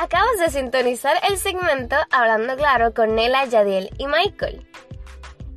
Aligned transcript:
Acabas 0.00 0.38
de 0.38 0.48
sintonizar 0.48 1.14
el 1.28 1.36
segmento 1.36 1.94
Hablando 2.10 2.56
Claro 2.56 2.94
con 2.94 3.14
Nela, 3.14 3.44
Yadiel 3.44 3.90
y 3.98 4.06
Michael. 4.06 4.66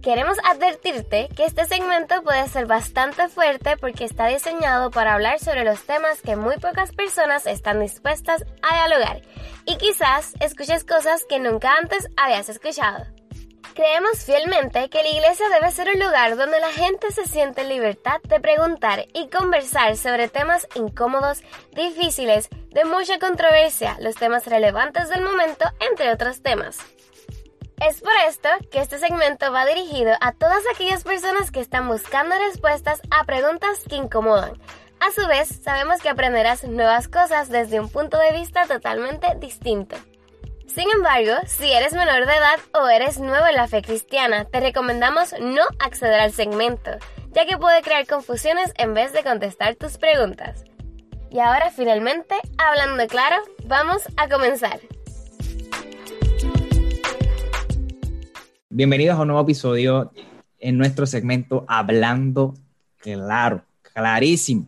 Queremos 0.02 0.38
advertirte 0.44 1.30
que 1.34 1.46
este 1.46 1.64
segmento 1.64 2.22
puede 2.24 2.46
ser 2.50 2.66
bastante 2.66 3.30
fuerte 3.30 3.78
porque 3.78 4.04
está 4.04 4.28
diseñado 4.28 4.92
para 4.92 5.14
hablar 5.14 5.40
sobre 5.40 5.64
los 5.64 5.86
temas 5.86 6.22
que 6.22 6.36
muy 6.36 6.58
pocas 6.58 6.92
personas 6.92 7.48
están 7.48 7.80
dispuestas 7.80 8.44
a 8.62 8.76
dialogar 8.76 9.22
y 9.66 9.78
quizás 9.78 10.34
escuches 10.42 10.84
cosas 10.84 11.24
que 11.24 11.40
nunca 11.40 11.78
antes 11.82 12.10
habías 12.18 12.50
escuchado. 12.50 13.06
Creemos 13.74 14.24
fielmente 14.24 14.88
que 14.90 15.02
la 15.02 15.10
iglesia 15.10 15.50
debe 15.50 15.72
ser 15.72 15.90
un 15.90 16.00
lugar 16.00 16.38
donde 16.38 16.60
la 16.60 16.72
gente 16.72 17.12
se 17.12 17.26
siente 17.26 17.62
en 17.62 17.70
libertad 17.70 18.22
de 18.22 18.40
preguntar 18.40 19.08
y 19.14 19.30
conversar 19.30 19.98
sobre 19.98 20.28
temas 20.28 20.68
incómodos, 20.76 21.42
difíciles, 21.72 22.50
de 22.70 22.86
mucha 22.86 23.18
controversia, 23.18 23.98
los 24.00 24.16
temas 24.16 24.46
relevantes 24.46 25.10
del 25.10 25.24
momento, 25.24 25.66
entre 25.90 26.12
otros 26.14 26.44
temas. 26.44 26.78
Es 27.82 28.00
por 28.00 28.14
esto 28.28 28.50
que 28.72 28.80
este 28.80 29.00
segmento 29.00 29.52
va 29.52 29.66
dirigido 29.66 30.14
a 30.22 30.34
todas 30.34 30.62
aquellas 30.72 31.04
personas 31.04 31.50
que 31.50 31.60
están 31.60 31.88
buscando 31.88 32.36
respuestas 32.38 33.02
a 33.10 33.24
preguntas 33.24 33.80
que 33.90 33.96
incomodan. 33.96 34.54
A 35.00 35.12
su 35.12 35.28
vez, 35.28 35.50
sabemos 35.64 36.00
que 36.00 36.10
aprenderás 36.10 36.64
nuevas 36.64 37.08
cosas 37.08 37.50
desde 37.50 37.80
un 37.80 37.90
punto 37.90 38.20
de 38.20 38.34
vista 38.34 38.68
totalmente 38.68 39.28
distinto. 39.40 39.96
Sin 40.74 40.90
embargo, 40.90 41.34
si 41.46 41.72
eres 41.72 41.94
menor 41.94 42.26
de 42.26 42.34
edad 42.34 42.58
o 42.74 42.88
eres 42.88 43.20
nuevo 43.20 43.46
en 43.46 43.54
la 43.54 43.68
fe 43.68 43.84
cristiana, 43.84 44.46
te 44.46 44.60
recomendamos 44.60 45.36
no 45.40 45.62
acceder 45.78 46.20
al 46.20 46.32
segmento, 46.32 46.90
ya 47.32 47.46
que 47.46 47.60
puede 47.60 47.84
crear 47.84 48.08
confusiones 48.08 48.74
en 48.80 48.96
vez 48.96 49.14
de 49.14 49.22
contestar 49.22 49.76
tus 49.76 50.00
preguntas. 50.00 50.64
Y 51.30 51.38
ahora 51.38 51.70
finalmente, 51.70 52.34
hablando 52.58 53.06
claro, 53.06 53.36
vamos 53.68 54.02
a 54.18 54.28
comenzar. 54.28 54.80
Bienvenidos 58.72 59.20
a 59.20 59.22
un 59.22 59.28
nuevo 59.28 59.44
episodio 59.44 60.12
en 60.58 60.80
nuestro 60.80 61.06
segmento 61.06 61.66
Hablando 61.68 62.56
Claro, 62.98 63.64
clarísimo, 63.94 64.66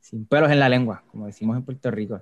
sin 0.00 0.26
pelos 0.26 0.50
en 0.50 0.60
la 0.60 0.68
lengua, 0.68 1.02
como 1.10 1.24
decimos 1.24 1.56
en 1.56 1.64
Puerto 1.64 1.90
Rico. 1.90 2.20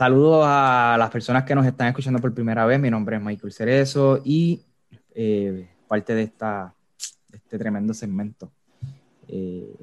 Saludos 0.00 0.46
a 0.46 0.96
las 0.98 1.10
personas 1.10 1.44
que 1.44 1.54
nos 1.54 1.66
están 1.66 1.88
escuchando 1.88 2.20
por 2.20 2.32
primera 2.32 2.64
vez. 2.64 2.80
Mi 2.80 2.88
nombre 2.88 3.16
es 3.16 3.22
Michael 3.22 3.52
Cerezo 3.52 4.22
y 4.24 4.62
eh, 5.14 5.68
parte 5.86 6.14
de, 6.14 6.22
esta, 6.22 6.74
este 7.30 7.58
tremendo 7.58 7.92
segmento. 7.92 8.50
Eh, 9.28 9.76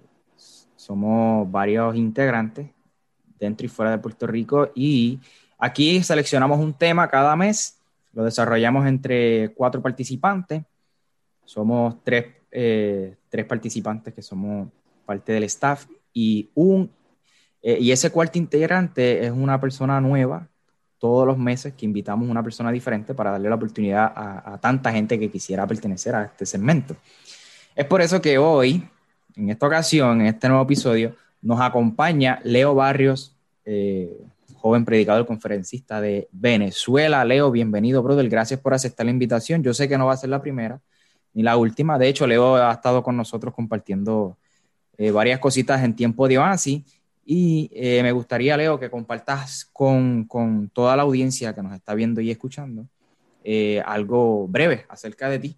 somos 0.76 1.52
varios 1.52 1.96
integrantes 1.96 2.68
dentro 3.38 3.68
y 3.68 3.70
fuera 3.70 3.92
de 3.92 4.00
Puerto 4.00 4.26
Rico 4.26 4.72
y 4.74 5.20
aquí 5.60 6.02
seleccionamos 6.02 6.58
un 6.58 6.74
tema 6.74 7.08
cada 7.10 7.36
mes, 7.36 7.78
lo 8.12 8.24
desarrollamos 8.24 8.88
entre 8.88 9.54
cuatro 9.54 9.84
participantes. 9.84 10.64
Somos 11.46 12.04
tres, 12.04 12.26
eh, 12.50 13.18
tres 13.30 13.46
participantes 13.46 14.16
que 14.16 14.24
somos 14.24 14.68
parte 15.06 15.34
del 15.34 15.44
staff 15.44 15.86
y 16.12 16.50
un 16.56 16.90
eh, 17.62 17.78
y 17.80 17.92
ese 17.92 18.12
cuarto 18.12 18.38
integrante 18.38 19.26
es 19.26 19.32
una 19.32 19.60
persona 19.60 20.00
nueva 20.00 20.48
todos 21.00 21.28
los 21.28 21.38
meses 21.38 21.74
que 21.74 21.86
invitamos 21.86 22.28
una 22.28 22.44
persona 22.44 22.72
diferente 22.72 23.14
para 23.14 23.32
darle 23.32 23.50
la 23.50 23.56
oportunidad 23.56 24.12
a, 24.16 24.58
tanta 24.60 24.92
gente 24.92 25.20
que 25.20 25.30
quisiera 25.30 25.68
pertenecer 25.68 26.16
a 26.16 26.26
este 26.26 26.46
segmento. 26.46 26.96
Es 27.76 27.86
por 27.86 28.02
eso 28.02 28.20
que 28.20 28.38
hoy, 28.38 28.88
en 29.36 29.50
esta 29.50 29.68
ocasión, 29.68 30.22
en 30.22 30.28
este 30.28 30.48
nuevo 30.48 30.64
episodio, 30.64 31.16
nos 31.42 31.62
acompaña 31.62 32.40
Leo 32.44 32.74
Barrios, 32.74 33.36
eh, 33.64 34.26
joven 34.56 34.86
predicador 34.86 35.28
conferencista 35.28 36.02
de 36.02 36.28
Venezuela. 36.32 37.24
Leo, 37.24 37.52
bienvenido, 37.52 38.02
brother. 38.02 38.28
Gracias 38.28 38.60
por 38.60 38.74
aceptar 38.74 39.06
la 39.06 39.12
invitación. 39.12 39.62
Yo 39.62 39.76
sé 39.76 39.88
que 39.88 40.00
no 40.00 40.08
va 40.08 40.14
a 40.14 40.18
ser 40.18 40.32
la 40.32 40.42
primera 40.42 40.82
ni 41.34 41.44
la 41.44 41.58
última. 41.58 42.00
De 42.00 42.08
hecho, 42.08 42.26
Leo 42.26 42.56
ha 42.56 42.72
estado 42.72 43.04
con 43.04 43.16
nosotros 43.16 43.54
compartiendo 43.54 44.36
eh, 44.98 45.12
varias 45.12 45.40
cositas 45.40 45.84
en 45.84 45.96
tiempo 45.96 46.28
de 46.28 46.40
Oasis 46.40 46.97
y 47.30 47.70
eh, 47.74 48.02
me 48.04 48.14
gustaría, 48.14 48.56
Leo, 48.56 48.80
que 48.80 48.90
compartas 48.90 49.70
con, 49.74 50.24
con, 50.24 50.70
toda 50.70 50.96
la 50.96 51.04
audiencia 51.04 51.54
que 51.54 51.62
nos 51.62 51.74
está 51.74 51.94
viendo 51.94 52.22
y 52.22 52.32
escuchando 52.32 52.88
eh, 53.44 53.84
algo 53.86 54.48
breve 54.48 54.86
acerca 54.88 55.30
de 55.30 55.40
ti. 55.40 55.58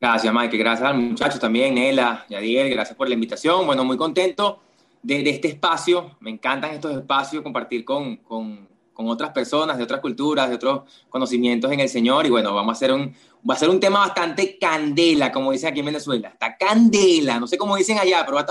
Gracias, 0.00 0.34
Mike. 0.34 0.56
Gracias 0.56 0.88
al 0.88 0.98
muchacho 0.98 1.38
también, 1.38 1.76
Nela, 1.76 2.26
Yadiel. 2.28 2.68
Gracias 2.68 2.96
por 2.96 3.06
la 3.06 3.14
invitación. 3.14 3.64
Bueno, 3.64 3.84
muy 3.84 3.96
contento 3.96 4.58
de, 5.00 5.22
de 5.22 5.30
este 5.30 5.46
espacio. 5.46 6.16
Me 6.18 6.30
encantan 6.30 6.72
estos 6.72 6.96
espacios, 6.96 7.40
compartir 7.44 7.84
con, 7.84 8.16
con, 8.16 8.66
con, 8.92 9.08
otras 9.08 9.30
personas 9.30 9.78
de 9.78 9.84
otras 9.84 10.00
culturas, 10.00 10.48
de 10.48 10.56
otros 10.56 10.82
conocimientos 11.08 11.70
en 11.70 11.78
el 11.78 11.88
Señor. 11.88 12.26
Y 12.26 12.30
bueno, 12.30 12.52
vamos 12.52 12.70
a 12.70 12.76
hacer 12.76 12.92
un, 12.92 13.14
va 13.48 13.54
a 13.54 13.58
ser 13.58 13.68
un 13.68 13.78
tema 13.78 14.00
bastante 14.00 14.58
candela, 14.58 15.30
como 15.30 15.52
dicen 15.52 15.70
aquí 15.70 15.78
en 15.78 15.86
Venezuela. 15.86 16.30
Está 16.30 16.56
candela. 16.56 17.38
No 17.38 17.46
sé 17.46 17.56
cómo 17.56 17.76
dicen 17.76 17.98
allá, 18.00 18.24
pero 18.24 18.34
va 18.34 18.40
a 18.40 18.46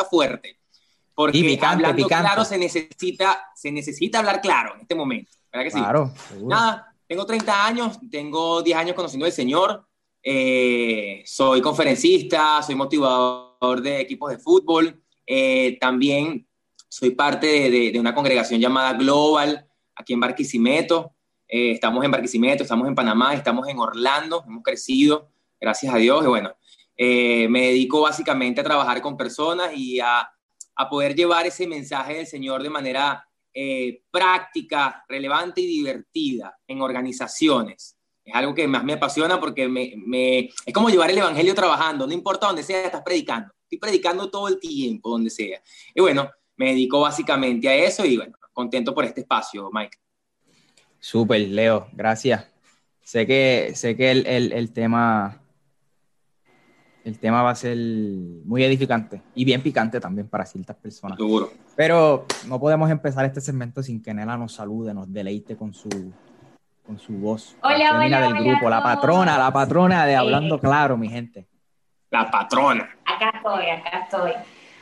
Porque 1.15 1.59
hablando 1.61 2.07
claro 2.07 2.43
se 2.43 2.57
necesita, 2.57 3.51
se 3.55 3.71
necesita 3.71 4.19
hablar 4.19 4.41
claro 4.41 4.75
en 4.75 4.81
este 4.81 4.95
momento. 4.95 5.31
¿Verdad 5.51 5.65
que 5.65 5.71
sí? 5.71 5.79
Claro. 5.79 6.13
Nada, 6.41 6.95
tengo 7.07 7.25
30 7.25 7.65
años, 7.65 7.99
tengo 8.09 8.61
10 8.63 8.77
años 8.77 8.95
conociendo 8.95 9.25
al 9.25 9.31
Señor, 9.31 9.85
eh, 10.25 11.21
soy 11.25 11.61
conferencista, 11.61 12.63
soy 12.63 12.75
motivador 12.75 13.81
de 13.81 13.99
equipos 13.99 14.31
de 14.31 14.37
fútbol, 14.37 15.03
eh, 15.27 15.77
también 15.79 16.47
soy 16.87 17.11
parte 17.11 17.69
de, 17.69 17.91
de, 17.91 17.99
una 17.99 18.15
congregación 18.15 18.59
llamada 18.61 18.93
Global 18.93 19.67
aquí 19.95 20.13
en 20.13 20.21
Barquisimeto. 20.21 21.13
Eh, 21.47 21.71
estamos 21.71 22.03
en 22.05 22.11
Barquisimeto, 22.11 22.63
estamos 22.63 22.87
en 22.87 22.95
Panamá, 22.95 23.33
estamos 23.33 23.67
en 23.67 23.77
Orlando, 23.77 24.43
hemos 24.47 24.63
crecido, 24.63 25.29
gracias 25.59 25.93
a 25.93 25.97
Dios. 25.97 26.23
Y 26.23 26.27
bueno, 26.27 26.55
me 26.97 27.67
dedico 27.67 28.01
básicamente 28.01 28.61
a 28.61 28.63
trabajar 28.63 29.01
con 29.01 29.17
personas 29.17 29.71
y 29.75 29.99
a 29.99 30.31
a 30.75 30.89
poder 30.89 31.15
llevar 31.15 31.45
ese 31.45 31.67
mensaje 31.67 32.15
del 32.15 32.27
Señor 32.27 32.63
de 32.63 32.69
manera 32.69 33.27
eh, 33.53 34.01
práctica, 34.09 35.05
relevante 35.07 35.61
y 35.61 35.67
divertida 35.67 36.57
en 36.67 36.81
organizaciones. 36.81 37.97
Es 38.25 38.33
algo 38.33 38.55
que 38.55 38.67
más 38.67 38.83
me 38.83 38.93
apasiona 38.93 39.39
porque 39.39 39.67
me, 39.67 40.49
es 40.65 40.73
como 40.73 40.89
llevar 40.89 41.11
el 41.11 41.17
Evangelio 41.17 41.53
trabajando, 41.53 42.07
no 42.07 42.13
importa 42.13 42.47
dónde 42.47 42.63
sea, 42.63 42.85
estás 42.85 43.03
predicando. 43.03 43.53
Estoy 43.63 43.77
predicando 43.77 44.29
todo 44.29 44.47
el 44.47 44.59
tiempo, 44.59 45.09
donde 45.09 45.29
sea. 45.29 45.61
Y 45.93 46.01
bueno, 46.01 46.29
me 46.55 46.69
dedico 46.69 47.01
básicamente 47.01 47.67
a 47.67 47.75
eso 47.75 48.05
y 48.05 48.17
bueno, 48.17 48.33
contento 48.53 48.95
por 48.95 49.05
este 49.05 49.21
espacio, 49.21 49.69
Mike. 49.71 49.97
Súper, 50.99 51.41
Leo, 51.41 51.89
gracias. 51.91 52.47
Sé 53.03 53.27
que, 53.27 53.73
sé 53.75 53.97
que 53.97 54.11
el, 54.11 54.25
el 54.25 54.71
tema 54.71 55.42
el 57.03 57.19
tema 57.19 57.41
va 57.41 57.49
a 57.49 57.55
ser 57.55 57.77
muy 57.77 58.63
edificante 58.63 59.21
y 59.35 59.43
bien 59.43 59.61
picante 59.61 59.99
también 59.99 60.27
para 60.27 60.45
ciertas 60.45 60.75
personas. 60.77 61.17
Seguro. 61.17 61.51
Pero 61.75 62.25
no 62.47 62.59
podemos 62.59 62.89
empezar 62.89 63.25
este 63.25 63.41
segmento 63.41 63.83
sin 63.83 64.01
que 64.01 64.13
Nela 64.13 64.37
nos 64.37 64.53
salude, 64.53 64.93
nos 64.93 65.11
deleite 65.11 65.57
con 65.57 65.73
su, 65.73 65.89
con 66.85 66.97
su 66.99 67.13
voz. 67.13 67.57
Hola, 67.61 67.99
hola, 67.99 68.21
del 68.21 68.35
grupo, 68.35 68.69
la 68.69 68.81
patrona, 68.81 69.37
la 69.37 69.51
patrona 69.51 70.05
de 70.05 70.15
Hablando 70.15 70.59
Claro, 70.59 70.97
mi 70.97 71.09
gente. 71.09 71.47
La 72.09 72.29
patrona. 72.29 72.89
Acá 73.05 73.33
estoy, 73.35 73.69
acá 73.69 73.99
estoy. 74.03 74.31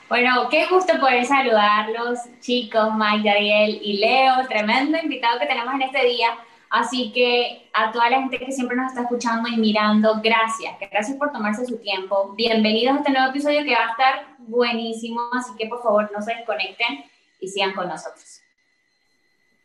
Bueno, 0.09 0.49
qué 0.49 0.67
gusto 0.67 0.99
poder 0.99 1.25
saludarlos, 1.25 2.19
chicos, 2.41 2.89
Mike, 2.95 3.29
Ariel 3.29 3.79
y 3.81 3.97
Leo, 3.97 4.45
tremendo 4.47 4.97
invitado 5.01 5.39
que 5.39 5.45
tenemos 5.45 5.73
en 5.73 5.83
este 5.83 6.05
día. 6.05 6.27
Así 6.71 7.11
que 7.11 7.69
a 7.73 7.91
toda 7.91 8.09
la 8.09 8.21
gente 8.21 8.39
que 8.39 8.49
siempre 8.49 8.77
nos 8.77 8.87
está 8.87 9.01
escuchando 9.01 9.49
y 9.49 9.57
mirando, 9.57 10.21
gracias, 10.23 10.73
gracias 10.89 11.17
por 11.17 11.29
tomarse 11.33 11.65
su 11.65 11.75
tiempo. 11.79 12.33
Bienvenidos 12.37 12.95
a 12.95 12.99
este 12.99 13.11
nuevo 13.11 13.29
episodio 13.29 13.65
que 13.65 13.73
va 13.73 13.87
a 13.87 13.91
estar 13.91 14.37
buenísimo, 14.39 15.19
así 15.33 15.51
que 15.57 15.67
por 15.67 15.83
favor 15.83 16.09
no 16.13 16.21
se 16.21 16.33
desconecten 16.33 17.03
y 17.41 17.49
sigan 17.49 17.73
con 17.73 17.89
nosotros. 17.89 18.39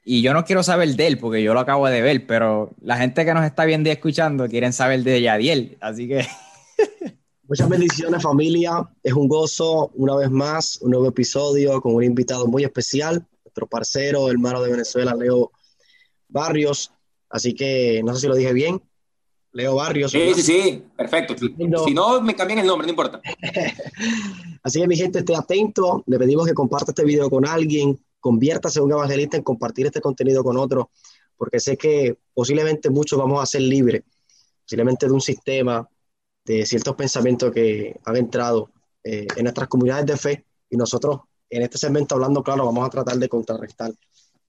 Y 0.05 0.21
yo 0.21 0.35
no 0.35 0.45
quiero 0.45 0.65
saber 0.65 0.89
de 0.97 1.07
él 1.07 1.19
porque 1.19 1.45
yo 1.45 1.55
lo 1.55 1.61
acabo 1.61 1.87
de 1.87 2.03
ver, 2.03 2.27
pero 2.27 2.71
la 2.81 2.97
gente 2.97 3.25
que 3.25 3.35
nos 3.35 3.45
está 3.45 3.65
viendo 3.67 3.89
y 3.89 3.93
escuchando 3.93 4.49
quieren 4.49 4.73
saber 4.73 5.05
de 5.05 5.23
Yadiel, 5.23 5.79
así 5.81 6.09
que... 6.09 6.27
Muchas 7.49 7.69
bendiciones 7.69 8.21
familia, 8.21 8.85
es 9.05 9.13
un 9.13 9.29
gozo 9.29 9.93
una 9.95 10.17
vez 10.17 10.29
más, 10.33 10.81
un 10.83 10.91
nuevo 10.91 11.07
episodio 11.07 11.81
con 11.81 11.95
un 11.95 12.03
invitado 12.03 12.49
muy 12.49 12.65
especial, 12.65 13.25
nuestro 13.45 13.69
parcero, 13.69 14.29
hermano 14.29 14.61
de 14.61 14.73
Venezuela, 14.73 15.15
Leo 15.15 15.53
Barrios. 16.29 16.91
Así 17.29 17.55
que 17.55 18.03
no 18.05 18.15
sé 18.15 18.23
si 18.23 18.27
lo 18.29 18.35
dije 18.35 18.53
bien. 18.53 18.81
Leo 19.53 19.75
Barrios. 19.77 20.11
Sí, 20.13 20.35
sí, 20.35 20.43
sí, 20.43 20.85
perfecto. 20.97 21.35
Si 21.39 21.95
no, 21.95 22.21
me 22.21 22.37
cambian 22.37 22.59
el 22.59 22.67
nombre, 22.67 22.87
no 22.87 22.91
importa. 22.91 23.23
Así 24.63 24.81
que 24.81 24.87
mi 24.87 24.97
gente, 24.97 25.21
esté 25.21 25.35
atento. 25.35 26.05
Le 26.07 26.19
pedimos 26.19 26.47
que 26.47 26.53
comparte 26.53 26.91
este 26.91 27.05
video 27.05 27.31
con 27.31 27.47
alguien, 27.47 27.99
conviértase 28.21 28.81
en 28.81 28.85
un 28.85 28.93
evangelista 28.93 29.39
en 29.39 29.43
compartir 29.43 29.87
este 29.87 30.03
contenido 30.03 30.45
con 30.45 30.59
otros, 30.59 30.87
porque 31.39 31.59
sé 31.59 31.77
que 31.79 32.19
posiblemente 32.35 32.91
muchos 32.91 33.19
vamos 33.19 33.43
a 33.43 33.47
ser 33.47 33.63
libres, 33.63 34.03
posiblemente 34.63 35.07
de 35.07 35.13
un 35.13 35.23
sistema, 35.23 35.89
de 36.45 36.67
ciertos 36.67 36.95
pensamientos 36.95 37.51
que 37.51 37.99
han 38.05 38.17
entrado 38.17 38.71
eh, 39.03 39.27
en 39.37 39.43
nuestras 39.45 39.69
comunidades 39.69 40.07
de 40.07 40.17
fe 40.17 40.45
y 40.69 40.77
nosotros 40.77 41.21
en 41.49 41.63
este 41.63 41.79
segmento 41.79 42.15
hablando 42.15 42.43
claro 42.43 42.67
vamos 42.67 42.87
a 42.87 42.91
tratar 42.91 43.17
de 43.17 43.29
contrarrestar 43.29 43.93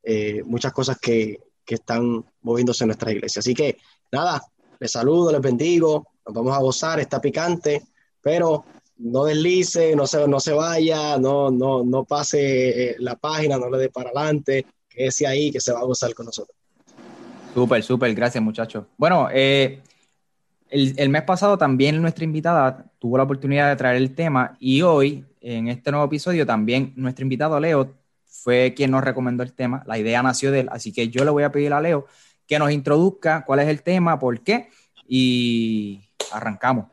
eh, 0.04 0.42
muchas 0.44 0.74
cosas 0.74 0.98
que, 1.00 1.40
que 1.68 1.76
están 1.76 2.26
moviéndose 2.42 2.86
en 2.86 2.88
nuestra 2.88 3.12
iglesia. 3.12 3.42
Así 3.42 3.54
que 3.54 3.78
nada, 4.12 4.42
les 4.80 4.92
saludo, 4.92 5.32
les 5.34 5.42
bendigo, 5.42 6.08
nos 6.26 6.34
vamos 6.34 6.56
a 6.56 6.62
gozar, 6.62 7.00
está 7.00 7.20
picante, 7.20 7.84
pero 8.22 8.64
no 9.00 9.26
deslice, 9.26 9.96
no 9.96 10.08
se, 10.08 10.26
no 10.28 10.40
se 10.40 10.54
vaya, 10.54 11.18
no, 11.18 11.52
no, 11.52 11.84
no 11.84 12.06
pase 12.06 12.92
eh, 12.92 12.96
la 13.00 13.16
página, 13.16 13.58
no 13.58 13.70
le 13.70 13.78
dé 13.78 13.90
para 13.90 14.10
adelante, 14.10 14.66
quédese 14.90 15.28
ahí 15.28 15.52
que 15.52 15.60
se 15.60 15.74
va 15.74 15.80
a 15.82 15.84
gozar 15.84 16.14
con 16.14 16.26
nosotros. 16.26 16.56
Súper, 17.54 17.84
súper, 17.84 18.16
gracias 18.16 18.42
muchachos. 18.42 18.86
Bueno, 18.98 19.28
eh, 19.32 19.82
el, 20.70 20.94
el, 20.98 21.10
mes 21.10 21.24
pasado 21.24 21.58
también 21.58 22.02
nuestra 22.02 22.24
invitada 22.24 22.86
tuvo 22.98 23.18
la 23.18 23.24
oportunidad 23.24 23.70
de 23.70 23.76
traer 23.76 23.98
el 23.98 24.16
tema 24.16 24.56
y 24.60 24.82
hoy, 24.84 25.26
en 25.42 25.68
este 25.68 25.92
nuevo 25.92 26.06
episodio, 26.06 26.46
también 26.46 26.94
nuestro 26.96 27.24
invitado 27.24 27.60
Leo 27.60 27.94
fue 28.44 28.74
quien 28.76 28.92
nos 28.92 29.04
recomendó 29.04 29.44
el 29.44 29.54
tema, 29.54 29.84
la 29.86 29.98
idea 29.98 30.24
nació 30.24 30.52
de 30.52 30.62
él, 30.62 30.70
así 30.72 30.94
que 30.94 31.10
yo 31.10 31.26
le 31.26 31.32
voy 31.32 31.44
a 31.44 31.52
pedir 31.52 31.74
a 31.74 31.82
Leo 31.82 32.06
que 32.48 32.60
nos 32.60 32.72
introduzca 32.72 33.44
cuál 33.46 33.60
es 33.60 33.68
el 33.68 33.84
tema, 33.84 34.18
por 34.18 34.40
qué 34.42 34.70
y 35.08 36.02
arrancamos. 36.32 36.86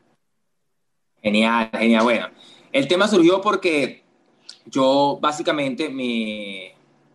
Genial, 1.21 1.69
genial. 1.73 2.03
Bueno, 2.03 2.27
el 2.71 2.87
tema 2.87 3.07
surgió 3.07 3.41
porque 3.41 4.03
yo 4.65 5.17
básicamente 5.21 5.89
me, 5.89 6.73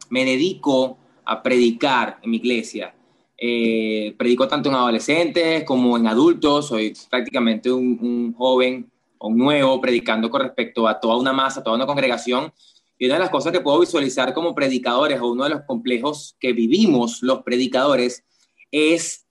me 0.09 0.25
dedico 0.25 0.99
a 1.25 1.43
predicar 1.43 2.19
en 2.23 2.31
mi 2.31 2.39
iglesia. 2.39 2.95
Eh, 3.37 4.15
predico 4.19 4.47
tanto 4.49 4.69
en 4.69 4.75
adolescentes 4.75 5.65
como 5.65 5.97
en 5.97 6.07
adultos. 6.07 6.69
Soy 6.69 6.95
prácticamente 7.09 7.71
un, 7.71 7.99
un 8.01 8.35
joven 8.35 8.91
o 9.19 9.29
un 9.29 9.39
nuevo 9.39 9.81
predicando 9.81 10.29
con 10.29 10.43
respecto 10.43 10.89
a 10.89 10.99
toda 10.99 11.17
una 11.17 11.33
masa, 11.33 11.63
toda 11.63 11.77
una 11.77 11.87
congregación. 11.87 12.53
Y 13.01 13.07
una 13.07 13.15
de 13.15 13.21
las 13.21 13.31
cosas 13.31 13.51
que 13.51 13.63
puedo 13.63 13.81
visualizar 13.81 14.35
como 14.35 14.55
predicadores 14.55 15.19
o 15.21 15.31
uno 15.31 15.45
de 15.45 15.51
los 15.51 15.63
complejos 15.63 16.37
que 16.39 16.53
vivimos 16.53 17.23
los 17.23 17.43
predicadores 17.43 18.23
es 18.71 19.27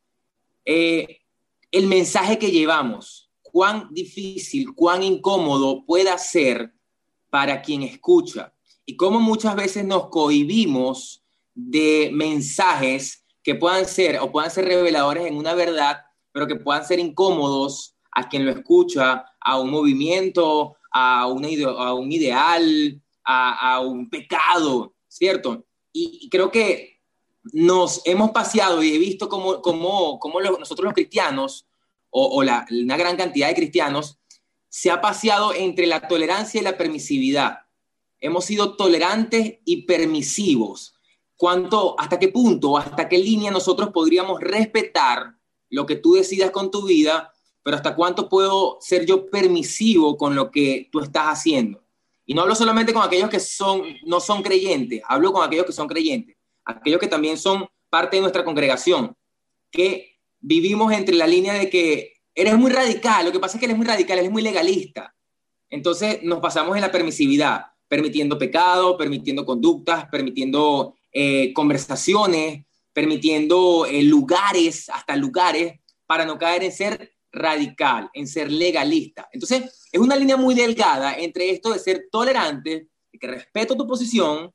eh, 0.66 1.20
el 1.72 1.86
mensaje 1.86 2.40
que 2.40 2.50
llevamos 2.50 3.30
cuán 3.44 3.88
difícil, 3.92 4.74
cuán 4.74 5.04
incómodo 5.04 5.86
pueda 5.86 6.18
ser 6.18 6.74
para 7.30 7.62
quien 7.62 7.84
escucha. 7.84 8.56
Y 8.88 8.96
cómo 8.96 9.20
muchas 9.20 9.56
veces 9.56 9.86
nos 9.86 10.10
cohibimos 10.10 11.24
de 11.54 12.10
mensajes 12.12 13.24
que 13.44 13.54
puedan 13.54 13.86
ser 13.86 14.18
o 14.18 14.32
puedan 14.32 14.50
ser 14.50 14.66
reveladores 14.66 15.28
en 15.28 15.38
una 15.38 15.54
verdad, 15.54 16.06
pero 16.32 16.48
que 16.48 16.56
puedan 16.56 16.88
ser 16.88 16.98
incómodos 16.98 17.96
a 18.14 18.28
quien 18.30 18.48
lo 18.48 18.52
escucha, 18.52 19.26
a 19.40 19.60
un 19.60 19.70
movimiento, 19.70 20.76
a, 20.92 21.28
una 21.28 21.50
a 21.78 21.94
un 21.94 22.12
ideal, 22.12 23.00
a, 23.32 23.80
un 23.82 24.10
pecado, 24.10 24.96
¿cierto? 25.08 25.66
Y, 25.94 26.30
creo 26.30 26.52
que 26.52 27.00
nos 27.44 28.02
hemos 28.06 28.32
paseado 28.32 28.82
y 28.82 28.94
he 28.94 28.98
visto 28.98 29.30
cómo, 29.30 29.62
cómo, 29.62 30.20
cómo 30.20 30.42
nosotros 30.42 30.86
los 30.86 30.94
cristianos 30.94 31.68
o, 32.10 32.42
la, 32.42 32.66
una 32.72 32.98
gran 32.98 33.16
cantidad 33.18 33.48
de 33.48 33.56
cristianos 33.56 34.20
se 34.68 34.90
ha 34.90 35.00
paseado 35.00 35.54
entre 35.54 35.86
la 35.86 36.08
tolerancia 36.08 36.60
y 36.60 36.64
la 36.64 36.78
permisividad. 36.78 37.60
Hemos 38.20 38.46
sido 38.46 38.76
tolerantes 38.76 39.60
y 39.64 39.84
permisivos. 39.84 40.96
¿Cuánto, 41.38 41.96
hasta 42.00 42.20
qué 42.20 42.28
punto, 42.28 42.78
hasta 42.78 43.08
qué 43.08 43.18
línea 43.18 43.52
nosotros 43.52 43.90
podríamos 43.92 44.42
respetar 44.42 45.36
lo 45.70 45.86
que 45.86 45.96
tú 45.96 46.16
decidas 46.16 46.52
con 46.52 46.72
tu 46.72 46.86
vida, 46.86 47.32
pero 47.64 47.78
hasta 47.78 47.96
cuánto 47.96 48.28
puedo 48.28 48.78
ser 48.82 49.06
yo 49.06 49.30
permisivo 49.30 50.18
con 50.18 50.36
lo 50.36 50.52
que 50.52 50.90
tú 50.92 51.00
estás 51.00 51.28
haciendo? 51.28 51.82
Y 52.30 52.36
no 52.36 52.44
hablo 52.44 52.54
solamente 52.54 52.94
con 52.94 53.02
aquellos 53.02 53.28
que 53.28 53.40
son, 53.40 53.82
no 54.06 54.20
son 54.20 54.44
creyentes, 54.44 55.02
hablo 55.08 55.34
con 55.34 55.44
aquellos 55.44 55.66
que 55.66 55.72
son 55.72 55.88
creyentes, 55.88 56.38
aquellos 56.64 57.00
que 57.00 57.08
también 57.08 57.40
son 57.40 57.66
parte 57.90 58.18
de 58.18 58.22
nuestra 58.22 58.46
congregación, 58.46 59.18
que 59.72 60.20
vivimos 60.40 60.94
entre 60.94 61.16
la 61.16 61.26
línea 61.26 61.56
de 61.56 61.72
que 61.72 62.18
eres 62.36 62.56
muy 62.56 62.70
radical, 62.70 63.26
lo 63.26 63.32
que 63.32 63.40
pasa 63.40 63.58
es 63.58 63.60
que 63.60 63.66
eres 63.66 63.78
muy 63.78 63.88
radical, 63.88 64.20
eres 64.20 64.30
muy 64.30 64.44
legalista. 64.44 65.16
Entonces 65.72 66.22
nos 66.22 66.40
pasamos 66.40 66.76
en 66.76 66.82
la 66.82 66.92
permisividad, 66.92 67.66
permitiendo 67.88 68.38
pecado, 68.38 68.96
permitiendo 68.96 69.44
conductas, 69.44 70.06
permitiendo 70.12 70.94
eh, 71.12 71.52
conversaciones, 71.54 72.64
permitiendo 72.94 73.88
eh, 73.88 74.04
lugares, 74.04 74.88
hasta 74.90 75.16
lugares, 75.16 75.80
para 76.06 76.26
no 76.26 76.38
caer 76.38 76.64
en 76.64 76.74
ser 76.74 77.12
radical, 77.32 78.10
en 78.14 78.28
ser 78.28 78.52
legalista. 78.52 79.30
Entonces 79.32 79.88
es 79.92 80.00
una 80.00 80.16
línea 80.16 80.38
muy 80.38 80.56
delgada 80.56 81.16
entre 81.16 81.50
esto 81.52 81.72
de 81.72 81.80
ser 81.80 82.08
tolerante, 82.12 82.90
de 83.12 83.20
que 83.20 83.28
respeto 83.28 83.76
tu 83.76 83.88
posición, 83.88 84.54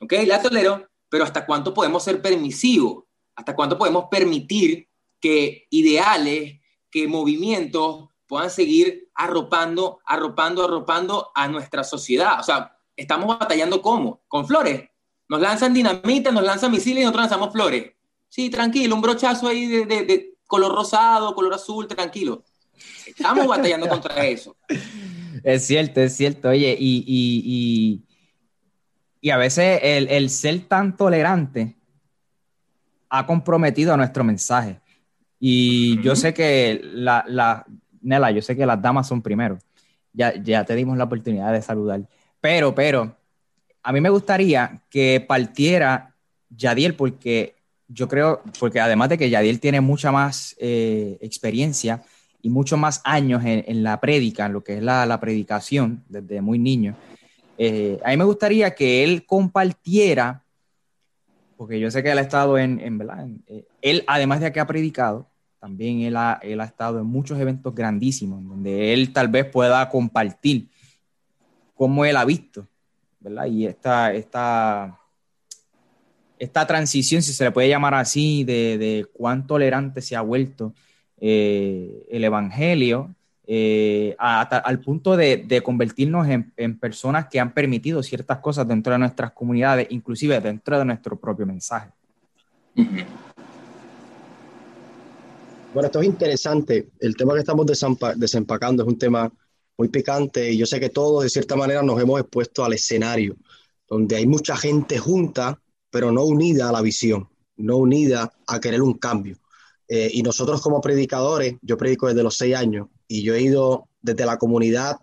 ¿ok? 0.00 0.12
La 0.26 0.40
tolero, 0.40 0.88
pero 1.08 1.24
hasta 1.24 1.44
cuánto 1.44 1.74
podemos 1.74 2.02
ser 2.02 2.22
permisivos, 2.22 3.04
hasta 3.34 3.54
cuánto 3.54 3.78
podemos 3.78 4.06
permitir 4.10 4.88
que 5.20 5.66
ideales, 5.70 6.60
que 6.90 7.08
movimientos 7.08 8.08
puedan 8.26 8.50
seguir 8.50 9.10
arropando, 9.14 10.00
arropando, 10.06 10.64
arropando 10.64 11.30
a 11.34 11.48
nuestra 11.48 11.84
sociedad. 11.84 12.40
O 12.40 12.42
sea, 12.42 12.76
estamos 12.96 13.38
batallando 13.38 13.82
¿cómo? 13.82 14.22
Con 14.26 14.46
flores. 14.46 14.88
Nos 15.28 15.40
lanzan 15.40 15.74
dinamita, 15.74 16.30
nos 16.30 16.44
lanzan 16.44 16.70
misiles 16.70 17.00
y 17.00 17.04
nosotros 17.04 17.24
lanzamos 17.24 17.52
flores. 17.52 17.92
Sí, 18.28 18.48
tranquilo, 18.48 18.94
un 18.94 19.02
brochazo 19.02 19.48
ahí 19.48 19.66
de, 19.66 20.31
color 20.52 20.74
rosado, 20.74 21.34
color 21.34 21.54
azul, 21.54 21.88
tranquilo. 21.88 22.44
Estamos 23.06 23.46
batallando 23.46 23.88
contra 23.94 24.26
eso. 24.26 24.54
Es 25.42 25.66
cierto, 25.66 26.02
es 26.02 26.14
cierto. 26.14 26.50
Oye, 26.50 26.76
y, 26.78 28.04
y, 29.22 29.30
a 29.30 29.38
veces 29.38 29.80
el, 29.82 30.08
el, 30.08 30.28
ser 30.28 30.60
tan 30.68 30.94
tolerante 30.94 31.74
ha 33.08 33.24
comprometido 33.24 33.94
a 33.94 33.96
nuestro 33.96 34.24
mensaje. 34.24 34.78
Y 35.40 35.98
yo 36.02 36.14
sé 36.14 36.34
que 36.34 36.82
la, 36.84 37.24
la, 37.26 37.64
Nela, 38.02 38.30
yo 38.30 38.42
sé 38.42 38.54
que 38.54 38.66
las 38.66 38.82
damas 38.82 39.08
son 39.08 39.22
primero. 39.22 39.58
Ya, 40.12 40.34
ya 40.34 40.66
te 40.66 40.74
dimos 40.74 40.98
la 40.98 41.04
oportunidad 41.04 41.50
de 41.50 41.62
saludar. 41.62 42.06
Pero, 42.42 42.74
pero, 42.74 43.16
a 43.82 43.90
mí 43.90 44.02
me 44.02 44.10
gustaría 44.10 44.82
que 44.90 45.24
partiera 45.26 46.14
Yadiel, 46.50 46.94
porque 46.94 47.56
yo 47.92 48.08
creo, 48.08 48.42
porque 48.58 48.80
además 48.80 49.08
de 49.08 49.18
que 49.18 49.30
Yadiel 49.30 49.60
tiene 49.60 49.80
mucha 49.80 50.12
más 50.12 50.56
eh, 50.58 51.18
experiencia 51.20 52.02
y 52.40 52.50
muchos 52.50 52.78
más 52.78 53.00
años 53.04 53.44
en, 53.44 53.64
en, 53.66 53.82
la 53.82 54.00
prédica, 54.00 54.46
en 54.46 54.52
lo 54.52 54.64
que 54.64 54.76
es 54.78 54.82
la, 54.82 55.06
la 55.06 55.20
predicación 55.20 56.02
desde 56.08 56.40
muy 56.40 56.58
niño, 56.58 56.96
eh, 57.58 58.00
a 58.04 58.10
mí 58.10 58.16
me 58.16 58.24
gustaría 58.24 58.74
que 58.74 59.04
él 59.04 59.24
compartiera, 59.26 60.42
porque 61.56 61.78
yo 61.78 61.90
sé 61.90 62.02
que 62.02 62.10
él 62.10 62.18
ha 62.18 62.22
estado 62.22 62.58
en, 62.58 62.80
en 62.80 62.98
¿verdad? 62.98 63.28
Eh, 63.46 63.64
él, 63.82 64.04
además 64.06 64.40
de 64.40 64.52
que 64.52 64.60
ha 64.60 64.66
predicado, 64.66 65.28
también 65.60 66.00
él 66.00 66.16
ha, 66.16 66.40
él 66.42 66.60
ha 66.60 66.64
estado 66.64 66.98
en 66.98 67.06
muchos 67.06 67.38
eventos 67.38 67.74
grandísimos, 67.74 68.42
donde 68.44 68.92
él 68.92 69.12
tal 69.12 69.28
vez 69.28 69.44
pueda 69.44 69.88
compartir 69.88 70.68
cómo 71.74 72.04
él 72.04 72.16
ha 72.16 72.24
visto, 72.24 72.66
¿verdad? 73.20 73.46
Y 73.46 73.66
esta, 73.66 74.12
esta, 74.12 74.98
esta 76.42 76.66
transición, 76.66 77.22
si 77.22 77.32
se 77.32 77.44
le 77.44 77.52
puede 77.52 77.68
llamar 77.68 77.94
así, 77.94 78.42
de, 78.42 78.76
de 78.76 79.06
cuán 79.12 79.46
tolerante 79.46 80.02
se 80.02 80.16
ha 80.16 80.22
vuelto 80.22 80.74
eh, 81.20 82.04
el 82.10 82.24
Evangelio, 82.24 83.14
eh, 83.46 84.16
al 84.18 84.80
punto 84.80 85.16
de, 85.16 85.36
de 85.36 85.62
convertirnos 85.62 86.26
en, 86.26 86.52
en, 86.56 86.80
personas 86.80 87.28
que 87.28 87.38
han 87.38 87.54
permitido 87.54 88.02
ciertas 88.02 88.38
cosas 88.38 88.66
dentro 88.66 88.92
de 88.92 88.98
nuestras 88.98 89.30
comunidades, 89.30 89.86
inclusive 89.90 90.40
dentro 90.40 90.78
de 90.80 90.84
nuestro 90.84 91.16
propio 91.16 91.46
mensaje. 91.46 91.90
Bueno, 95.72 95.86
esto 95.86 96.00
es 96.00 96.06
interesante. 96.06 96.88
El 96.98 97.16
tema 97.16 97.34
que 97.34 97.40
estamos 97.40 97.66
desempacando 98.16 98.82
es 98.82 98.88
un 98.88 98.98
tema 98.98 99.32
muy 99.78 99.88
picante 99.88 100.50
y 100.50 100.58
yo 100.58 100.66
sé 100.66 100.80
que 100.80 100.88
todos 100.88 101.22
de 101.22 101.30
cierta 101.30 101.54
manera 101.54 101.82
nos 101.82 102.00
hemos 102.00 102.20
expuesto 102.20 102.64
al 102.64 102.72
escenario 102.72 103.36
donde 103.88 104.16
hay 104.16 104.26
mucha 104.26 104.56
gente 104.56 104.96
junta, 104.98 105.60
pero 105.92 106.10
no 106.10 106.24
unida 106.24 106.70
a 106.70 106.72
la 106.72 106.80
visión, 106.80 107.28
no 107.56 107.76
unida 107.76 108.32
a 108.46 108.60
querer 108.60 108.80
un 108.80 108.94
cambio. 108.94 109.36
Eh, 109.86 110.10
y 110.14 110.22
nosotros 110.22 110.62
como 110.62 110.80
predicadores, 110.80 111.56
yo 111.60 111.76
predico 111.76 112.08
desde 112.08 112.22
los 112.22 112.34
seis 112.34 112.56
años 112.56 112.88
y 113.06 113.22
yo 113.22 113.34
he 113.34 113.42
ido 113.42 113.88
desde 114.00 114.24
la 114.24 114.38
comunidad, 114.38 114.96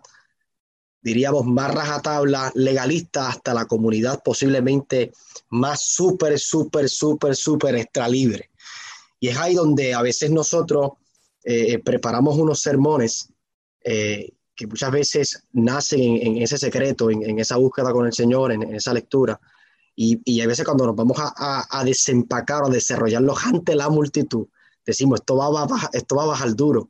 diríamos, 1.00 1.46
más 1.46 1.72
rajatabla 1.72 2.50
legalista 2.56 3.28
hasta 3.28 3.54
la 3.54 3.66
comunidad 3.66 4.20
posiblemente 4.24 5.12
más 5.50 5.84
súper, 5.84 6.40
súper, 6.40 6.88
súper, 6.88 7.36
súper 7.36 7.76
extra 7.76 8.08
libre. 8.08 8.50
Y 9.20 9.28
es 9.28 9.36
ahí 9.36 9.54
donde 9.54 9.94
a 9.94 10.02
veces 10.02 10.32
nosotros 10.32 10.90
eh, 11.44 11.78
preparamos 11.78 12.36
unos 12.36 12.60
sermones 12.60 13.32
eh, 13.84 14.32
que 14.56 14.66
muchas 14.66 14.90
veces 14.90 15.44
nacen 15.52 16.00
en, 16.00 16.42
ese 16.42 16.58
secreto, 16.58 17.10
en, 17.10 17.38
esa 17.38 17.56
búsqueda 17.56 17.92
con 17.92 18.06
el 18.06 18.12
Señor, 18.12 18.50
en, 18.50 18.74
esa 18.74 18.92
lectura. 18.92 19.40
Y, 19.96 20.20
y, 20.24 20.40
a 20.40 20.46
veces 20.46 20.64
cuando 20.64 20.86
nos 20.86 20.96
vamos 20.96 21.18
a, 21.18 21.66
a, 21.68 21.84
desempacar 21.84 22.62
o 22.62 22.70
desarrollarlos 22.70 23.44
ante 23.44 23.74
la 23.74 23.88
multitud, 23.88 24.46
decimos, 24.86 25.20
esto 25.20 25.36
va, 25.36 25.46
a 25.46 25.66
bajar, 25.66 25.90
esto 25.92 26.16
va 26.16 26.22
a 26.22 26.28
bajar 26.28 26.54
duro, 26.54 26.88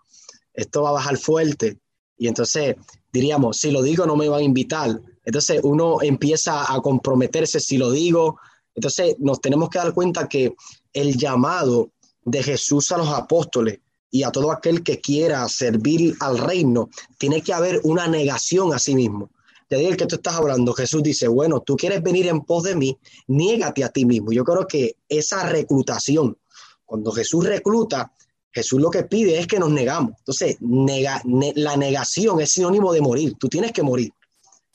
esto 0.54 0.82
va 0.82 0.90
a 0.90 0.92
bajar 0.92 1.16
fuerte. 1.16 1.78
Y 2.16 2.28
entonces 2.28 2.76
diríamos, 3.12 3.56
si 3.56 3.70
lo 3.70 3.82
digo 3.82 4.06
no 4.06 4.16
me 4.16 4.28
van 4.28 4.40
a 4.40 4.44
invitar. 4.44 5.00
Entonces 5.24 5.60
uno 5.62 6.02
empieza 6.02 6.72
a 6.72 6.80
comprometerse, 6.80 7.60
si 7.60 7.78
lo 7.78 7.90
digo, 7.90 8.38
Entonces 8.74 9.16
nos 9.18 9.40
tenemos 9.40 9.68
que 9.68 9.78
dar 9.78 9.92
cuenta 9.92 10.28
que 10.28 10.54
el 10.92 11.16
llamado 11.16 11.90
de 12.24 12.42
Jesús 12.42 12.92
a 12.92 12.98
los 12.98 13.08
apóstoles 13.08 13.80
y 14.10 14.22
a 14.22 14.30
todo 14.30 14.50
aquel 14.50 14.82
que 14.82 15.00
quiera 15.00 15.48
servir 15.48 16.16
al 16.20 16.38
reino, 16.38 16.90
tiene 17.16 17.42
que 17.42 17.52
haber 17.52 17.80
una 17.84 18.08
negación 18.08 18.74
a 18.74 18.78
sí 18.78 18.94
mismo. 18.94 19.30
Te 19.70 19.76
digo 19.76 19.96
que 19.96 20.06
tú 20.06 20.16
estás 20.16 20.34
hablando, 20.34 20.72
Jesús 20.72 21.00
dice, 21.00 21.28
bueno, 21.28 21.60
tú 21.60 21.76
quieres 21.76 22.02
venir 22.02 22.26
en 22.26 22.40
pos 22.40 22.64
de 22.64 22.74
mí, 22.74 22.98
niégate 23.28 23.84
a 23.84 23.88
ti 23.88 24.04
mismo. 24.04 24.32
Yo 24.32 24.42
creo 24.42 24.66
que 24.66 24.96
esa 25.08 25.48
reclutación, 25.48 26.36
cuando 26.84 27.12
Jesús 27.12 27.46
recluta, 27.46 28.12
Jesús 28.50 28.80
lo 28.80 28.90
que 28.90 29.04
pide 29.04 29.38
es 29.38 29.46
que 29.46 29.60
nos 29.60 29.70
negamos. 29.70 30.14
Entonces, 30.18 30.56
la 30.60 31.76
negación 31.76 32.40
es 32.40 32.50
sinónimo 32.50 32.92
de 32.92 33.00
morir. 33.00 33.36
Tú 33.38 33.48
tienes 33.48 33.70
que 33.70 33.84
morir 33.84 34.10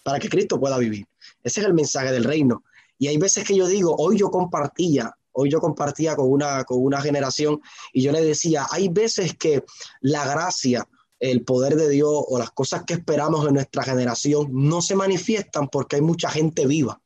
para 0.02 0.18
que 0.18 0.30
Cristo 0.30 0.58
pueda 0.62 0.78
vivir. 0.78 1.06
Ese 1.44 1.60
es 1.60 1.66
el 1.66 1.74
mensaje 1.74 2.14
del 2.14 2.24
reino. 2.24 2.64
Y 2.98 3.08
hay 3.08 3.18
veces 3.18 3.44
que 3.44 3.54
yo 3.54 3.68
digo, 3.68 3.94
hoy 3.98 4.18
yo 4.18 4.32
compartía, 4.32 5.14
hoy 5.34 5.52
yo 5.52 5.60
compartía 5.60 6.16
con 6.16 6.32
una, 6.32 6.64
con 6.64 6.82
una 6.82 7.02
generación 7.02 7.60
y 7.92 8.02
yo 8.02 8.14
le 8.14 8.24
decía, 8.24 8.66
hay 8.72 8.88
veces 8.88 9.36
que 9.36 9.66
la 10.00 10.26
gracia, 10.26 10.88
el 11.20 11.44
poder 11.44 11.76
de 11.76 11.90
Dios 11.90 12.12
o 12.28 12.38
las 12.38 12.52
cosas 12.52 12.84
que 12.86 12.96
esperamos 12.96 13.48
en 13.48 13.56
nuestra 13.56 13.84
generación 13.84 14.48
no 14.52 14.82
se 14.82 14.96
manifiestan 14.96 15.70
porque 15.70 15.98
hay 15.98 16.02
mucha 16.02 16.30
gente 16.30 16.66
viva. 16.66 17.02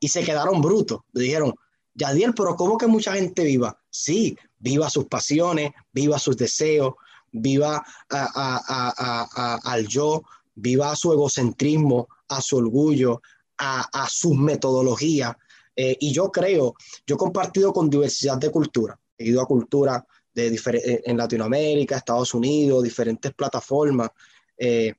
Y 0.00 0.08
se 0.08 0.24
quedaron 0.24 0.60
brutos. 0.60 1.00
Dijeron, 1.12 1.54
Yadiel, 1.94 2.34
pero 2.34 2.56
¿cómo 2.56 2.76
que 2.76 2.86
mucha 2.86 3.14
gente 3.14 3.44
viva? 3.44 3.78
Sí, 3.90 4.36
viva 4.58 4.90
sus 4.90 5.06
pasiones, 5.06 5.72
viva 5.92 6.18
sus 6.18 6.36
deseos, 6.36 6.94
viva 7.30 7.84
al 8.08 9.86
yo, 9.88 10.22
viva 10.54 10.94
su 10.96 11.12
egocentrismo, 11.12 12.08
a 12.28 12.40
su 12.40 12.56
orgullo, 12.56 13.22
a, 13.58 14.08
sus 14.08 14.36
metodologías. 14.36 15.34
Eh, 15.74 15.96
y 16.00 16.12
yo 16.12 16.30
creo, 16.30 16.74
yo 17.06 17.14
he 17.14 17.18
compartido 17.18 17.72
con 17.72 17.88
diversidad 17.88 18.36
de 18.38 18.50
cultura, 18.50 18.98
he 19.16 19.28
ido 19.28 19.40
a 19.40 19.46
cultura 19.46 20.04
de 20.34 20.48
eh, 20.48 21.02
en 21.04 21.16
Latinoamérica, 21.16 21.96
Estados 21.96 22.34
Unidos, 22.34 22.82
diferentes 22.82 23.32
plataformas, 23.34 24.10
eh, 24.56 24.94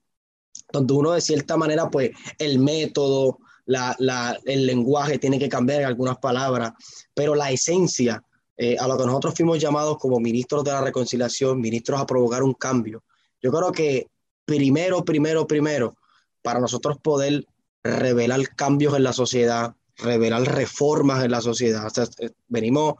donde 0.72 0.94
uno 0.94 1.12
de 1.12 1.22
cierta 1.22 1.58
manera, 1.58 1.90
pues 1.90 2.12
el 2.38 2.60
método, 2.60 3.40
el 3.66 4.66
lenguaje 4.66 5.20
tiene 5.20 5.40
que 5.40 5.50
cambiar 5.50 5.84
algunas 5.84 6.18
palabras, 6.18 6.74
pero 7.14 7.36
la 7.36 7.52
esencia 7.52 8.24
eh, 8.56 8.78
a 8.78 8.88
lo 8.88 8.98
que 8.98 9.06
nosotros 9.06 9.34
fuimos 9.36 9.60
llamados 9.60 9.98
como 9.98 10.20
ministros 10.20 10.64
de 10.64 10.72
la 10.72 10.82
reconciliación, 10.82 11.60
ministros 11.60 12.00
a 12.00 12.06
provocar 12.06 12.44
un 12.44 12.54
cambio. 12.54 13.04
Yo 13.42 13.52
creo 13.52 13.72
que 13.72 14.08
primero, 14.46 15.04
primero, 15.04 15.48
primero, 15.48 15.96
para 16.42 16.60
nosotros 16.60 16.98
poder 17.02 17.46
revelar 17.84 18.56
cambios 18.56 18.96
en 18.96 19.04
la 19.04 19.14
sociedad, 19.14 19.76
revelar 19.98 20.44
reformas 20.44 21.24
en 21.24 21.32
la 21.32 21.42
sociedad. 21.42 21.92
Eh, 22.20 22.30
venimos 22.48 22.96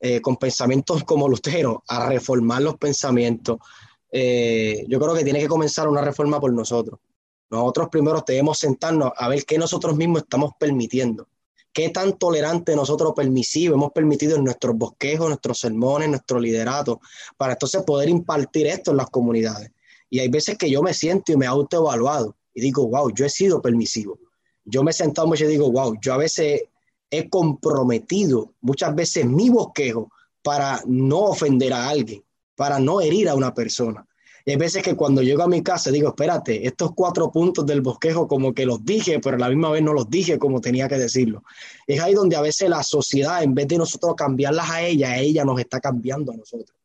eh, 0.00 0.20
con 0.20 0.36
pensamientos 0.36 1.04
como 1.04 1.28
Lutero 1.28 1.84
a 1.88 2.08
reformar 2.08 2.62
los 2.62 2.76
pensamientos. 2.76 3.58
yo 4.12 4.98
creo 4.98 5.14
que 5.14 5.24
tiene 5.24 5.40
que 5.40 5.48
comenzar 5.48 5.88
una 5.88 6.02
reforma 6.02 6.40
por 6.40 6.52
nosotros. 6.52 6.98
Nosotros 7.50 7.88
primero 7.90 8.24
debemos 8.26 8.58
sentarnos 8.58 9.12
a 9.16 9.28
ver 9.28 9.44
qué 9.44 9.58
nosotros 9.58 9.96
mismos 9.96 10.22
estamos 10.22 10.52
permitiendo 10.58 11.28
qué 11.72 11.90
tan 11.90 12.18
tolerante 12.18 12.74
nosotros 12.74 13.12
permisivos 13.14 13.76
hemos 13.76 13.92
permitido 13.92 14.36
en 14.36 14.44
nuestros 14.44 14.76
bosquejos, 14.76 15.28
nuestros 15.28 15.60
sermones, 15.60 16.08
nuestro 16.08 16.40
liderato, 16.40 17.00
para 17.36 17.52
entonces 17.52 17.82
poder 17.82 18.08
impartir 18.08 18.66
esto 18.66 18.90
en 18.90 18.96
las 18.96 19.10
comunidades. 19.10 19.70
Y 20.08 20.18
hay 20.18 20.28
veces 20.28 20.58
que 20.58 20.70
yo 20.70 20.82
me 20.82 20.94
siento 20.94 21.32
y 21.32 21.36
me 21.36 21.46
autoevaluado 21.46 22.36
y 22.52 22.60
digo, 22.60 22.88
wow, 22.88 23.12
yo 23.14 23.24
he 23.24 23.30
sido 23.30 23.62
permisivo. 23.62 24.18
Yo 24.64 24.82
me 24.82 24.90
he 24.90 24.94
sentado 24.94 25.28
mucho 25.28 25.44
y 25.44 25.48
digo, 25.48 25.70
wow, 25.70 25.96
yo 26.00 26.12
a 26.14 26.16
veces 26.16 26.62
he 27.10 27.28
comprometido 27.28 28.54
muchas 28.60 28.94
veces 28.94 29.26
mi 29.26 29.50
bosquejo 29.50 30.10
para 30.42 30.80
no 30.86 31.18
ofender 31.20 31.72
a 31.72 31.88
alguien, 31.88 32.22
para 32.54 32.78
no 32.78 33.00
herir 33.00 33.28
a 33.28 33.34
una 33.34 33.52
persona. 33.52 34.06
Y 34.44 34.52
hay 34.52 34.56
veces 34.56 34.82
que 34.82 34.96
cuando 34.96 35.22
llego 35.22 35.42
a 35.42 35.48
mi 35.48 35.62
casa 35.62 35.90
digo, 35.90 36.08
espérate, 36.08 36.66
estos 36.66 36.92
cuatro 36.94 37.30
puntos 37.30 37.66
del 37.66 37.82
bosquejo 37.82 38.26
como 38.26 38.54
que 38.54 38.64
los 38.64 38.84
dije, 38.84 39.20
pero 39.20 39.36
a 39.36 39.38
la 39.38 39.48
misma 39.48 39.70
vez 39.70 39.82
no 39.82 39.92
los 39.92 40.08
dije 40.08 40.38
como 40.38 40.60
tenía 40.60 40.88
que 40.88 40.96
decirlo. 40.96 41.42
Es 41.86 42.00
ahí 42.00 42.14
donde 42.14 42.36
a 42.36 42.40
veces 42.40 42.70
la 42.70 42.82
sociedad, 42.82 43.42
en 43.42 43.54
vez 43.54 43.68
de 43.68 43.78
nosotros 43.78 44.14
cambiarlas 44.16 44.70
a 44.70 44.82
ella, 44.82 45.18
ella 45.18 45.44
nos 45.44 45.60
está 45.60 45.80
cambiando 45.80 46.32
a 46.32 46.36
nosotros. 46.36 46.76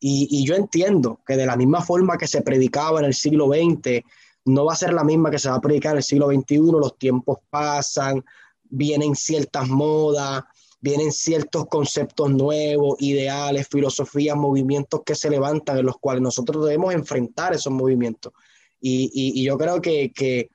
Y, 0.00 0.28
y 0.30 0.46
yo 0.46 0.54
entiendo 0.54 1.20
que 1.26 1.36
de 1.36 1.46
la 1.46 1.56
misma 1.56 1.82
forma 1.82 2.16
que 2.16 2.26
se 2.26 2.42
predicaba 2.42 3.00
en 3.00 3.06
el 3.06 3.14
siglo 3.14 3.48
XX, 3.48 4.02
no 4.46 4.64
va 4.64 4.72
a 4.72 4.76
ser 4.76 4.92
la 4.92 5.04
misma 5.04 5.30
que 5.30 5.38
se 5.38 5.50
va 5.50 5.56
a 5.56 5.60
predicar 5.60 5.92
en 5.92 5.98
el 5.98 6.02
siglo 6.02 6.28
XXI, 6.28 6.58
los 6.58 6.96
tiempos 6.98 7.38
pasan, 7.50 8.24
vienen 8.70 9.14
ciertas 9.14 9.68
modas, 9.68 10.44
vienen 10.80 11.12
ciertos 11.12 11.66
conceptos 11.66 12.30
nuevos, 12.30 12.96
ideales, 13.00 13.66
filosofías, 13.68 14.36
movimientos 14.36 15.00
que 15.04 15.14
se 15.14 15.30
levantan 15.30 15.78
en 15.78 15.86
los 15.86 15.98
cuales 15.98 16.22
nosotros 16.22 16.64
debemos 16.64 16.94
enfrentar 16.94 17.54
esos 17.54 17.72
movimientos. 17.72 18.32
Y, 18.80 19.44
yo 19.44 19.58
creo 19.58 19.80
que, 19.80 20.50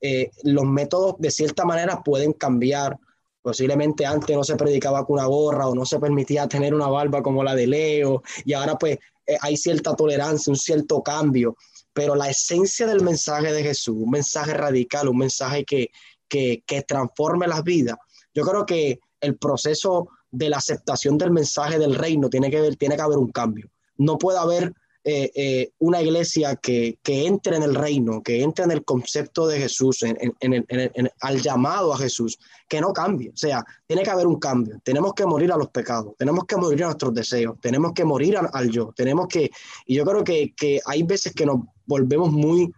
eh, 0.00 0.30
los 0.44 0.64
métodos 0.64 1.16
de 1.18 1.30
cierta 1.30 1.64
manera 1.64 2.02
pueden 2.02 2.32
cambiar. 2.32 2.98
Posiblemente 3.42 4.04
antes 4.04 4.36
no 4.36 4.44
se 4.44 4.56
predicaba 4.56 5.04
con 5.04 5.14
una 5.14 5.26
gorra 5.26 5.68
o 5.68 5.74
no 5.74 5.84
se 5.84 5.98
permitía 5.98 6.48
tener 6.48 6.74
una 6.74 6.88
barba 6.88 7.22
como 7.22 7.42
la 7.42 7.54
de 7.54 7.66
Leo 7.66 8.22
y 8.44 8.52
ahora 8.52 8.76
pues 8.76 8.98
eh, 9.26 9.36
hay 9.40 9.56
cierta 9.56 9.94
tolerancia, 9.94 10.50
un 10.50 10.56
cierto 10.56 11.02
cambio, 11.02 11.56
pero 11.92 12.14
la 12.14 12.28
esencia 12.28 12.86
del 12.86 13.02
mensaje 13.02 13.52
de 13.52 13.62
Jesús, 13.62 13.96
un 13.96 14.10
mensaje 14.10 14.54
radical, 14.54 15.08
un 15.08 15.18
mensaje 15.18 15.64
que, 15.64 15.90
que, 16.28 16.62
que 16.66 16.82
transforme 16.82 17.46
las 17.46 17.62
vidas, 17.64 17.96
yo 18.34 18.44
creo 18.44 18.66
que 18.66 19.00
el 19.20 19.36
proceso 19.36 20.08
de 20.30 20.50
la 20.50 20.58
aceptación 20.58 21.18
del 21.18 21.30
mensaje 21.30 21.78
del 21.78 21.94
reino 21.94 22.28
tiene 22.28 22.50
que, 22.50 22.76
tiene 22.76 22.96
que 22.96 23.02
haber 23.02 23.18
un 23.18 23.32
cambio. 23.32 23.70
No 23.96 24.18
puede 24.18 24.38
haber 24.38 24.72
eh, 25.04 25.30
eh, 25.34 25.70
una 25.78 26.02
iglesia 26.02 26.56
que, 26.56 26.98
entre 27.04 27.56
en 27.56 27.62
el 27.62 27.74
reino, 27.74 28.22
que 28.22 28.42
entre 28.42 28.64
en 28.64 28.72
el 28.72 28.84
concepto 28.84 29.46
de 29.46 29.58
Jesús, 29.58 30.02
en, 30.02 31.10
al 31.20 31.40
llamado 31.40 31.92
a 31.92 31.98
Jesús, 31.98 32.38
que 32.68 32.80
no 32.80 32.92
cambie. 32.92 33.30
O 33.30 33.36
sea, 33.36 33.64
tiene 33.86 34.02
que 34.02 34.10
haber 34.10 34.26
un 34.26 34.38
cambio. 34.38 34.78
Tenemos 34.84 35.14
que 35.14 35.24
morir 35.24 35.50
a 35.50 35.56
los 35.56 35.68
pecados, 35.70 36.14
tenemos 36.18 36.44
que 36.44 36.56
morir 36.56 36.82
a 36.84 36.86
nuestros 36.88 37.14
deseos, 37.14 37.56
tenemos 37.60 37.92
que 37.92 38.04
morir 38.04 38.36
al 38.36 38.70
yo, 38.70 38.92
tenemos 38.94 39.28
que... 39.28 39.50
Y 39.86 39.96
yo 39.96 40.04
creo 40.04 40.22
que, 40.22 40.52
que 40.54 40.80
hay 40.84 41.02
veces 41.04 41.32
que 41.32 41.46
nos 41.46 41.60
volvemos 41.86 42.30
muy, 42.30 42.70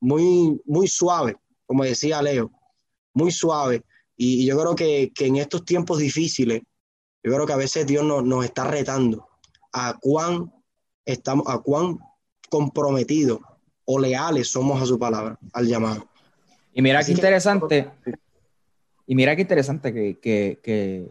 muy, 0.00 0.60
muy 0.66 0.86
suaves, 0.86 1.34
como 1.66 1.82
decía 1.82 2.22
Leo, 2.22 2.52
muy 3.14 3.30
suaves 3.30 3.82
y, 4.16 4.46
yo 4.46 4.58
creo 4.58 4.74
que, 4.74 5.12
en 5.20 5.36
estos 5.36 5.64
tiempos 5.64 5.98
difíciles, 5.98 6.62
yo 7.22 7.32
creo 7.32 7.46
que 7.46 7.52
a 7.52 7.56
veces 7.56 7.86
Dios 7.86 8.04
nos, 8.04 8.44
está 8.44 8.64
retando 8.64 9.28
a 9.72 9.96
cuán 10.00 10.52
estamos, 11.04 11.46
a 11.48 11.58
cuán 11.58 11.98
comprometidos 12.48 13.40
o 13.84 13.98
leales 13.98 14.48
somos 14.48 14.80
a 14.80 14.86
su 14.86 14.98
palabra, 14.98 15.38
al 15.52 15.66
llamado. 15.66 16.08
Y 16.72 16.82
mira 16.82 17.02
qué 17.02 17.12
interesante, 17.12 17.90
y 19.06 19.14
mira 19.14 19.34
qué 19.34 19.42
interesante 19.42 19.92
que, 19.92 20.18
que, 20.18 20.60
que, 20.62 21.08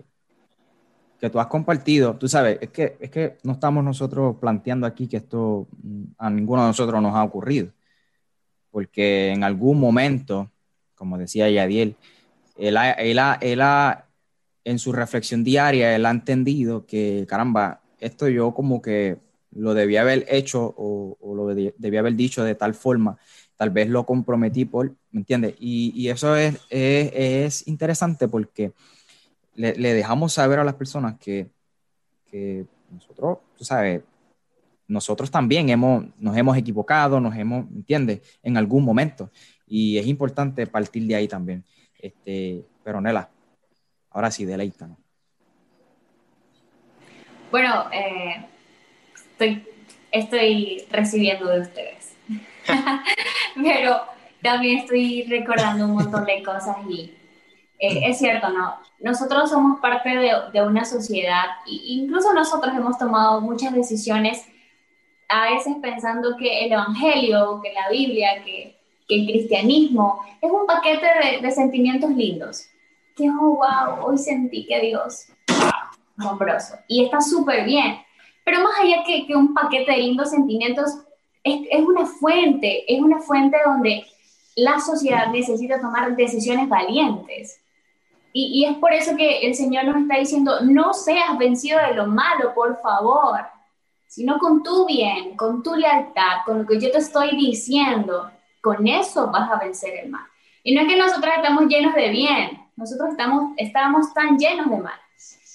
que, 1.20 1.30
tú 1.30 1.40
has 1.40 1.48
compartido. 1.48 2.16
Tú 2.16 2.28
sabes, 2.28 2.58
es 2.62 2.70
que, 2.70 2.98
es 3.00 3.10
que 3.10 3.38
no 3.44 3.54
estamos 3.54 3.84
nosotros 3.84 4.38
planteando 4.40 4.88
aquí 4.88 5.08
que 5.08 5.18
esto 5.18 5.68
a 6.18 6.30
ninguno 6.30 6.62
de 6.62 6.68
nosotros 6.70 7.02
nos 7.02 7.16
ha 7.16 7.24
ocurrido. 7.24 7.72
Porque 8.72 9.30
en 9.30 9.44
algún 9.44 9.80
momento, 9.80 10.50
como 11.04 11.18
decía 11.18 11.50
Yadiel, 11.50 11.98
él, 12.58 12.78
ha, 12.78 14.06
en 14.64 14.80
su 14.80 14.94
reflexión 14.94 15.44
diaria, 15.44 15.94
él 15.98 16.06
ha 16.06 16.12
entendido 16.12 16.86
que, 16.86 17.26
caramba, 17.28 17.82
esto 18.00 18.30
yo 18.30 18.54
como 18.54 18.82
que 18.82 19.18
lo 19.52 19.74
debía 19.74 20.00
haber 20.00 20.26
hecho 20.30 20.74
o, 20.78 21.18
lo 21.36 21.54
debía 21.54 22.00
haber 22.00 22.16
dicho 22.16 22.46
de 22.46 22.56
tal 22.56 22.74
forma, 22.74 23.18
tal 23.58 23.72
vez 23.72 23.90
lo 23.90 24.06
comprometí 24.06 24.64
por, 24.64 24.96
¿me 25.12 25.20
entiendes? 25.20 25.56
Y, 25.60 26.08
eso 26.08 26.38
es, 26.38 26.58
es, 26.70 27.68
interesante 27.68 28.30
porque 28.30 28.72
le, 29.56 29.74
dejamos 29.74 30.32
saber 30.32 30.60
a 30.60 30.64
las 30.64 30.76
personas 30.76 31.18
que, 31.20 31.50
que 32.32 32.66
nosotros, 32.90 33.40
tú 33.58 33.66
sabes, 33.66 34.04
nosotros 34.88 35.30
también 35.30 35.70
hemos, 35.70 36.06
nos 36.18 36.38
hemos 36.38 36.56
equivocado, 36.56 37.20
nos 37.20 37.36
hemos, 37.36 37.70
¿me 37.70 37.78
entiendes? 37.78 38.22
En 38.42 38.56
algún 38.56 38.86
momento. 38.86 39.30
Y 39.68 39.98
es 39.98 40.08
importante 40.08 40.68
partir 40.68 41.08
de 41.08 41.16
ahí 41.16 41.28
también. 41.28 41.64
Este, 41.98 42.66
pero 42.84 43.00
Nela, 43.00 43.30
ahora 44.10 44.30
sí, 44.30 44.46
deleítanos. 44.46 44.98
Bueno, 47.50 47.86
eh, 47.92 48.46
estoy, 49.16 49.64
estoy 50.12 50.86
recibiendo 50.92 51.48
de 51.48 51.62
ustedes. 51.62 52.16
pero 53.56 54.02
también 54.42 54.80
estoy 54.80 55.24
recordando 55.24 55.86
un 55.86 55.94
montón 55.94 56.26
de 56.26 56.44
cosas 56.44 56.78
y 56.90 57.14
eh, 57.80 58.02
es 58.10 58.18
cierto, 58.18 58.50
¿no? 58.50 58.80
Nosotros 59.00 59.50
somos 59.50 59.80
parte 59.80 60.10
de, 60.10 60.32
de 60.52 60.62
una 60.66 60.86
sociedad 60.86 61.46
e 61.68 61.94
incluso 61.94 62.34
nosotros 62.34 62.74
hemos 62.76 62.98
tomado 62.98 63.42
muchas 63.42 63.74
decisiones 63.74 64.46
a 65.30 65.52
veces 65.52 65.76
pensando 65.82 66.38
que 66.38 66.66
el 66.66 66.72
Evangelio, 66.72 67.60
que 67.62 67.74
la 67.74 67.90
Biblia, 67.90 68.44
que 68.44 68.83
que 69.08 69.16
el 69.16 69.26
cristianismo 69.26 70.22
es 70.42 70.52
un 70.52 70.66
paquete 70.66 71.06
de, 71.42 71.52
sentimientos 71.52 72.12
lindos. 72.12 72.66
que, 73.16 73.30
oh, 73.30 73.58
wow, 73.58 74.06
hoy 74.06 74.18
sentí 74.18 74.66
que 74.66 74.80
Dios, 74.80 75.28
asombroso. 76.18 76.76
Y 76.88 77.06
está 77.06 77.22
súper 77.22 77.66
bien. 77.66 77.98
Pero 78.44 78.62
más 78.64 78.80
allá 78.80 79.04
que, 79.06 79.26
que, 79.26 79.36
un 79.36 79.54
paquete 79.54 79.92
de 79.92 79.98
lindos 80.00 80.32
sentimientos, 80.32 80.92
es, 81.44 81.62
es 81.70 81.82
una 81.82 82.06
fuente, 82.06 82.92
es 82.94 83.02
una 83.02 83.20
fuente 83.20 83.58
donde 83.66 84.06
la 84.56 84.80
sociedad 84.80 85.28
necesita 85.28 85.80
tomar 85.80 86.16
decisiones 86.16 86.68
valientes. 86.70 87.60
Y, 88.34 88.62
y, 88.62 88.66
es 88.66 88.78
por 88.78 88.92
eso 88.94 89.16
que 89.16 89.46
el 89.46 89.54
Señor 89.54 89.86
nos 89.86 90.02
está 90.02 90.18
diciendo, 90.18 90.62
no 90.62 90.94
seas 90.94 91.38
vencido 91.38 91.80
de 91.80 91.94
lo 91.94 92.08
malo, 92.08 92.54
por 92.56 92.82
favor, 92.82 93.40
sino 94.08 94.38
con 94.40 94.64
tu 94.64 94.86
bien, 94.86 95.36
con 95.36 95.64
tu 95.64 95.76
lealtad, 95.76 96.44
con 96.46 96.60
lo 96.60 96.68
que 96.68 96.80
yo 96.80 96.92
te 96.92 97.00
estoy 97.00 97.36
diciendo, 97.36 98.30
con 98.64 98.88
eso 98.88 99.30
vas 99.30 99.52
a 99.52 99.58
vencer 99.58 99.94
el 100.06 100.10
mal. 100.10 100.26
Y 100.64 100.74
no 100.74 100.82
es 100.82 100.88
que 100.88 100.96
nosotros 100.96 101.34
estamos 101.36 101.66
llenos 101.66 101.94
de 101.94 102.10
bien, 102.10 102.66
nosotros 102.78 103.10
estamos, 103.10 103.52
estábamos 103.58 104.14
tan 104.14 104.38
llenos 104.38 104.70
de 104.70 104.78
mal, 104.78 105.00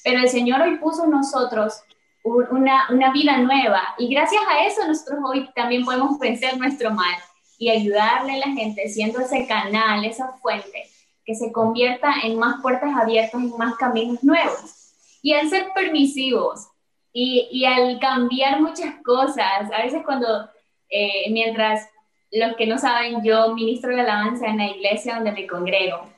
pero 0.04 0.20
el 0.20 0.28
Señor 0.28 0.60
hoy 0.60 0.76
puso 0.76 1.04
en 1.04 1.12
nosotros 1.12 1.82
una, 2.22 2.86
una 2.90 3.10
vida 3.10 3.38
nueva 3.38 3.94
y 3.96 4.12
gracias 4.12 4.42
a 4.46 4.66
eso 4.66 4.86
nosotros 4.86 5.20
hoy 5.24 5.48
también 5.54 5.86
podemos 5.86 6.18
vencer 6.18 6.58
nuestro 6.58 6.90
mal 6.90 7.14
y 7.58 7.70
ayudarle 7.70 8.34
a 8.34 8.46
la 8.46 8.52
gente 8.52 8.86
siendo 8.90 9.20
ese 9.20 9.46
canal, 9.46 10.04
esa 10.04 10.32
fuente, 10.42 10.84
que 11.24 11.34
se 11.34 11.50
convierta 11.50 12.12
en 12.22 12.38
más 12.38 12.60
puertas 12.60 12.94
abiertas, 12.94 13.40
en 13.40 13.56
más 13.56 13.74
caminos 13.76 14.22
nuevos. 14.22 14.92
Y 15.22 15.32
al 15.32 15.48
ser 15.48 15.68
permisivos 15.74 16.68
y, 17.12 17.48
y 17.50 17.64
al 17.64 17.98
cambiar 17.98 18.60
muchas 18.60 18.94
cosas, 19.02 19.72
a 19.72 19.82
veces 19.82 20.02
cuando, 20.04 20.48
eh, 20.90 21.30
mientras 21.30 21.88
los 22.32 22.56
que 22.56 22.66
no 22.66 22.78
saben, 22.78 23.23
yo 23.25 23.54
ministro 23.54 23.90
la 23.92 24.02
alabanza 24.02 24.47
en 24.47 24.58
la 24.58 24.66
iglesia 24.66 25.16
donde 25.16 25.32
me 25.32 25.47
congrego. 25.47 26.08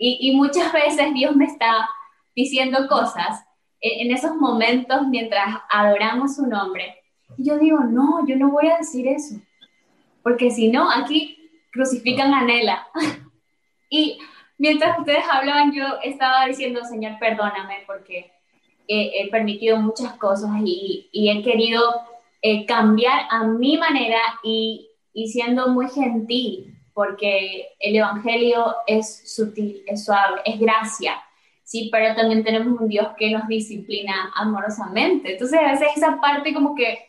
Y, 0.00 0.30
muchas 0.36 0.72
veces 0.72 1.12
Dios 1.12 1.34
me 1.34 1.46
está 1.46 1.88
diciendo 2.36 2.86
cosas 2.88 3.44
en, 3.80 4.06
en 4.06 4.16
esos 4.16 4.36
momentos 4.36 5.08
mientras 5.08 5.56
adoramos 5.68 6.36
su 6.36 6.46
nombre. 6.46 7.02
Y 7.36 7.48
yo 7.48 7.58
digo, 7.58 7.80
no, 7.80 8.24
yo 8.26 8.36
no 8.36 8.50
voy 8.50 8.68
a 8.68 8.78
decir 8.78 9.08
eso 9.08 9.34
porque 10.28 10.50
si 10.50 10.68
no, 10.68 10.90
aquí 10.90 11.38
crucifican 11.72 12.34
a 12.34 12.44
Nela. 12.44 12.86
y 13.90 14.18
mientras 14.58 14.98
ustedes 14.98 15.24
hablaban, 15.30 15.72
yo 15.72 15.84
estaba 16.02 16.46
diciendo, 16.46 16.84
Señor, 16.84 17.18
perdóname, 17.18 17.84
porque 17.86 18.30
he, 18.86 19.28
permitido 19.30 19.78
muchas 19.78 20.14
cosas 20.18 20.50
y, 20.64 21.08
he 21.12 21.42
querido 21.42 21.82
eh, 22.42 22.66
cambiar 22.66 23.22
a 23.30 23.44
mi 23.44 23.78
manera 23.78 24.20
y, 24.42 24.87
y 25.18 25.26
siendo 25.26 25.66
muy 25.66 25.88
gentil, 25.88 26.78
porque 26.94 27.70
el 27.80 27.96
Evangelio 27.96 28.76
es 28.86 29.34
sutil, 29.34 29.82
es 29.84 30.04
suave, 30.04 30.40
es 30.44 30.60
gracia. 30.60 31.20
Sí, 31.64 31.88
pero 31.90 32.14
también 32.14 32.44
tenemos 32.44 32.80
un 32.80 32.88
Dios 32.88 33.08
que 33.18 33.32
nos 33.32 33.48
disciplina 33.48 34.32
amorosamente. 34.36 35.32
Entonces, 35.32 35.58
a 35.58 35.72
veces 35.72 35.88
esa 35.96 36.20
parte 36.20 36.54
como 36.54 36.76
que 36.76 37.00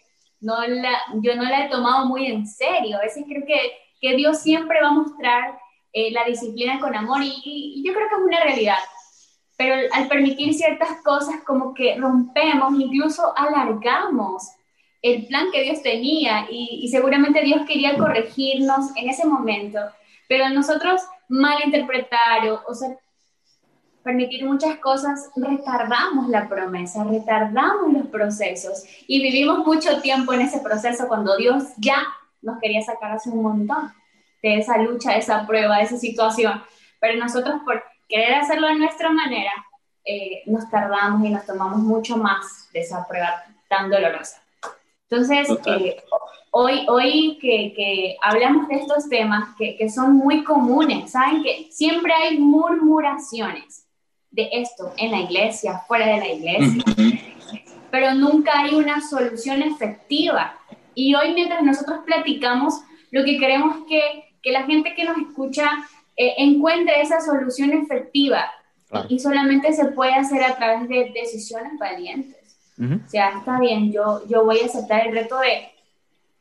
no 0.42 0.60
la, 0.66 0.98
yo 1.22 1.36
no 1.36 1.44
la 1.44 1.66
he 1.66 1.70
tomado 1.70 2.08
muy 2.08 2.26
en 2.26 2.48
serio. 2.48 2.98
A 2.98 3.02
veces 3.02 3.26
creo 3.28 3.46
que, 3.46 3.74
que 4.02 4.16
Dios 4.16 4.40
siempre 4.40 4.82
va 4.82 4.88
a 4.88 4.94
mostrar 4.94 5.60
eh, 5.94 6.10
la 6.10 6.26
disciplina 6.26 6.80
con 6.80 6.96
amor 6.96 7.22
y, 7.22 7.42
y, 7.46 7.84
yo 7.86 7.94
creo 7.94 8.10
que 8.10 8.16
es 8.16 8.22
una 8.22 8.44
realidad. 8.44 8.80
Pero 9.56 9.76
al 9.94 10.08
permitir 10.08 10.56
ciertas 10.56 11.02
cosas 11.04 11.44
como 11.46 11.76
que 11.76 11.96
rompemos, 11.96 12.74
incluso 12.80 13.38
alargamos 13.38 14.50
el 15.02 15.28
plan 15.28 15.52
que 15.52 15.64
Dios 15.64 15.82
tenía 15.82 16.48
y, 16.50 16.82
y 16.84 16.90
seguramente 16.90 17.42
Dios 17.42 17.62
quería 17.68 17.98
corregirnos 17.98 18.96
en 18.96 19.10
ese 19.10 19.26
momento, 19.26 19.80
pero 20.28 20.50
nosotros 20.50 21.02
malinterpretar 21.30 22.50
o, 22.50 22.62
o 22.68 22.74
ser 22.74 22.98
permitir 24.04 24.46
muchas 24.46 24.78
cosas, 24.80 25.30
retardamos 25.36 26.30
la 26.30 26.48
promesa, 26.48 27.04
retardamos 27.04 27.94
los 27.94 28.08
procesos 28.08 28.84
y 29.08 29.22
vivimos 29.22 29.60
mucho 29.60 30.02
tiempo 30.02 30.34
en 30.34 30.42
ese 30.42 30.60
proceso 30.60 31.08
cuando 31.08 31.36
Dios 31.38 31.64
ya 31.78 32.08
nos 32.42 32.60
quería 32.60 32.82
sacar 32.82 33.12
hace 33.12 33.30
un 33.30 33.44
montón 33.44 33.94
de 34.42 34.58
esa 34.58 34.78
lucha, 34.78 35.12
de 35.12 35.20
esa 35.20 35.46
prueba, 35.46 35.78
de 35.78 35.84
esa 35.84 35.98
situación. 35.98 36.64
Pero 37.00 37.20
nosotros 37.20 37.62
por 37.66 37.84
querer 38.08 38.36
hacerlo 38.36 38.68
de 38.68 38.76
nuestra 38.76 39.10
manera, 39.12 39.52
eh, 40.06 40.44
nos 40.46 40.70
tardamos 40.70 41.26
y 41.28 41.30
nos 41.30 41.46
tomamos 41.46 41.80
mucho 41.80 42.18
más 42.18 42.70
de 42.74 42.80
esa 42.80 43.08
prueba 43.08 43.44
tan 43.68 43.90
dolorosa. 43.90 44.42
Entonces, 45.10 45.48
eh, 45.66 46.04
hoy, 46.52 46.86
hoy 46.88 47.38
que, 47.42 47.74
que, 47.76 48.18
hablamos 48.22 48.68
de 48.68 48.76
estos 48.76 49.10
temas 49.10 49.56
que, 49.58 49.76
que 49.78 49.90
son 49.90 50.14
muy 50.14 50.44
comunes, 50.44 51.12
saben 51.12 51.42
que 51.42 51.68
siempre 51.72 52.14
hay 52.14 52.38
murmuraciones 52.38 53.88
de 54.32 54.50
esto 54.52 54.94
en 54.98 55.12
la 55.12 55.22
iglesia, 55.22 55.82
fuera 55.88 56.06
de 56.08 56.18
la 56.18 56.28
iglesia, 56.28 56.84
pero 57.92 58.14
nunca 58.14 58.60
hay 58.60 58.76
una 58.76 59.02
solución 59.02 59.64
efectiva. 59.64 60.56
Y 60.94 61.16
hoy 61.16 61.34
mientras 61.34 61.64
nosotros 61.64 62.00
platicamos, 62.06 62.82
lo 63.12 63.24
que 63.24 63.38
queremos 63.38 63.78
es 63.78 63.84
que, 63.88 64.24
que 64.44 64.52
la 64.52 64.64
gente 64.64 64.94
que 64.94 65.06
nos 65.06 65.18
escucha 65.18 65.72
eh, 66.22 66.36
encuentre 66.38 67.02
esa 67.02 67.22
solución 67.22 67.72
efectiva. 67.72 68.52
Y, 69.08 69.20
solamente 69.20 69.72
se 69.72 69.86
puede 69.86 70.16
hacer 70.16 70.44
a 70.44 70.56
través 70.58 70.90
de 70.90 71.12
decisiones 71.14 71.78
valientes. 71.80 72.36
O 72.80 73.10
sea, 73.10 73.40
está 73.40 73.60
bien, 73.60 73.92
yo, 73.92 74.26
yo 74.28 74.46
voy 74.46 74.60
a 74.62 74.66
aceptar 74.66 75.06
el 75.06 75.14
reto 75.14 75.38
de, 75.40 75.70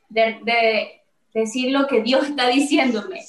de, 0.09 0.39
de 0.45 1.03
decir 1.35 1.73
lo 1.73 1.89
que 1.89 2.01
Dios 2.03 2.29
está 2.29 2.47
diciéndome, 2.47 3.21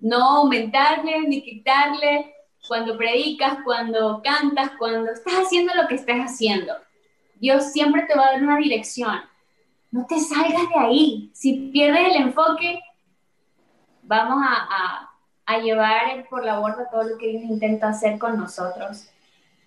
no 0.00 0.22
aumentarle 0.22 1.20
ni 1.22 1.42
quitarle, 1.42 2.34
cuando 2.66 2.96
predicas, 2.96 3.58
cuando 3.64 4.22
cantas, 4.22 4.72
cuando 4.78 5.10
estás 5.10 5.34
haciendo 5.34 5.74
lo 5.74 5.88
que 5.88 5.96
estés 5.96 6.18
haciendo. 6.18 6.74
Dios 7.40 7.72
siempre 7.72 8.02
te 8.02 8.16
va 8.16 8.26
a 8.26 8.32
dar 8.32 8.42
una 8.42 8.58
dirección. 8.58 9.20
No 9.90 10.06
te 10.06 10.20
salgas 10.20 10.68
de 10.68 10.78
ahí. 10.78 11.30
Si 11.32 11.70
pierdes 11.72 12.14
el 12.14 12.22
enfoque, 12.22 12.80
vamos 14.02 14.44
a, 14.46 15.08
a, 15.46 15.58
llevar 15.58 16.28
por 16.28 16.44
la 16.44 16.58
borda 16.58 16.88
todo 16.90 17.02
lo 17.02 17.18
que 17.18 17.28
Dios 17.28 17.42
intenta 17.42 17.88
hacer 17.88 18.18
con 18.18 18.36
nosotros. 18.38 19.08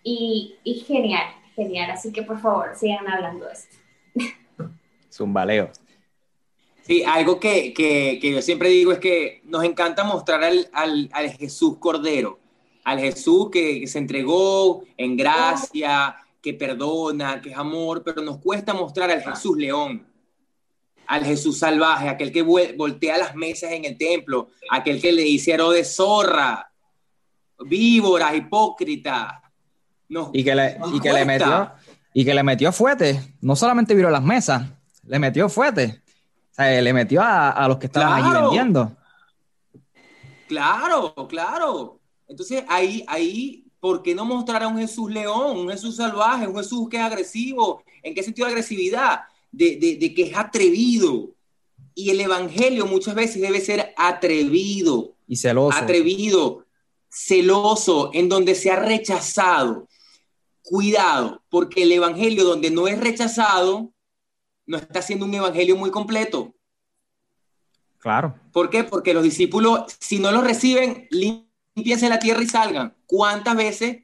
Y, 0.03 0.55
y 0.63 0.75
genial, 0.75 1.27
genial. 1.55 1.91
Así 1.91 2.11
que 2.11 2.23
por 2.23 2.39
favor, 2.39 2.75
sigan 2.75 3.07
hablando 3.07 3.45
de 3.45 3.53
esto. 3.53 3.77
Zumbaleo. 5.11 5.71
Sí, 6.81 7.03
algo 7.03 7.39
que, 7.39 7.73
que, 7.73 8.19
que, 8.21 8.31
yo 8.31 8.41
siempre 8.41 8.69
digo 8.69 8.91
es 8.91 8.99
que 8.99 9.41
nos 9.45 9.63
encanta 9.63 10.03
mostrar 10.03 10.43
al, 10.43 10.69
al, 10.73 11.09
al 11.13 11.29
Jesús 11.31 11.77
Cordero 11.77 12.39
al 12.83 12.99
Jesús 12.99 13.49
que, 13.49 13.87
se 13.87 13.97
entregó 13.97 14.83
en 14.97 15.15
gracia, 15.15 16.15
que 16.41 16.53
perdona, 16.53 17.41
que 17.41 17.49
es 17.49 17.57
amor, 17.57 18.03
pero 18.03 18.21
nos 18.21 18.39
cuesta 18.39 18.73
mostrar 18.73 19.09
al 19.09 19.21
Jesús 19.21 19.57
león, 19.57 20.05
al 21.07 21.23
Jesús 21.25 21.59
salvaje, 21.59 22.09
aquel 22.09 22.31
que 22.31 22.41
voltea 22.41 23.17
las 23.17 23.35
mesas 23.35 23.71
en 23.71 23.85
el 23.85 23.97
templo, 23.97 24.49
aquel 24.69 25.01
que 25.01 25.11
le 25.11 25.23
dice 25.23 25.57
de 25.57 25.85
zorra, 25.85 26.71
víbora, 27.59 28.33
hipócrita. 30.09 30.37
y 30.39 30.43
que, 30.43 30.55
le, 30.55 30.77
y 30.95 30.99
que 30.99 31.13
le 31.13 31.25
metió 31.25 31.71
y 32.13 32.23
que 32.23 32.33
le 32.33 32.43
metió 32.43 32.71
fuete, 32.71 33.35
no 33.41 33.55
solamente 33.55 33.95
viró 33.95 34.09
las 34.09 34.23
mesas, 34.23 34.69
le 35.07 35.19
metió. 35.19 35.47
O 35.47 35.49
sea, 35.49 36.81
le 36.81 36.93
metió 36.93 37.21
a, 37.23 37.67
los 37.67 37.77
que 37.77 37.87
estaban 37.87 38.21
allí 38.21 38.41
vendiendo. 38.41 38.95
Claro, 40.47 41.15
claro. 41.27 41.99
Entonces 42.27 42.63
ahí, 42.69 43.03
ahí, 43.07 43.65
¿por 43.79 44.03
qué 44.03 44.13
no 44.13 44.25
mostrar 44.25 44.61
a 44.63 44.67
un 44.67 44.77
Jesús 44.77 45.11
león, 45.11 45.57
un 45.57 45.69
Jesús 45.69 45.95
salvaje, 45.95 46.47
un 46.47 46.55
Jesús 46.55 46.87
que 46.89 46.97
es 46.97 47.03
agresivo? 47.03 47.83
¿En 48.03 48.13
qué 48.13 48.21
sentido 48.21 48.45
de 48.45 48.53
agresividad? 48.53 49.21
De, 49.51 49.77
de, 49.99 50.13
que 50.13 50.23
es 50.23 50.37
atrevido. 50.37 51.31
Y 51.95 52.11
el 52.11 52.21
Evangelio 52.21 52.85
muchas 52.85 53.15
veces 53.15 53.41
debe 53.41 53.59
ser 53.59 53.93
atrevido. 53.97 55.15
Y 55.27 55.35
celoso. 55.35 55.77
Atrevido, 55.77 56.65
celoso, 57.09 58.11
en 58.13 58.29
donde 58.29 58.53
se 58.55 58.71
ha 58.71 58.75
rechazado. 58.75 59.87
Cuidado, 60.63 61.43
porque 61.49 61.83
el 61.83 61.91
Evangelio 61.91 62.45
donde 62.45 62.71
no 62.71 62.87
es 62.87 62.99
rechazado, 62.99 63.93
no 64.65 64.77
está 64.77 65.01
siendo 65.01 65.25
un 65.25 65.33
Evangelio 65.33 65.75
muy 65.75 65.91
completo. 65.91 66.55
Claro. 67.99 68.35
¿Por 68.51 68.69
qué? 68.69 68.83
Porque 68.83 69.13
los 69.13 69.23
discípulos, 69.23 69.95
si 69.99 70.19
no 70.19 70.31
lo 70.31 70.41
reciben, 70.41 71.07
limpiense 71.09 72.09
la 72.09 72.19
tierra 72.19 72.43
y 72.43 72.47
salgan. 72.47 72.95
¿Cuántas 73.05 73.55
veces 73.55 74.03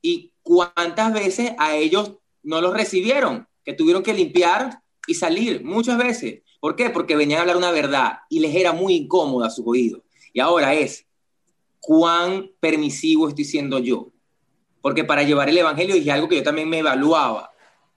y 0.00 0.32
cuántas 0.42 1.12
veces 1.12 1.52
a 1.58 1.76
ellos 1.76 2.12
no 2.42 2.60
los 2.60 2.72
recibieron? 2.72 3.46
Que 3.64 3.74
tuvieron 3.74 4.02
que 4.02 4.14
limpiar 4.14 4.82
y 5.06 5.14
salir 5.14 5.64
muchas 5.64 5.98
veces. 5.98 6.42
¿Por 6.60 6.76
qué? 6.76 6.90
Porque 6.90 7.16
venían 7.16 7.38
a 7.38 7.40
hablar 7.42 7.56
una 7.56 7.70
verdad 7.70 8.20
y 8.28 8.40
les 8.40 8.54
era 8.54 8.72
muy 8.72 8.94
incómoda 8.94 9.46
a 9.46 9.50
sus 9.50 9.66
oídos. 9.66 10.02
Y 10.32 10.40
ahora 10.40 10.74
es, 10.74 11.06
¿cuán 11.80 12.50
permisivo 12.60 13.28
estoy 13.28 13.44
siendo 13.44 13.78
yo? 13.78 14.12
Porque 14.80 15.04
para 15.04 15.22
llevar 15.22 15.48
el 15.48 15.58
Evangelio 15.58 15.94
es 15.94 16.08
algo 16.08 16.28
que 16.28 16.36
yo 16.36 16.42
también 16.42 16.68
me 16.68 16.78
evaluaba. 16.78 17.52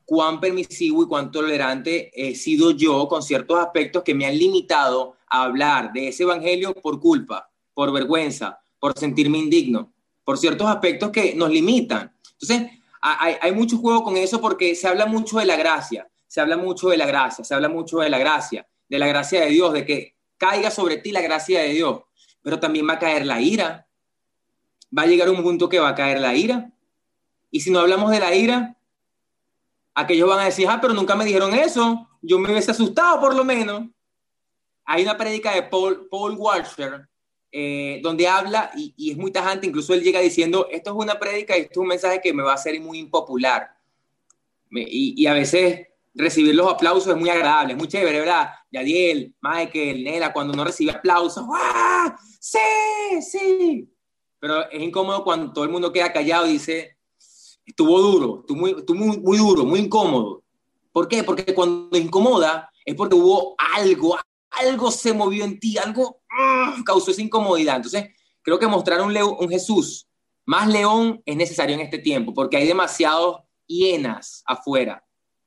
¿Cuán 0.06 0.40
permisivo 0.40 1.04
y 1.04 1.08
cuán 1.08 1.32
tolerante 1.32 2.12
he 2.14 2.36
sido 2.36 2.72
yo 2.72 3.08
con 3.08 3.24
ciertos 3.24 3.58
aspectos 3.60 4.04
que 4.04 4.14
me 4.14 4.26
han 4.26 4.38
limitado 4.38 5.16
a 5.30 5.44
hablar 5.44 5.94
de 5.94 6.10
ese 6.10 6.24
Evangelio 6.24 6.74
por 6.74 7.00
culpa, 7.00 7.50
por 7.74 7.92
vergüenza, 7.92 8.60
por 8.80 8.98
sentirme 8.98 9.38
indigno. 9.38 9.94
por 10.26 10.38
ciertos 10.38 10.68
aspectos 10.68 11.10
que 11.10 11.36
nos 11.36 11.50
limitan. 11.50 12.14
Entonces, 12.40 12.72
hay, 13.02 13.36
hay 13.42 13.52
mucho 13.52 13.78
juego 13.78 14.04
con 14.04 14.16
eso 14.16 14.40
porque 14.40 14.74
se 14.74 14.88
habla 14.88 15.06
mucho 15.06 15.38
de 15.38 15.46
la 15.46 15.58
gracia, 15.58 16.10
se 16.28 16.40
habla 16.40 16.56
mucho 16.56 16.88
de 16.90 16.98
la 16.98 17.06
gracia, 17.06 17.44
se 17.44 17.54
habla 17.54 17.68
mucho 17.68 18.00
de 18.00 18.10
la 18.10 18.18
gracia, 18.18 18.66
de 18.88 19.00
la 19.00 19.08
gracia 19.08 19.42
de 19.42 19.50
Dios, 19.50 19.74
de 19.74 19.86
que 19.86 20.16
caiga 20.38 20.72
sobre 20.72 20.98
ti 20.98 21.12
la 21.12 21.22
gracia 21.22 21.62
de 21.62 21.70
Dios, 21.70 22.02
pero 22.42 22.60
también 22.60 22.88
va 22.88 22.94
a 22.94 23.00
caer 23.00 23.26
la 23.26 23.40
ira. 23.40 23.88
Va 24.96 25.04
a 25.04 25.08
llegar 25.08 25.30
un 25.30 25.42
punto 25.42 25.70
que 25.70 25.80
va 25.80 25.90
a 25.90 25.96
caer 25.96 26.20
la 26.20 26.36
ira. 26.36 26.73
Y 27.54 27.60
si 27.60 27.70
no 27.70 27.82
hablamos 27.82 28.10
de 28.10 28.20
la 28.20 28.34
ira, 28.34 28.76
aquellos 29.94 30.28
van 30.28 30.40
a 30.40 30.46
decir, 30.46 30.68
ah, 30.68 30.80
pero 30.82 30.96
nunca 30.96 31.16
me 31.16 31.24
dijeron 31.24 31.54
eso, 31.54 32.10
yo 32.20 32.40
me 32.40 32.52
hubiese 32.52 32.72
asustado 32.72 33.22
por 33.22 33.36
lo 33.36 33.46
menos. 33.46 33.84
Hay 34.86 35.04
una 35.04 35.16
prédica 35.16 35.54
de 35.54 35.62
Paul, 35.62 36.08
Paul 36.10 36.36
Washer 36.36 37.08
eh, 37.52 38.00
donde 38.02 38.28
habla 38.28 38.72
y, 38.76 39.12
es 39.12 39.18
muy 39.18 39.32
tajante, 39.32 39.68
incluso 39.68 39.94
él 39.94 40.02
llega 40.02 40.20
diciendo, 40.20 40.68
esto 40.72 40.90
es 40.90 40.96
una 40.96 41.20
prédica 41.20 41.56
y 41.56 41.62
esto 41.62 41.74
es 41.74 41.78
un 41.78 41.88
mensaje 41.90 42.20
que 42.22 42.34
me 42.34 42.42
va 42.42 42.54
a 42.54 42.56
hacer 42.56 42.82
muy 42.82 42.98
impopular. 42.98 43.70
y, 44.72 45.28
a 45.28 45.34
veces 45.34 45.90
recibir 46.16 46.56
los 46.56 46.74
aplausos 46.74 47.14
es 47.14 47.20
muy 47.20 47.30
agradable, 47.30 47.74
es 47.74 47.78
muy 47.78 47.88
chévere, 47.88 48.20
¿verdad? 48.20 48.50
Yadiel, 48.72 49.36
Michael, 49.40 50.04
Nela, 50.04 50.34
cuando 50.34 50.54
uno 50.54 50.64
recibe 50.64 50.92
aplausos, 50.92 51.46
¡ah! 51.54 52.18
¡Sí! 52.40 53.22
¡Sí! 53.22 53.94
Pero 54.40 54.72
es 54.72 54.82
incómodo 54.82 55.24
cuando 55.24 55.54
todo 55.54 55.66
el 55.66 55.70
mundo 55.70 55.94
queda 55.94 56.12
callado 56.12 56.48
y 56.48 56.54
dice, 56.54 56.98
estuvo 57.66 58.00
duro, 58.00 58.40
estuvo 58.42 58.58
muy, 58.58 58.76
muy, 58.88 59.18
muy 59.18 59.38
duro, 59.38 59.66
muy 59.66 59.80
incómodo. 59.82 60.44
¿Por 60.92 61.08
qué? 61.08 61.24
Porque 61.24 61.54
cuando 61.54 61.98
incomoda 61.98 62.70
es 62.86 62.96
porque 62.96 63.16
hubo 63.16 63.56
algo, 63.76 64.18
algo 64.52 64.92
se 64.92 65.14
movió 65.14 65.44
en 65.44 65.60
ti, 65.60 65.78
algo 65.78 66.22
¡ah! 66.30 66.76
causó 66.86 67.12
esa 67.12 67.22
incomodidad. 67.22 67.78
Entonces, 67.78 68.10
creo 68.42 68.60
que 68.60 68.68
mostrar 68.68 69.02
un, 69.02 69.16
un 69.16 69.50
Jesús 69.50 70.08
más 70.46 70.68
león 70.68 71.22
es 71.26 71.36
necesario 71.36 71.76
en 71.76 71.82
este 71.82 71.98
tiempo, 71.98 72.34
porque 72.34 72.58
hay 72.58 72.68
demasiados 72.68 73.42
hienas 73.66 74.44
afuera. 74.46 75.04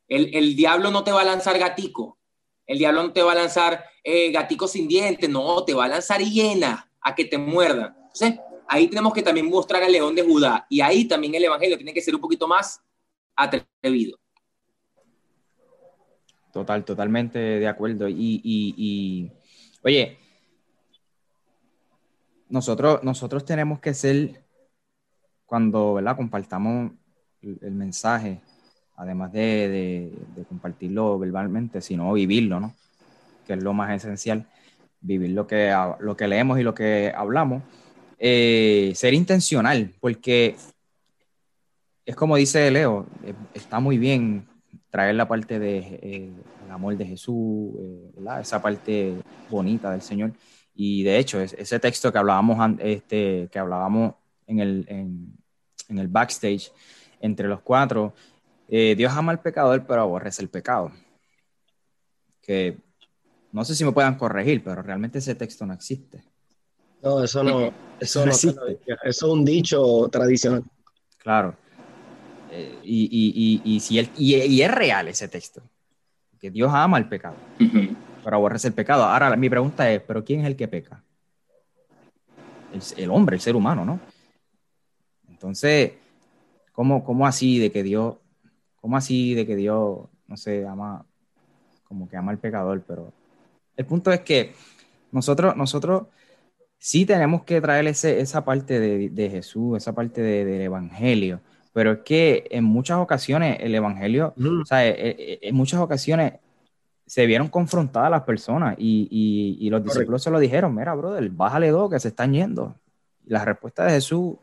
El, 0.09 0.55
diablo 0.55 0.91
no 0.91 1.03
te 1.03 1.11
va 1.11 1.23
a 1.23 1.25
lanzar 1.25 1.59
gatico, 1.59 2.19
el 2.67 2.79
diablo 2.79 3.03
no 3.03 3.13
te 3.13 3.23
va 3.23 3.33
a 3.33 3.37
lanzar 3.37 3.85
eh, 4.05 4.31
gatico 4.31 4.69
sin 4.69 4.87
dientes, 4.87 5.29
no, 5.29 5.65
te 5.65 5.75
va 5.75 5.87
a 5.87 5.89
lanzar 5.89 6.21
hiena 6.21 6.91
a 7.01 7.15
que 7.15 7.25
te 7.25 7.39
muerda. 7.39 7.97
Entonces, 7.97 8.41
ahí 8.69 8.89
tenemos 8.89 9.13
que 9.13 9.23
también 9.23 9.49
mostrar 9.49 9.83
al 9.83 9.93
león 9.93 10.15
de 10.15 10.23
Judá. 10.23 10.67
Y 10.69 10.81
ahí 10.81 11.07
también 11.07 11.35
el 11.35 11.45
evangelio 11.45 11.77
tiene 11.77 11.95
que 11.95 12.01
ser 12.01 12.15
un 12.15 12.21
poquito 12.21 12.47
más 12.49 12.81
atrevido. 13.35 14.19
Total, 16.53 16.85
totalmente 16.85 17.39
de 17.39 17.69
acuerdo. 17.69 18.09
Y, 18.09 19.31
oye, 19.83 20.19
nosotros, 22.49 23.03
nosotros 23.03 23.45
tenemos 23.45 23.81
que 23.81 23.93
ser, 23.93 24.43
cuando 25.45 25.95
¿verdad? 25.95 26.17
compartamos 26.17 26.93
el, 27.43 27.73
mensaje, 27.73 28.41
además 28.97 29.33
de, 29.33 30.13
compartirlo 30.49 31.19
verbalmente, 31.19 31.83
sino 31.83 32.13
vivirlo, 32.15 32.59
¿no? 32.59 32.75
Que 33.47 33.53
es 33.53 33.63
lo 33.63 33.75
más 33.75 33.95
esencial, 33.95 34.47
vivir 35.01 35.33
lo 35.33 35.47
que, 35.47 35.77
lo 36.01 36.17
que 36.17 36.27
leemos 36.27 36.59
y 36.59 36.63
lo 36.63 36.75
que 36.75 37.13
hablamos. 37.15 37.63
Eh, 38.19 38.93
ser 38.95 39.13
intencional, 39.13 39.93
porque 40.01 40.57
es 42.05 42.17
como 42.17 42.37
dice 42.37 42.71
Leo, 42.71 43.07
eh, 43.25 43.35
está 43.53 43.79
muy 43.79 43.99
bien 43.99 44.47
traer 44.91 45.17
la 45.17 45.29
parte 45.29 45.59
del 45.59 45.83
de, 45.83 46.01
eh, 46.03 46.33
amor 46.71 46.97
de 46.97 47.05
Jesús, 47.05 47.75
esa 48.41 48.63
parte 48.63 49.17
bonita 49.51 49.91
del 49.91 50.01
Señor. 50.01 50.33
Y 50.75 51.03
de 51.03 51.19
hecho, 51.19 51.41
ese 51.41 51.79
texto 51.79 52.13
que 52.13 52.19
hablábamos, 52.19 52.59
este, 52.81 53.49
que 53.51 53.59
hablábamos 53.59 54.15
en 54.47 54.61
el, 54.61 54.87
en, 54.89 55.99
el 55.99 56.09
backstage 56.09 56.73
entre 57.21 57.49
los 57.49 57.61
cuatro, 57.61 58.15
Dios 58.69 59.13
ama 59.13 59.33
al 59.33 59.41
pecador, 59.41 59.87
pero 59.87 60.03
aborrece 60.03 60.43
el 60.43 60.49
pecado. 60.49 60.91
Que 62.43 62.77
no 63.53 63.65
sé 63.65 63.75
si 63.75 63.85
me 63.85 63.93
puedan 63.93 64.17
corregir, 64.17 64.63
pero 64.63 64.83
realmente 64.83 65.19
ese 65.19 65.35
texto 65.35 65.65
no 65.65 65.73
existe. 65.73 66.23
No, 67.07 67.23
eso 67.25 67.45
no, 67.45 67.73
eso, 68.01 68.25
no 68.27 68.33
existe. 68.33 68.79
Eso 68.87 68.99
es 69.05 69.23
un 69.23 69.45
dicho 69.45 70.09
tradicional. 70.09 70.65
Claro. 71.19 71.55
Eh, 72.51 72.79
y, 72.83 73.63
y, 73.65 73.81
si 73.81 73.99
él, 73.99 74.11
y, 74.17 74.61
es 74.61 74.71
real 74.71 75.09
ese 75.09 75.29
texto. 75.29 75.63
Que 76.41 76.51
Dios 76.51 76.71
ama 76.73 76.99
el 76.99 77.09
pecado, 77.09 77.37
pero 78.23 78.37
aborrece 78.37 78.69
el 78.69 78.75
pecado. 78.75 79.05
Ahora, 79.05 79.35
mi 79.37 79.49
pregunta 79.49 79.91
es, 79.91 80.03
¿pero 80.03 80.23
quién 80.23 80.41
es 80.41 80.47
el 80.47 80.57
que 80.57 80.69
peca? 80.69 81.03
El, 82.97 83.11
hombre, 83.11 83.37
el 83.37 83.41
ser 83.41 83.57
humano, 83.57 83.85
¿no? 83.85 83.99
Entonces, 85.31 85.93
¿cómo, 86.73 87.03
¿cómo 87.05 87.27
así 87.27 87.59
de 87.59 87.73
que 87.73 87.83
Dios, 87.83 88.17
cómo 88.81 88.99
así 88.99 89.33
de 89.33 89.47
que 89.47 89.57
Dios, 89.57 90.01
no 90.27 90.37
sé, 90.37 90.67
ama, 90.67 91.07
como 91.85 92.07
que 92.09 92.19
ama 92.19 92.33
al 92.33 92.39
pecador? 92.39 92.83
Pero 92.87 93.13
el 93.77 93.87
punto 93.87 94.13
es 94.13 94.21
que 94.21 94.55
nosotros, 95.11 95.57
nosotros 95.57 96.09
sí 96.87 97.05
tenemos 97.05 97.43
que 97.43 97.61
traer 97.61 97.85
esa 97.89 98.45
parte 98.45 98.79
de, 98.79 99.29
Jesús, 99.31 99.77
esa 99.77 99.93
parte 99.93 100.23
del 100.23 100.61
Evangelio, 100.61 101.41
pero 101.73 101.91
es 101.91 101.99
que 102.05 102.47
en 102.49 102.63
muchas 102.63 102.99
ocasiones 102.99 103.57
el 103.59 103.75
Evangelio, 103.75 104.33
o 104.37 104.65
sea, 104.65 104.87
eh, 104.87 104.95
eh, 104.97 105.39
en, 105.43 105.57
muchas 105.57 105.81
ocasiones 105.81 106.35
se 107.05 107.27
vieron 107.27 107.49
confrontadas 107.49 108.09
las 108.09 108.23
personas 108.23 108.77
y, 108.79 109.69
los 109.69 109.83
discípulos 109.83 110.23
se 110.23 110.31
lo 110.31 110.39
dijeron, 110.39 110.77
mira, 110.77 110.95
brother, 110.95 111.29
bájale 111.29 111.71
dos 111.71 111.91
que 111.91 111.99
se 111.99 112.09
están 112.09 112.33
yendo. 112.33 112.77
Y 113.27 113.31
la 113.31 113.45
respuesta 113.45 113.85
de 113.85 113.91
Jesús 113.91 114.37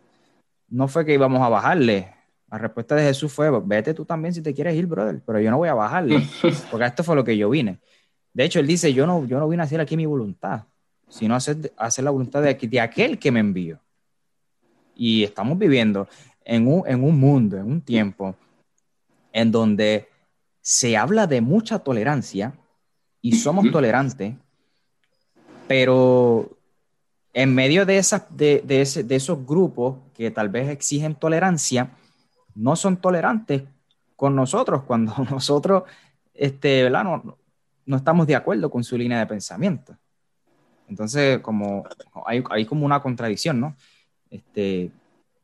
no 0.68 0.90
fue 0.90 1.06
que 1.06 1.14
íbamos 1.14 1.42
a 1.42 1.48
bajarle, 1.48 2.14
la 2.52 2.58
respuesta 2.58 2.94
de 2.96 3.04
Jesús 3.04 3.32
fue, 3.32 3.50
vete 3.64 3.94
tú 3.94 4.04
también 4.04 4.34
si 4.34 4.42
te 4.42 4.54
quieres 4.54 4.76
ir, 4.76 4.86
brother, 4.86 5.22
pero 5.26 5.40
yo 5.40 5.50
no 5.50 5.60
voy 5.60 5.70
a 5.70 5.76
bajarle, 5.76 6.28
porque 6.70 6.88
esto 6.88 7.06
fue 7.06 7.16
lo 7.16 7.24
que 7.24 7.38
yo 7.38 7.50
vine. 7.50 7.80
De 8.34 8.44
hecho, 8.44 8.60
él 8.60 8.68
dice, 8.68 8.94
yo 8.94 9.08
no, 9.08 9.26
yo 9.26 9.40
no 9.40 9.48
vine 9.48 9.64
a 9.64 9.66
hacer 9.66 9.80
aquí 9.80 9.96
mi 9.96 10.06
voluntad, 10.06 10.66
sino 11.14 11.36
hacer, 11.36 11.72
hacer 11.78 12.04
la 12.04 12.10
voluntad 12.10 12.42
de, 12.42 12.56
de 12.56 12.82
aquel 12.82 13.20
que 13.20 13.32
me 13.32 13.40
envió. 13.40 13.80
Y 14.96 15.24
estamos 15.24 15.60
viviendo 15.60 16.08
en 16.44 16.68
un, 16.68 16.84
en 16.88 17.04
un 17.04 17.20
mundo, 17.20 17.58
en 17.58 17.66
un 17.66 17.82
tiempo, 17.82 18.36
en 19.32 19.52
donde 19.52 20.10
se 20.60 20.98
habla 20.98 21.28
de 21.28 21.40
mucha 21.40 21.80
tolerancia 21.80 22.54
y 23.22 23.36
somos 23.36 23.70
tolerantes, 23.72 24.34
pero 25.68 26.58
en 27.32 27.54
medio 27.54 27.86
de, 27.86 28.00
esas, 28.00 28.26
de, 28.36 28.64
de, 28.66 28.82
ese, 28.82 29.04
de, 29.04 29.16
esos 29.16 29.46
grupos 29.46 29.98
que 30.16 30.32
tal 30.32 30.50
vez 30.50 30.70
exigen 30.70 31.14
tolerancia, 31.14 31.92
no 32.56 32.76
son 32.76 32.98
tolerantes 32.98 33.64
con 34.16 34.36
nosotros 34.36 34.82
cuando 34.84 35.14
nosotros 35.30 35.84
este, 36.34 36.84
¿verdad? 36.84 37.04
No, 37.04 37.38
no 37.86 37.98
estamos 37.98 38.26
de 38.26 38.36
acuerdo 38.36 38.72
con 38.72 38.84
su 38.84 38.98
línea 38.98 39.20
de 39.20 39.28
pensamiento. 39.28 39.96
Entonces, 40.88 41.40
como 41.40 41.84
hay, 42.26 42.66
como 42.66 42.86
una 42.86 43.02
contradicción, 43.02 43.60
¿no? 43.60 43.76
Este, 44.30 44.92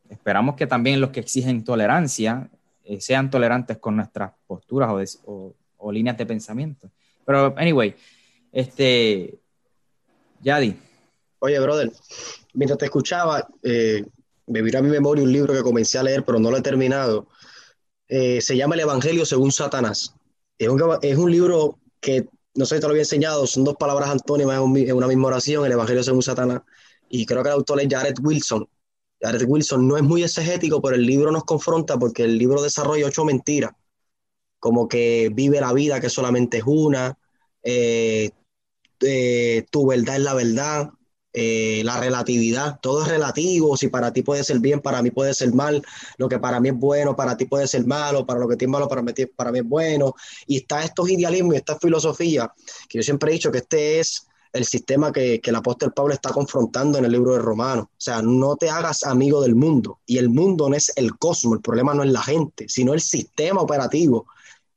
esperamos 0.10 0.56
que 0.56 0.68
también 0.68 1.02
los 1.02 1.12
que 1.12 1.20
exigen 1.20 1.64
tolerancia 1.64 2.50
eh, 2.84 3.00
sean 3.00 3.30
tolerantes 3.30 3.78
con 3.78 3.96
nuestras 3.96 4.32
posturas 4.48 5.20
o, 5.26 5.54
o, 5.78 5.92
líneas 5.92 6.18
de 6.18 6.26
pensamiento. 6.26 6.92
Pero, 7.26 7.54
anyway, 7.58 7.96
este, 8.52 9.40
Yadi. 10.42 10.76
Oye, 11.40 11.60
brother, 11.60 11.92
mientras 12.54 12.78
te 12.78 12.86
escuchaba, 12.86 13.48
eh, 13.64 14.04
me 14.48 14.62
vino 14.62 14.80
a 14.80 14.82
mi 14.82 14.90
memoria 14.90 15.24
un 15.24 15.32
libro 15.32 15.54
que 15.54 15.62
comencé 15.62 15.98
a 16.00 16.04
leer, 16.04 16.24
pero 16.26 16.40
no 16.40 16.52
lo 16.52 16.58
he 16.58 16.62
terminado. 16.62 17.28
Eh, 18.08 18.42
se 18.42 18.58
llama 18.58 18.76
El 18.76 18.82
Evangelio 18.82 19.26
según 19.26 19.52
Satanás. 19.52 20.16
Es 20.58 20.68
un, 20.68 20.82
es 21.02 21.18
un 21.18 21.32
libro 21.32 21.80
que 22.02 22.28
no 22.60 22.66
sé 22.66 22.76
si 22.76 22.82
te 22.82 22.88
lo 22.88 22.92
había 22.92 23.04
enseñado, 23.04 23.48
son 23.48 23.64
dos 23.64 23.78
palabras 23.78 24.10
antónimas 24.10 24.58
en, 24.58 24.94
una 24.94 25.08
misma 25.08 25.28
oración, 25.28 25.66
el 25.66 25.72
Evangelio 25.72 26.04
según 26.04 26.22
Satanás, 26.22 26.62
y 27.10 27.26
creo 27.26 27.42
que 27.42 27.48
el 27.48 27.56
autor 27.56 27.80
es 27.80 27.88
Jared 27.90 28.16
Wilson. 28.22 28.68
Jared 29.22 29.46
Wilson 29.48 29.88
no 29.88 29.96
es 29.96 30.04
muy 30.04 30.24
exegético, 30.24 30.82
pero 30.82 30.98
el 30.98 31.06
libro 31.06 31.32
nos 31.32 31.46
confronta 31.46 31.98
porque 31.98 32.24
el 32.26 32.38
libro 32.38 32.62
desarrolla 32.62 33.08
ocho 33.08 33.24
mentiras, 33.24 33.72
como 34.60 34.90
que 34.90 35.30
vive 35.34 35.62
la 35.62 35.72
vida 35.72 36.02
que 36.02 36.10
solamente 36.10 36.58
es 36.58 36.66
una, 36.66 37.18
eh, 37.64 38.32
eh, 39.00 39.66
tu 39.72 39.88
verdad 39.88 40.18
es 40.18 40.22
la 40.22 40.34
verdad, 40.34 40.90
eh, 41.32 41.84
la 41.86 42.00
relatividad, 42.00 42.80
todo 42.82 43.04
es 43.04 43.08
relativo, 43.08 43.78
si 43.78 43.88
para 43.88 44.12
ti 44.12 44.24
puede 44.24 44.44
ser 44.44 44.60
bien, 44.60 44.82
para 44.82 45.02
mí 45.02 45.12
puede 45.12 45.34
ser 45.34 45.54
mal, 45.54 45.84
lo 46.18 46.28
que 46.28 46.40
para 46.40 46.60
mí 46.60 46.70
es 46.70 46.76
bueno, 46.76 47.16
para 47.16 47.38
ti 47.38 47.46
puede 47.46 47.68
ser 47.68 47.86
malo, 47.86 48.26
para 48.26 48.40
lo 48.40 48.48
que 48.48 48.56
ti 48.56 48.66
es 48.66 48.72
malo, 48.72 48.88
para 48.88 49.02
mí, 49.04 49.12
es 49.16 49.66
bueno, 49.66 50.16
y 50.48 50.58
está 50.58 50.84
estos 50.84 51.10
idealismos 51.10 51.54
y 51.54 51.58
esta 51.58 51.78
filosofía, 51.78 52.52
que 52.88 52.98
yo 52.98 53.04
siempre 53.04 53.30
he 53.30 53.34
dicho 53.34 53.52
que 53.52 53.60
este 53.60 54.00
es 54.00 54.26
el 54.54 54.66
sistema 54.66 55.12
que, 55.12 55.40
que 55.40 55.52
el 55.52 55.56
apóstol 55.56 55.94
Pablo 55.94 56.16
está 56.16 56.32
confrontando 56.32 56.98
en 56.98 57.06
el 57.06 57.12
libro 57.12 57.34
de 57.34 57.40
Romanos, 57.40 57.86
o 57.86 57.90
sea, 58.00 58.24
no 58.24 58.56
te 58.56 58.72
hagas 58.72 59.04
amigo 59.04 59.42
del 59.42 59.54
mundo, 59.54 60.00
y 60.08 60.18
el 60.18 60.30
mundo 60.30 60.68
no 60.68 60.76
es 60.76 60.92
el 60.96 61.16
cosmos, 61.18 61.58
el 61.58 61.62
problema 61.62 61.94
no 61.94 62.02
es 62.02 62.10
la 62.10 62.24
gente, 62.24 62.68
sino 62.68 62.94
el 62.94 63.02
sistema 63.02 63.62
operativo 63.62 64.26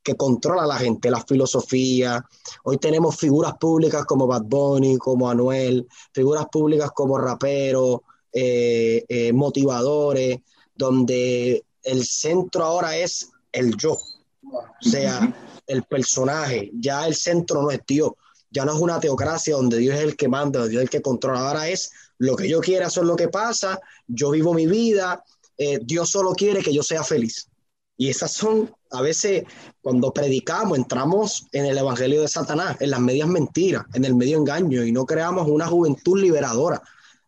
que 0.02 0.16
controla 0.16 0.64
a 0.64 0.66
la 0.66 0.76
gente, 0.76 1.10
la 1.10 1.24
filosofía. 1.24 2.24
Hoy 2.64 2.78
tenemos 2.78 3.16
figuras 3.16 3.54
públicas 3.58 4.04
como 4.04 4.26
Bad 4.26 4.42
Bunny, 4.44 4.98
como 4.98 5.30
Anuel, 5.30 5.86
figuras 6.12 6.46
públicas 6.50 6.90
como 6.94 7.18
rapero, 7.18 8.02
eh, 8.32 9.04
eh, 9.08 9.32
motivadores, 9.32 10.38
donde 10.74 11.64
el 11.82 12.04
centro 12.04 12.64
ahora 12.64 12.96
es 12.96 13.30
el 13.52 13.76
yo, 13.76 13.92
o 13.92 14.64
sea, 14.80 15.34
el 15.66 15.82
personaje, 15.84 16.70
ya 16.74 17.06
el 17.06 17.14
centro 17.14 17.62
no 17.62 17.70
es 17.70 17.80
Dios, 17.86 18.12
ya 18.50 18.64
no 18.64 18.74
es 18.74 18.80
una 18.80 19.00
teocracia 19.00 19.54
donde 19.54 19.78
Dios 19.78 19.96
es 19.96 20.02
el 20.02 20.16
que 20.16 20.28
manda, 20.28 20.66
Dios 20.66 20.82
es 20.82 20.84
el 20.84 20.90
que 20.90 21.02
controla, 21.02 21.48
ahora 21.48 21.68
es 21.68 21.92
lo 22.18 22.36
que 22.36 22.48
yo 22.48 22.60
quiera, 22.60 22.86
eso 22.86 23.00
es 23.00 23.06
lo 23.06 23.16
que 23.16 23.28
pasa, 23.28 23.80
yo 24.06 24.30
vivo 24.30 24.54
mi 24.54 24.66
vida, 24.66 25.24
eh, 25.58 25.78
Dios 25.82 26.10
solo 26.10 26.32
quiere 26.32 26.62
que 26.62 26.72
yo 26.72 26.82
sea 26.82 27.04
feliz. 27.04 27.48
Y 27.96 28.08
esas 28.08 28.32
son, 28.32 28.74
a 28.92 29.00
veces, 29.02 29.44
cuando 29.81 30.12
predicamos, 30.12 30.78
entramos 30.78 31.46
en 31.52 31.66
el 31.66 31.78
Evangelio 31.78 32.20
de 32.22 32.28
Satanás, 32.28 32.76
en 32.81 32.90
las 32.90 33.00
medias 33.00 33.28
mentiras, 33.28 33.85
en 33.94 34.05
el 34.05 34.14
medio 34.14 34.38
engaño, 34.38 34.85
y 34.85 34.92
no 34.92 35.07
creamos 35.07 35.48
una 35.48 35.66
juventud 35.66 36.20
liberadora. 36.20 36.83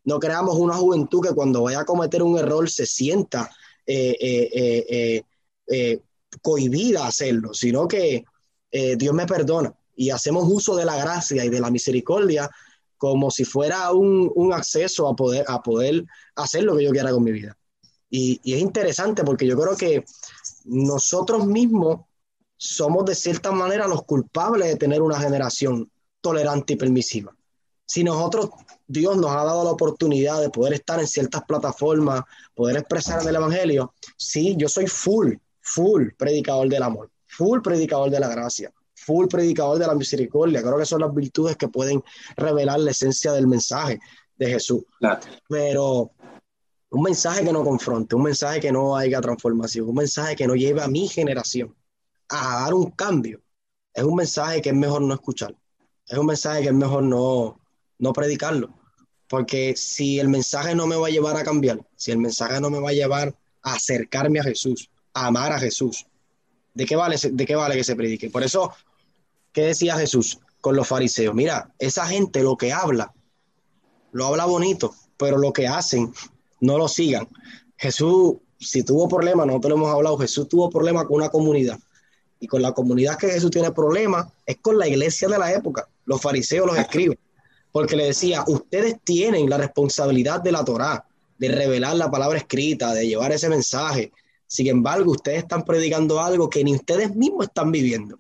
No 0.05 0.18
creamos 0.18 0.57
una 0.57 0.74
juventud 0.74 1.22
que 1.27 1.35
cuando 1.35 1.62
vaya 1.62 1.81
a 1.81 1.85
cometer 1.85 2.22
un 2.22 2.38
error 2.38 2.68
se 2.68 2.85
sienta 2.85 3.50
eh, 3.87 4.16
eh, 4.20 5.22
eh, 5.66 6.00
cohibida 6.42 7.05
a 7.05 7.09
hacerlo, 7.09 7.55
sino 7.55 7.88
que 7.88 8.24
Dios 8.96 9.14
me 9.14 9.24
perdona 9.24 9.72
y 9.94 10.11
hacemos 10.11 10.48
uso 10.48 10.74
de 10.74 10.85
la 10.85 10.96
gracia 10.96 11.44
y 11.44 11.48
de 11.48 11.61
la 11.61 11.70
misericordia 11.70 12.50
como 12.96 13.31
si 13.31 13.44
fuera 13.44 13.92
un, 13.92 14.53
acceso 14.53 15.07
a 15.09 15.14
poder, 15.14 15.44
a 15.46 15.62
poder 15.62 16.05
hacer 16.35 16.64
lo 16.64 16.77
que 16.77 16.85
yo 16.85 16.90
quiera 16.90 17.12
con 17.12 17.22
mi 17.22 17.31
vida. 17.31 17.57
Y, 18.16 18.40
y, 18.44 18.55
es 18.55 18.61
interesante 18.61 19.24
porque 19.24 19.44
yo 19.44 19.59
creo 19.59 19.77
que 19.77 20.05
nosotros 20.66 21.48
mismos 21.48 22.03
somos 22.57 23.05
de 23.07 23.16
cierta 23.16 23.50
manera 23.50 23.88
los 23.88 24.05
culpables 24.05 24.68
de 24.68 24.77
tener 24.77 25.03
una 25.03 25.18
generación 25.18 25.90
tolerante 26.20 26.74
y 26.74 26.77
permisiva. 26.77 27.35
Si 27.85 28.05
nosotros, 28.05 28.50
Dios 28.87 29.16
nos 29.16 29.33
ha 29.33 29.42
dado 29.42 29.64
la 29.64 29.72
oportunidad 29.72 30.40
de 30.40 30.48
poder 30.48 30.74
estar 30.74 31.00
en 31.00 31.09
ciertas 31.09 31.42
plataformas, 31.42 32.22
poder 32.55 32.77
expresar 32.77 33.20
el 33.27 33.35
Evangelio, 33.35 33.92
sí, 34.16 34.55
yo 34.57 34.68
soy 34.68 34.87
full, 34.87 35.35
full 35.61 36.11
predicador 36.16 36.68
del 36.68 36.85
amor, 36.85 37.11
full 37.27 37.62
predicador 37.62 38.11
de 38.11 38.20
la 38.20 38.29
gracia, 38.29 38.72
full 38.94 39.27
predicador 39.27 39.81
de 39.81 39.88
la 39.88 39.94
misericordia. 39.96 40.62
Creo 40.62 40.79
que 40.79 40.87
son 40.87 41.00
las 41.00 41.12
virtudes 41.12 41.57
que 41.57 41.66
pueden 41.66 42.00
revelar 42.37 42.79
la 42.79 42.92
esencia 42.92 43.33
del 43.33 43.48
mensaje 43.48 43.98
de 44.37 44.46
Jesús. 44.46 44.85
Pero 45.48 46.12
un 46.94 47.02
mensaje 47.02 47.44
que 47.44 47.52
no 47.52 47.64
confronte, 47.64 48.14
un 48.14 48.22
mensaje 48.22 48.61
que 48.61 48.70
no 48.70 48.96
haya 48.96 49.20
transformación, 49.20 49.88
un 49.88 49.96
mensaje 49.96 50.37
que 50.37 50.46
no 50.46 50.54
lleve 50.54 50.80
a 50.80 50.87
mi 50.87 51.09
generación 51.09 51.74
a 52.28 52.62
dar 52.62 52.74
un 52.74 52.92
cambio, 52.92 53.42
es 53.92 54.04
un 54.04 54.14
mensaje 54.14 54.62
que 54.62 54.68
es 54.68 54.74
mejor 54.76 55.02
no 55.02 55.12
escuchar. 55.12 55.57
Es 56.07 56.16
un 56.16 56.26
mensaje 56.26 56.62
que 56.62 56.68
es 56.68 56.74
mejor 56.74 57.02
no, 57.02 57.61
no 57.98 58.12
predicarlo. 58.12 58.72
Porque 59.28 59.74
si 59.76 60.20
el 60.20 60.28
mensaje 60.28 60.74
no 60.74 60.87
me 60.87 60.94
va 60.94 61.09
a 61.09 61.11
llevar 61.11 61.37
a 61.37 61.42
cambiar, 61.42 61.80
si 61.96 62.12
el 62.12 62.18
mensaje 62.18 62.61
no 62.61 62.70
me 62.70 62.78
va 62.78 62.90
a 62.90 62.92
llevar 62.92 63.35
a 63.62 63.74
acercarme 63.74 64.38
a 64.38 64.44
Jesús, 64.44 64.88
a 65.14 65.26
amar 65.26 65.52
a 65.52 65.59
Jesús, 65.59 66.07
¿de 66.74 66.87
qué 66.87 66.94
vale, 66.94 67.16
de 67.20 67.46
qué 67.46 67.57
vale 67.57 67.74
que 67.74 67.85
se 67.85 67.96
predique? 67.96 68.30
Por 68.30 68.44
eso, 68.44 68.72
¿qué 69.52 69.62
decía 69.62 69.96
Jesús 69.96 70.38
con 70.61 70.76
los 70.76 70.87
fariseos? 70.87 71.35
Mira, 71.35 71.72
esa 71.78 72.07
gente 72.07 72.42
lo 72.42 72.57
que 72.57 72.72
habla, 72.72 73.12
lo 74.12 74.26
habla 74.26 74.44
bonito, 74.44 74.94
pero 75.16 75.38
lo 75.38 75.52
que 75.52 75.66
hacen 75.66 76.12
no 76.64 76.79
lo 76.79 76.88
sigan. 76.88 77.29
Jesús, 77.77 78.37
si 78.59 78.83
tuvo 78.83 79.07
problemas, 79.09 79.46
nosotros 79.46 79.70
lo 79.70 79.77
hemos 79.77 79.94
hablado, 79.94 80.18
Jesús 80.18 80.48
tuvo 80.48 80.70
problemas 80.70 81.05
con 81.05 81.16
una 81.16 81.29
comunidad. 81.29 81.79
Y 82.40 82.46
con 82.46 82.62
la 82.62 82.72
comunidad 82.72 83.18
que 83.18 83.29
Jesús 83.29 83.50
tiene 83.50 83.70
problemas 83.72 84.27
es 84.46 84.57
con 84.59 84.79
la 84.79 84.88
iglesia 84.88 85.29
de 85.29 85.38
la 85.38 85.53
época. 85.53 85.87
Los 86.05 86.20
fariseos 86.20 86.66
los 86.66 86.79
escriben. 86.79 87.18
Porque 87.70 87.96
le 87.96 88.07
decía, 88.07 88.44
ustedes 88.46 88.96
tienen 89.03 89.48
la 89.48 89.59
responsabilidad 89.59 90.40
de 90.40 90.53
la 90.53 90.64
Torá, 90.64 91.07
de 91.38 91.48
revelar 91.48 91.96
la 91.96 92.11
palabra 92.11 92.38
escrita, 92.38 92.94
de 92.94 93.07
llevar 93.07 93.33
ese 93.33 93.48
mensaje. 93.48 94.12
Sin 94.46 94.68
embargo, 94.68 95.12
ustedes 95.12 95.38
están 95.38 95.64
predicando 95.64 96.20
algo 96.20 96.48
que 96.48 96.62
ni 96.62 96.74
ustedes 96.74 97.14
mismos 97.14 97.46
están 97.46 97.72
viviendo. 97.72 98.18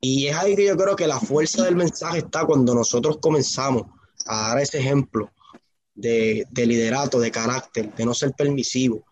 Y 0.00 0.26
es 0.26 0.36
ahí 0.36 0.56
que 0.56 0.66
yo 0.66 0.76
creo 0.76 0.96
que 0.96 1.06
la 1.06 1.18
fuerza 1.20 1.64
del 1.64 1.76
mensaje 1.76 2.18
está 2.18 2.44
cuando 2.44 2.74
nosotros 2.74 3.18
comenzamos 3.20 3.86
a 4.26 4.48
dar 4.48 4.60
ese 4.60 4.78
ejemplo 4.78 5.30
de, 5.94 6.46
liderato, 6.54 7.20
de 7.20 7.30
carácter, 7.30 7.94
de 7.94 8.04
no 8.04 8.14
ser 8.14 8.32
permisivo, 8.32 9.04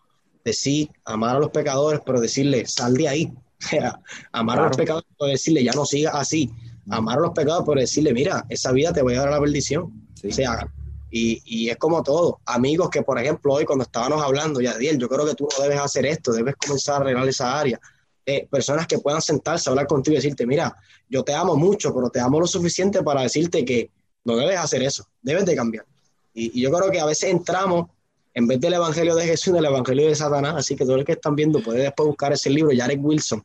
de 0.43 0.53
sí 0.53 0.89
amar 1.05 1.35
a 1.35 1.39
los 1.39 1.51
pecadores, 1.51 2.01
pero 2.05 2.19
decirle, 2.19 2.65
sal 2.65 2.93
de 2.95 3.07
ahí. 3.07 3.33
amar 4.31 4.59
a 4.59 4.67
los 4.67 4.77
pecadores, 4.77 5.07
pero 5.17 5.29
decirle, 5.29 5.63
ya 5.63 5.73
no 5.73 5.85
sigas 5.85 6.15
así. 6.15 6.49
Amar 6.89 7.19
a 7.19 7.21
los 7.21 7.31
pecadores, 7.31 7.65
pero 7.67 7.79
decirle, 7.79 8.13
mira, 8.13 8.45
esa 8.49 8.71
vida 8.71 8.91
te 8.91 9.01
voy 9.01 9.13
a 9.15 9.19
dar 9.19 9.27
a 9.29 9.31
la 9.31 9.39
perdición. 9.39 10.09
O 10.27 10.31
sea, 10.31 10.67
y, 11.11 11.41
y, 11.45 11.69
es 11.69 11.77
como 11.77 12.01
todo. 12.01 12.39
Amigos 12.45 12.89
que, 12.89 13.03
por 13.03 13.19
ejemplo, 13.19 13.53
hoy 13.53 13.65
cuando 13.65 13.83
estábamos 13.83 14.23
hablando, 14.23 14.61
ya 14.61 14.73
Yadiel, 14.73 14.97
yo 14.97 15.07
creo 15.07 15.25
que 15.25 15.35
tú 15.35 15.47
no 15.57 15.63
debes 15.63 15.79
hacer 15.79 16.05
esto, 16.05 16.31
debes 16.31 16.55
comenzar 16.55 16.95
a 16.95 16.97
arreglar 16.99 17.27
esa 17.27 17.59
área. 17.59 17.79
Eh, 18.25 18.47
personas 18.49 18.87
que 18.87 18.99
puedan 18.99 19.21
sentarse 19.21 19.69
a 19.69 19.71
hablar 19.71 19.87
contigo 19.87 20.13
y 20.13 20.17
decirte, 20.17 20.45
mira, 20.45 20.75
yo 21.09 21.23
te 21.23 21.33
amo 21.33 21.55
mucho, 21.55 21.93
pero 21.93 22.09
te 22.09 22.19
amo 22.19 22.39
lo 22.39 22.47
suficiente 22.47 23.03
para 23.03 23.23
decirte 23.23 23.65
que 23.65 23.89
no 24.23 24.35
debes 24.37 24.57
hacer 24.57 24.83
eso, 24.83 25.07
debes 25.21 25.45
de 25.45 25.55
cambiar. 25.55 25.85
Y, 26.33 26.61
yo 26.61 26.71
creo 26.71 26.91
que 26.91 26.99
a 26.99 27.05
veces 27.05 27.29
entramos, 27.29 27.89
en 28.33 28.47
vez 28.47 28.59
del 28.59 28.73
Evangelio 28.73 29.15
de 29.15 29.25
Jesús, 29.25 29.49
en 29.49 29.57
el 29.57 29.65
Evangelio 29.65 30.07
de 30.07 30.15
Satanás, 30.15 30.55
así 30.57 30.75
que 30.75 30.85
todo 30.85 30.95
el 30.95 31.05
que 31.05 31.13
están 31.13 31.35
viendo 31.35 31.61
puede 31.61 31.83
después 31.83 32.07
buscar 32.07 32.33
ese 32.33 32.49
libro, 32.49 32.71
Jared 32.75 32.99
Wilson, 32.99 33.43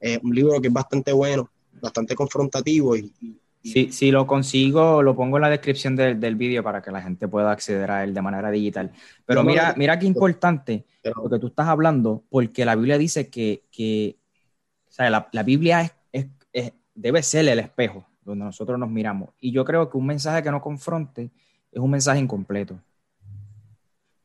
eh, 0.00 0.18
un 0.22 0.34
libro 0.34 0.60
que 0.60 0.68
es 0.68 0.72
bastante 0.72 1.12
bueno, 1.12 1.50
bastante 1.80 2.14
confrontativo 2.14 2.96
y, 2.96 3.12
si 3.62 4.10
lo 4.10 4.26
consigo, 4.26 5.02
lo 5.02 5.14
pongo 5.14 5.36
en 5.36 5.42
la 5.42 5.50
descripción 5.50 5.94
del 5.94 6.34
vídeo 6.36 6.62
para 6.62 6.80
que 6.80 6.90
la 6.90 7.02
gente 7.02 7.28
pueda 7.28 7.52
acceder 7.52 7.90
a 7.90 8.04
él 8.04 8.14
de 8.14 8.22
manera 8.22 8.50
digital. 8.50 8.90
Pero 9.26 9.44
mira, 9.44 9.74
mira 9.76 9.98
qué 9.98 10.06
importante 10.06 10.86
lo 11.04 11.28
que 11.28 11.38
tú 11.38 11.48
estás 11.48 11.68
hablando, 11.68 12.24
porque 12.30 12.64
la 12.64 12.74
Biblia 12.74 12.96
dice 12.96 13.28
que, 13.28 13.64
que 13.70 14.16
o 14.88 14.92
sea, 14.92 15.10
la, 15.10 15.28
la, 15.32 15.42
Biblia 15.42 15.92
es, 16.10 16.26
es, 16.54 16.72
debe 16.94 17.22
ser 17.22 17.48
el 17.48 17.58
espejo 17.58 18.06
donde 18.24 18.46
nosotros 18.46 18.78
nos 18.78 18.88
miramos. 18.88 19.30
Y 19.40 19.52
yo 19.52 19.62
creo 19.64 19.90
que 19.90 19.98
un 19.98 20.06
mensaje 20.06 20.42
que 20.42 20.50
no 20.50 20.62
confronte 20.62 21.30
es 21.72 21.80
un 21.80 21.90
mensaje 21.90 22.20
incompleto. 22.20 22.78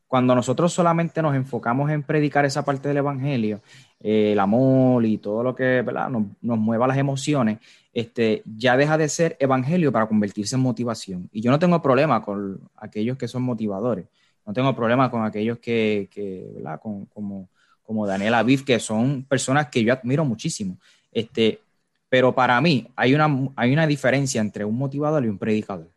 Cuando 0.06 0.34
nosotros 0.34 0.72
solamente 0.72 1.20
nos 1.20 1.34
enfocamos 1.34 1.90
en 1.90 2.02
predicar 2.02 2.44
esa 2.44 2.64
parte 2.64 2.88
del 2.88 2.98
Evangelio, 2.98 3.60
eh, 4.00 4.32
el 4.32 4.38
amor 4.38 5.04
y 5.04 5.18
todo 5.18 5.42
lo 5.42 5.54
que 5.54 5.82
Nos, 5.82 6.58
mueva 6.58 6.86
las 6.86 6.96
emociones, 6.96 7.58
este, 7.92 8.42
ya 8.44 8.76
deja 8.76 8.96
de 8.96 9.08
ser 9.08 9.36
Evangelio 9.40 9.90
para 9.90 10.06
convertirse 10.06 10.54
en 10.54 10.62
motivación. 10.62 11.28
Y 11.32 11.40
yo 11.40 11.50
no 11.50 11.58
tengo 11.58 11.82
problema 11.82 12.22
con 12.22 12.60
aquellos 12.76 13.16
que 13.18 13.26
son 13.26 13.42
motivadores, 13.42 14.06
no 14.46 14.52
tengo 14.52 14.74
problema 14.76 15.10
con 15.10 15.24
aquellos 15.24 15.58
que, 15.58 16.08
¿verdad? 16.54 16.80
como, 16.80 17.48
como 17.82 18.06
Daniel 18.06 18.34
Aviv, 18.34 18.64
que 18.64 18.78
son 18.78 19.24
personas 19.24 19.68
que 19.68 19.82
yo 19.82 19.92
admiro 19.92 20.24
muchísimo. 20.24 20.78
Este, 21.10 21.60
pero 22.08 22.34
para 22.34 22.60
mí 22.60 22.86
hay 22.94 23.14
una, 23.14 23.50
hay 23.56 23.72
una 23.72 23.86
diferencia 23.86 24.40
entre 24.40 24.64
un 24.64 24.76
motivador 24.76 25.24
y 25.24 25.28
un 25.28 25.38
predicador. 25.38 25.88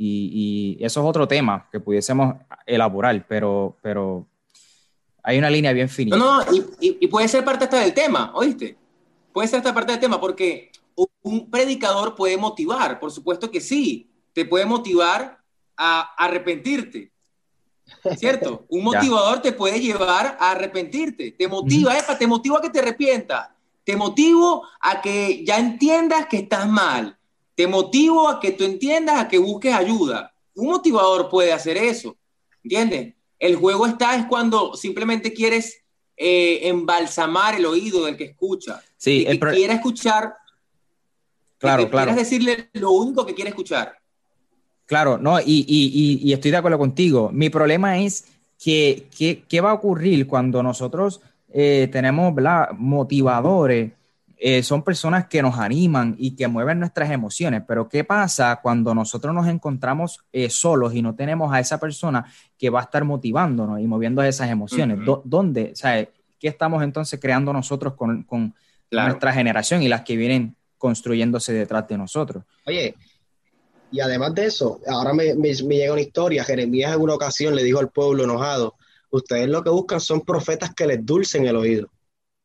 Y, 0.00 0.78
eso 0.80 1.00
es 1.00 1.06
otro 1.06 1.26
tema 1.26 1.68
que 1.72 1.80
pudiésemos 1.80 2.36
elaborar, 2.64 3.26
pero, 3.28 3.76
pero 3.82 4.26
hay 5.24 5.38
una 5.38 5.50
línea 5.50 5.72
bien 5.72 5.88
finita. 5.88 6.16
No, 6.16 6.44
no, 6.44 6.46
y, 6.80 7.06
puede 7.08 7.26
ser 7.26 7.44
parte 7.44 7.64
hasta 7.64 7.80
del 7.80 7.92
tema, 7.92 8.30
¿oíste? 8.34 8.76
Puede 9.32 9.48
ser 9.48 9.58
esta 9.58 9.74
parte 9.74 9.92
del 9.92 10.00
tema, 10.00 10.20
porque 10.20 10.70
un 11.22 11.50
predicador 11.50 12.14
puede 12.14 12.36
motivar, 12.36 13.00
por 13.00 13.10
supuesto 13.10 13.50
que 13.50 13.60
sí, 13.60 14.08
te 14.32 14.44
puede 14.44 14.66
motivar 14.66 15.38
a 15.76 16.14
arrepentirte, 16.16 17.10
¿cierto? 18.16 18.66
Un 18.70 18.84
motivador 18.84 19.40
te 19.40 19.52
puede 19.52 19.80
llevar 19.80 20.36
a 20.38 20.52
arrepentirte, 20.52 21.32
te 21.32 21.48
motiva, 21.48 21.94
te 22.18 22.26
motiva 22.26 22.58
a 22.58 22.62
que 22.62 22.70
te 22.70 22.78
arrepientas, 22.78 23.48
te 23.84 23.96
motivo 23.96 24.64
a 24.80 25.00
que 25.00 25.44
ya 25.44 25.58
entiendas 25.58 26.26
que 26.26 26.38
estás 26.38 26.68
mal, 26.68 27.17
te 27.58 27.66
motivo 27.66 28.28
a 28.28 28.38
que 28.38 28.52
tú 28.52 28.62
entiendas, 28.62 29.18
a 29.18 29.26
que 29.26 29.36
busques 29.36 29.74
ayuda. 29.74 30.32
Un 30.54 30.68
motivador 30.68 31.28
puede 31.28 31.52
hacer 31.52 31.76
eso, 31.76 32.16
¿entiendes? 32.62 33.14
El 33.36 33.56
juego 33.56 33.84
está 33.84 34.14
es 34.14 34.26
cuando 34.26 34.76
simplemente 34.76 35.32
quieres 35.32 35.82
eh, 36.16 36.68
embalsamar 36.68 37.56
el 37.56 37.66
oído 37.66 38.04
del 38.04 38.16
que 38.16 38.26
escucha. 38.26 38.80
Sí, 38.96 39.24
el 39.26 39.40
que 39.40 39.50
quiera 39.50 39.74
escuchar. 39.74 40.34
Claro, 41.58 41.82
que 41.82 41.90
claro. 41.90 42.12
Quieras 42.12 42.30
decirle 42.30 42.68
lo 42.74 42.92
único 42.92 43.26
que 43.26 43.34
quiere 43.34 43.50
escuchar. 43.50 43.98
Claro, 44.86 45.18
no, 45.18 45.40
y, 45.40 45.64
y, 45.66 46.20
y, 46.22 46.32
estoy 46.32 46.52
de 46.52 46.58
acuerdo 46.58 46.78
contigo. 46.78 47.30
Mi 47.32 47.50
problema 47.50 47.98
es 47.98 48.24
que, 48.56 49.08
¿qué 49.48 49.60
va 49.60 49.72
a 49.72 49.74
ocurrir 49.74 50.28
cuando 50.28 50.62
nosotros 50.62 51.20
eh, 51.52 51.88
tenemos 51.90 52.32
motivadores 52.78 53.97
eh, 54.40 54.62
son 54.62 54.84
personas 54.84 55.26
que 55.26 55.42
nos 55.42 55.58
animan 55.58 56.14
y 56.16 56.36
que 56.36 56.46
mueven 56.46 56.78
nuestras 56.78 57.10
emociones, 57.10 57.62
pero 57.66 57.88
¿qué 57.88 58.04
pasa 58.04 58.60
cuando 58.62 58.94
nosotros 58.94 59.34
nos 59.34 59.48
encontramos 59.48 60.20
eh, 60.32 60.48
solos 60.48 60.94
y 60.94 61.02
no 61.02 61.16
tenemos 61.16 61.52
a 61.52 61.58
esa 61.58 61.80
persona 61.80 62.24
que 62.56 62.70
va 62.70 62.78
a 62.78 62.84
estar 62.84 63.02
motivándonos 63.02 63.80
y 63.80 63.86
moviendo 63.88 64.22
esas 64.22 64.48
emociones? 64.48 65.00
¿Dónde? 65.24 65.72
¿Qué 66.38 66.46
estamos 66.46 66.84
entonces 66.84 67.18
creando 67.18 67.52
nosotros 67.52 67.94
con, 67.94 68.54
nuestra 68.90 69.32
generación 69.32 69.82
y 69.82 69.88
las 69.88 70.02
que 70.02 70.16
vienen 70.16 70.54
construyéndose 70.78 71.52
detrás 71.52 71.88
de 71.88 71.98
nosotros? 71.98 72.44
Oye, 72.64 72.94
Y 73.90 73.98
además 73.98 74.36
de 74.36 74.46
eso, 74.46 74.80
ahora 74.86 75.12
me, 75.14 75.34
me, 75.34 75.52
llega 75.52 75.92
una 75.94 76.00
historia. 76.00 76.44
Jeremías 76.44 76.94
en 76.94 77.00
una 77.00 77.14
ocasión 77.14 77.56
le 77.56 77.64
dijo 77.64 77.80
al 77.80 77.90
pueblo 77.90 78.22
enojado, 78.22 78.76
ustedes 79.10 79.48
lo 79.48 79.64
que 79.64 79.70
buscan 79.70 79.98
son 79.98 80.20
profetas 80.20 80.72
que 80.74 80.86
les 80.86 81.04
dulcen 81.04 81.44
el 81.48 81.56
oído. 81.56 81.88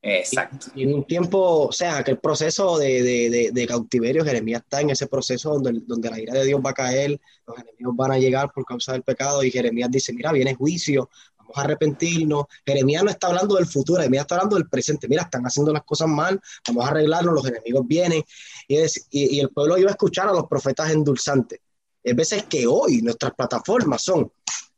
Exacto. 0.05 0.67
Y, 0.75 0.83
en 0.83 0.93
un 0.93 1.05
tiempo, 1.05 1.67
o 1.67 1.71
sea, 1.71 2.03
que 2.03 2.11
el 2.11 2.19
proceso 2.19 2.77
de, 2.77 3.51
de, 3.53 3.67
cautiverio, 3.67 4.25
Jeremías 4.25 4.61
está 4.61 4.81
en 4.81 4.89
ese 4.89 5.07
proceso 5.07 5.53
donde, 5.53 5.81
donde 5.85 6.09
la 6.09 6.19
ira 6.19 6.33
de 6.33 6.43
Dios 6.43 6.59
va 6.63 6.71
a 6.71 6.73
caer, 6.73 7.21
los 7.47 7.57
enemigos 7.57 7.95
van 7.95 8.11
a 8.11 8.17
llegar 8.17 8.51
por 8.51 8.65
causa 8.65 8.91
del 8.91 9.03
pecado, 9.03 9.43
y 9.43 9.49
Jeremías 9.49 9.89
dice, 9.89 10.11
mira, 10.11 10.33
viene 10.33 10.55
juicio, 10.55 11.09
vamos 11.37 11.57
a 11.57 11.61
arrepentirnos. 11.61 12.45
Jeremías 12.65 13.01
no 13.01 13.11
está 13.11 13.27
hablando 13.27 13.55
del 13.55 13.65
futuro, 13.65 14.01
Jeremías 14.01 14.23
está 14.23 14.35
hablando 14.35 14.57
del 14.57 14.67
presente. 14.67 15.07
Mira, 15.07 15.23
están 15.23 15.43
haciendo 15.43 15.71
las 15.71 15.83
cosas 15.83 16.09
mal, 16.09 16.41
vamos 16.67 16.85
a 16.85 16.89
arreglarnos, 16.89 17.33
los 17.33 17.47
enemigos 17.47 17.87
vienen. 17.87 18.23
Y, 18.67 18.77
y, 19.09 19.39
el 19.39 19.49
pueblo 19.51 19.77
iba 19.77 19.89
a 19.89 19.91
escuchar 19.91 20.27
a 20.27 20.33
los 20.33 20.47
profetas 20.47 20.91
endulzantes. 20.91 21.59
Es 22.03 22.13
veces 22.13 22.43
que 22.43 22.67
hoy 22.67 23.01
nuestras 23.01 23.33
plataformas 23.33 24.03
son 24.03 24.29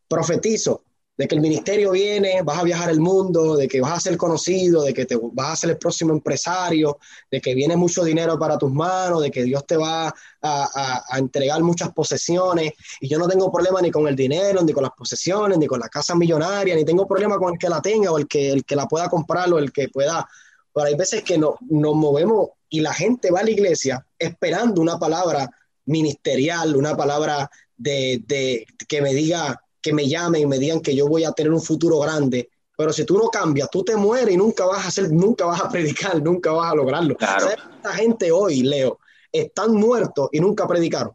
profetizo, 0.07 0.83
de 1.17 1.27
que 1.27 1.35
el 1.35 1.41
ministerio 1.41 1.91
viene, 1.91 2.41
vas 2.43 2.59
a 2.59 2.63
viajar 2.63 2.89
el 2.89 2.99
mundo, 2.99 3.55
de 3.55 3.67
que 3.67 3.79
vas 3.79 3.93
a 3.93 3.99
ser 3.99 4.17
conocido, 4.17 4.83
de 4.83 4.93
que 4.93 5.05
te 5.05 5.17
vas 5.17 5.53
a 5.53 5.55
ser 5.55 5.69
el 5.71 5.77
próximo 5.77 6.11
empresario, 6.11 6.97
de 7.31 7.39
que 7.39 7.55
viene 7.55 7.77
mucho 7.77 8.03
dinero 8.03 8.37
para 8.37 8.57
tus 8.57 8.71
manos, 8.71 9.21
de 9.21 9.31
que 9.31 9.43
Dios 9.43 9.65
te 9.65 9.77
va 9.77 10.13
a, 10.41 11.17
entregar 11.17 11.61
muchas 11.63 11.93
posesiones. 11.93 12.73
Y 12.99 13.07
yo 13.07 13.17
no 13.17 13.27
tengo 13.27 13.51
problema 13.51 13.81
ni 13.81 13.91
con 13.91 14.07
el 14.07 14.15
dinero, 14.15 14.61
ni 14.61 14.73
con 14.73 14.83
las 14.83 14.91
posesiones, 14.91 15.57
ni 15.57 15.67
con 15.67 15.79
la 15.79 15.87
casa 15.87 16.15
millonaria, 16.15 16.75
ni 16.75 16.83
tengo 16.83 17.07
problema 17.07 17.37
con 17.37 17.53
el 17.53 17.59
que 17.59 17.69
la 17.69 17.81
tenga 17.81 18.11
o 18.11 18.17
el 18.17 18.27
que, 18.27 18.51
el 18.51 18.65
que 18.65 18.75
la 18.75 18.85
pueda 18.85 19.07
comprar 19.09 19.51
o 19.53 19.59
el 19.59 19.71
que 19.71 19.87
pueda. 19.87 20.27
Pero 20.73 20.87
hay 20.87 20.95
veces 20.95 21.23
que 21.23 21.37
no, 21.37 21.55
nos 21.69 21.95
movemos 21.95 22.49
y 22.69 22.81
la 22.81 22.93
gente 22.93 23.31
va 23.31 23.39
a 23.39 23.43
la 23.43 23.51
iglesia 23.51 24.05
esperando 24.19 24.81
una 24.81 24.99
palabra 24.99 25.49
ministerial, 25.85 26.75
una 26.75 26.97
palabra 26.97 27.49
de, 27.77 28.21
de 28.25 28.65
que 28.87 29.01
me 29.01 29.13
diga 29.13 29.61
que 29.85 29.93
me 29.93 30.09
llamen 30.09 30.41
y 30.41 30.45
me 30.47 30.57
digan 30.57 30.81
que 30.81 30.95
yo 30.95 31.07
voy 31.07 31.25
a 31.25 31.31
tener 31.31 31.53
un 31.53 31.61
futuro 31.61 31.99
grande. 31.99 32.49
Pero 32.75 32.91
si 32.91 33.05
tú 33.05 33.19
no 33.19 33.29
cambias, 33.29 33.69
tú 33.69 33.83
te 33.83 33.95
mueres 33.95 34.33
y 34.33 34.37
nunca 34.37 34.65
vas 34.65 34.83
a 34.83 34.87
hacer, 34.87 35.11
nunca 35.11 35.45
vas 35.45 35.61
a 35.61 35.69
predicar, 35.71 36.23
nunca 36.23 36.51
vas 36.51 36.71
a 36.71 36.75
lograrlo. 36.75 37.15
¿Sabes 37.19 37.57
cuánta 37.63 37.93
gente 37.93 38.31
hoy, 38.31 38.63
Leo, 38.63 38.97
están 39.31 39.75
muertos 39.75 40.29
y 40.31 40.39
nunca 40.39 40.67
predicaron? 40.67 41.13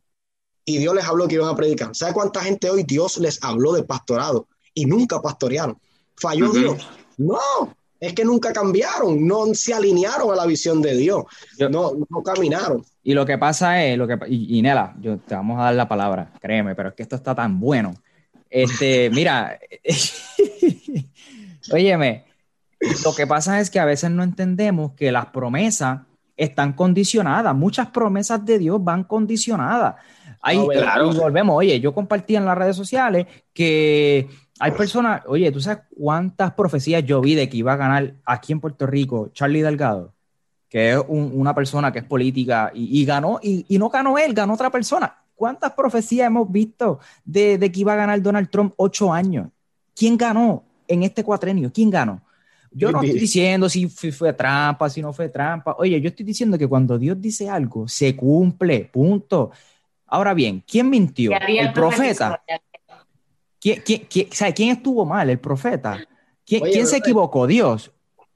Y 0.64 0.78
Dios 0.78 0.94
les 0.94 1.04
habló 1.04 1.26
que 1.26 1.34
iban 1.34 1.48
a 1.48 1.56
predicar. 1.56 1.90
¿Sabes 1.96 2.14
cuánta 2.14 2.42
gente 2.42 2.70
hoy 2.70 2.84
Dios 2.84 3.18
les 3.18 3.42
habló 3.42 3.72
de 3.72 3.82
pastorado 3.82 4.46
y 4.72 4.86
nunca 4.86 5.20
pastorearon? 5.20 5.76
¿Falló 6.14 6.52
Dios? 6.52 6.88
No, 7.16 7.74
es 7.98 8.12
que 8.12 8.24
nunca 8.24 8.52
cambiaron, 8.52 9.26
no 9.26 9.52
se 9.52 9.74
alinearon 9.74 10.30
a 10.30 10.36
la 10.36 10.46
visión 10.46 10.80
de 10.80 10.96
Dios, 10.96 11.24
no, 11.58 11.94
no 12.08 12.22
caminaron. 12.22 12.84
Y 13.02 13.14
lo 13.14 13.26
que 13.26 13.36
pasa 13.36 13.84
es, 13.84 13.98
lo 13.98 14.06
que, 14.06 14.16
y, 14.28 14.58
y, 14.58 14.62
Nela, 14.62 14.94
yo 15.00 15.18
te 15.18 15.34
vamos 15.34 15.58
a 15.58 15.64
dar 15.64 15.74
la 15.74 15.88
palabra, 15.88 16.32
créeme, 16.40 16.76
pero 16.76 16.90
es 16.90 16.94
que 16.94 17.02
esto 17.02 17.16
está 17.16 17.34
tan 17.34 17.58
bueno 17.58 17.94
este, 18.50 19.10
mira, 19.10 19.58
óyeme, 21.72 22.24
lo 23.04 23.14
que 23.14 23.26
pasa 23.26 23.60
es 23.60 23.70
que 23.70 23.78
a 23.78 23.84
veces 23.84 24.10
no 24.10 24.22
entendemos 24.22 24.92
que 24.92 25.12
las 25.12 25.26
promesas 25.26 26.00
están 26.36 26.72
condicionadas. 26.72 27.54
Muchas 27.54 27.88
promesas 27.90 28.44
de 28.44 28.58
Dios 28.58 28.82
van 28.82 29.04
condicionadas. 29.04 29.96
Ahí 30.42 30.56
volvemos, 30.56 31.56
oye, 31.56 31.78
yo 31.80 31.94
compartí 31.94 32.34
en 32.34 32.46
las 32.46 32.56
redes 32.56 32.74
sociales 32.74 33.26
que 33.52 34.28
hay 34.58 34.72
personas, 34.72 35.22
oye, 35.26 35.52
¿tú 35.52 35.60
sabes 35.60 35.84
cuántas 35.90 36.52
profecías 36.52 37.04
yo 37.04 37.20
vi 37.20 37.34
de 37.34 37.48
que 37.48 37.58
iba 37.58 37.74
a 37.74 37.76
ganar 37.76 38.14
aquí 38.24 38.52
en 38.52 38.60
Puerto 38.60 38.86
Rico 38.86 39.28
Charlie 39.34 39.62
Delgado? 39.62 40.14
Que 40.68 40.92
es 40.92 41.02
una 41.08 41.54
persona 41.54 41.92
que 41.92 41.98
es 41.98 42.04
política 42.04 42.70
y, 42.72 43.04
ganó, 43.04 43.38
y, 43.42 43.66
y, 43.68 43.76
no 43.76 43.90
ganó 43.90 44.16
él, 44.16 44.32
ganó 44.32 44.54
otra 44.54 44.70
persona. 44.70 45.19
¿Cuántas 45.40 45.72
profecías 45.72 46.26
hemos 46.26 46.52
visto 46.52 47.00
de, 47.24 47.58
que 47.72 47.80
iba 47.80 47.94
a 47.94 47.96
ganar 47.96 48.20
Donald 48.20 48.50
Trump 48.50 48.74
ocho 48.76 49.10
años? 49.10 49.48
¿Quién 49.96 50.18
ganó 50.18 50.64
en 50.86 51.02
este 51.02 51.24
cuatrenio? 51.24 51.72
¿Quién 51.72 51.88
ganó? 51.88 52.20
Yo 52.70 52.92
no 52.92 53.00
estoy 53.00 53.18
diciendo 53.18 53.66
si 53.70 53.88
fue 53.88 54.34
trampa, 54.34 54.90
si 54.90 55.00
no 55.00 55.14
fue 55.14 55.30
trampa. 55.30 55.76
Oye, 55.78 55.98
yo 55.98 56.10
estoy 56.10 56.26
diciendo 56.26 56.58
que 56.58 56.68
cuando 56.68 56.98
Dios 56.98 57.18
dice 57.18 57.48
algo, 57.48 57.88
se 57.88 58.14
cumple, 58.14 58.90
punto. 58.92 59.50
Ahora 60.08 60.34
bien, 60.34 60.62
¿quién 60.70 60.90
mintió? 60.90 61.32
¿El 61.32 61.72
profeta? 61.72 62.42
¿Quién, 63.58 63.82
quién, 63.82 64.68
estuvo 64.68 65.06
mal? 65.06 65.30
¿El 65.30 65.40
profeta? 65.40 66.06
¿Quién, 66.44 66.86
se 66.86 66.98
equivocó? 66.98 67.46
¿Dios? 67.46 67.90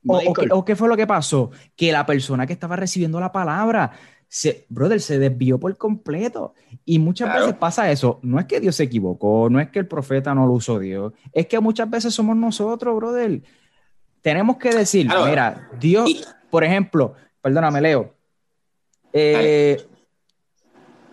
¿O, 0.07 0.65
qué, 0.65 0.75
fue 0.75 0.89
lo 0.89 0.97
que 0.97 1.07
pasó? 1.07 1.51
Que 1.77 1.93
la 1.93 2.07
persona 2.07 2.47
que 2.47 2.55
estaba 2.55 2.77
recibiendo 2.77 3.21
la 3.21 3.31
palabra 3.31 3.93
se, 4.35 4.67
brother, 4.69 5.01
se 5.01 5.21
desvió 5.21 5.61
por 5.61 5.77
completo. 5.77 6.55
Y 6.85 6.99
muchas 6.99 7.33
veces 7.33 7.55
pasa 7.55 7.93
eso. 7.93 8.19
No 8.23 8.41
es 8.41 8.47
que 8.47 8.59
Dios 8.59 8.75
se 8.75 8.83
equivocó, 8.83 9.49
no 9.49 9.61
es 9.61 9.71
que 9.71 9.79
el 9.79 9.87
profeta 9.87 10.35
no 10.35 10.45
lo 10.45 10.55
usó 10.55 10.81
Dios, 10.81 11.13
es 11.33 11.47
que 11.47 11.61
muchas 11.61 11.89
veces 11.89 12.13
somos 12.13 12.37
nosotros, 12.37 12.97
brother. 12.97 13.43
Tenemos 14.23 14.57
que 14.57 14.75
decir, 14.75 15.09
mira, 15.25 15.71
Dios, 15.79 16.35
por 16.51 16.65
ejemplo, 16.65 17.15
perdóname, 17.41 17.81
Leo, 17.81 18.13
eh, 19.13 19.87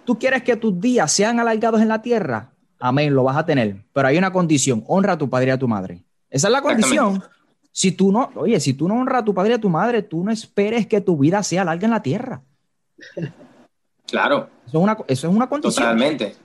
tú 0.04 0.18
quieres 0.18 0.42
que 0.42 0.56
tus 0.56 0.80
días 0.80 1.12
sean 1.12 1.40
alargados 1.40 1.80
en 1.80 1.90
la 1.90 2.02
tierra, 2.02 2.54
amén, 2.80 3.14
lo 3.14 3.24
vas 3.24 3.38
a 3.38 3.46
tener, 3.46 3.86
pero 3.94 4.08
hay 4.08 4.18
una 4.18 4.34
condición, 4.34 4.84
honra 4.88 5.14
a 5.14 5.18
tu 5.20 5.30
padre 5.30 5.50
y 5.50 5.52
a 5.52 5.60
tu 5.60 5.68
madre. 5.68 6.04
Esa 6.28 6.48
es 6.48 6.52
la 6.54 6.64
condición. 6.64 7.22
Si 7.72 7.92
tú 7.92 8.12
no, 8.12 8.32
oye, 8.34 8.60
si 8.60 8.74
tú 8.74 8.88
no 8.88 8.96
honras 8.96 9.22
a 9.22 9.26
tu 9.26 9.36
padre 9.36 9.52
y 9.52 9.56
a 9.56 9.62
tu 9.62 9.70
madre, 9.70 10.02
tú 10.02 10.24
no 10.24 10.32
esperes 10.32 10.88
que 10.88 11.02
tu 11.02 11.18
vida 11.18 11.44
sea 11.44 11.64
larga 11.64 11.86
en 11.86 11.92
la 11.92 12.02
tierra. 12.02 12.42
Claro. 14.08 14.50
Eso 14.68 14.78
es 14.78 14.84
una, 14.84 14.98
eso 15.08 15.28
es 15.30 15.34
una 15.34 15.48
condición. 15.48 15.86
Totalmente. 15.86 16.36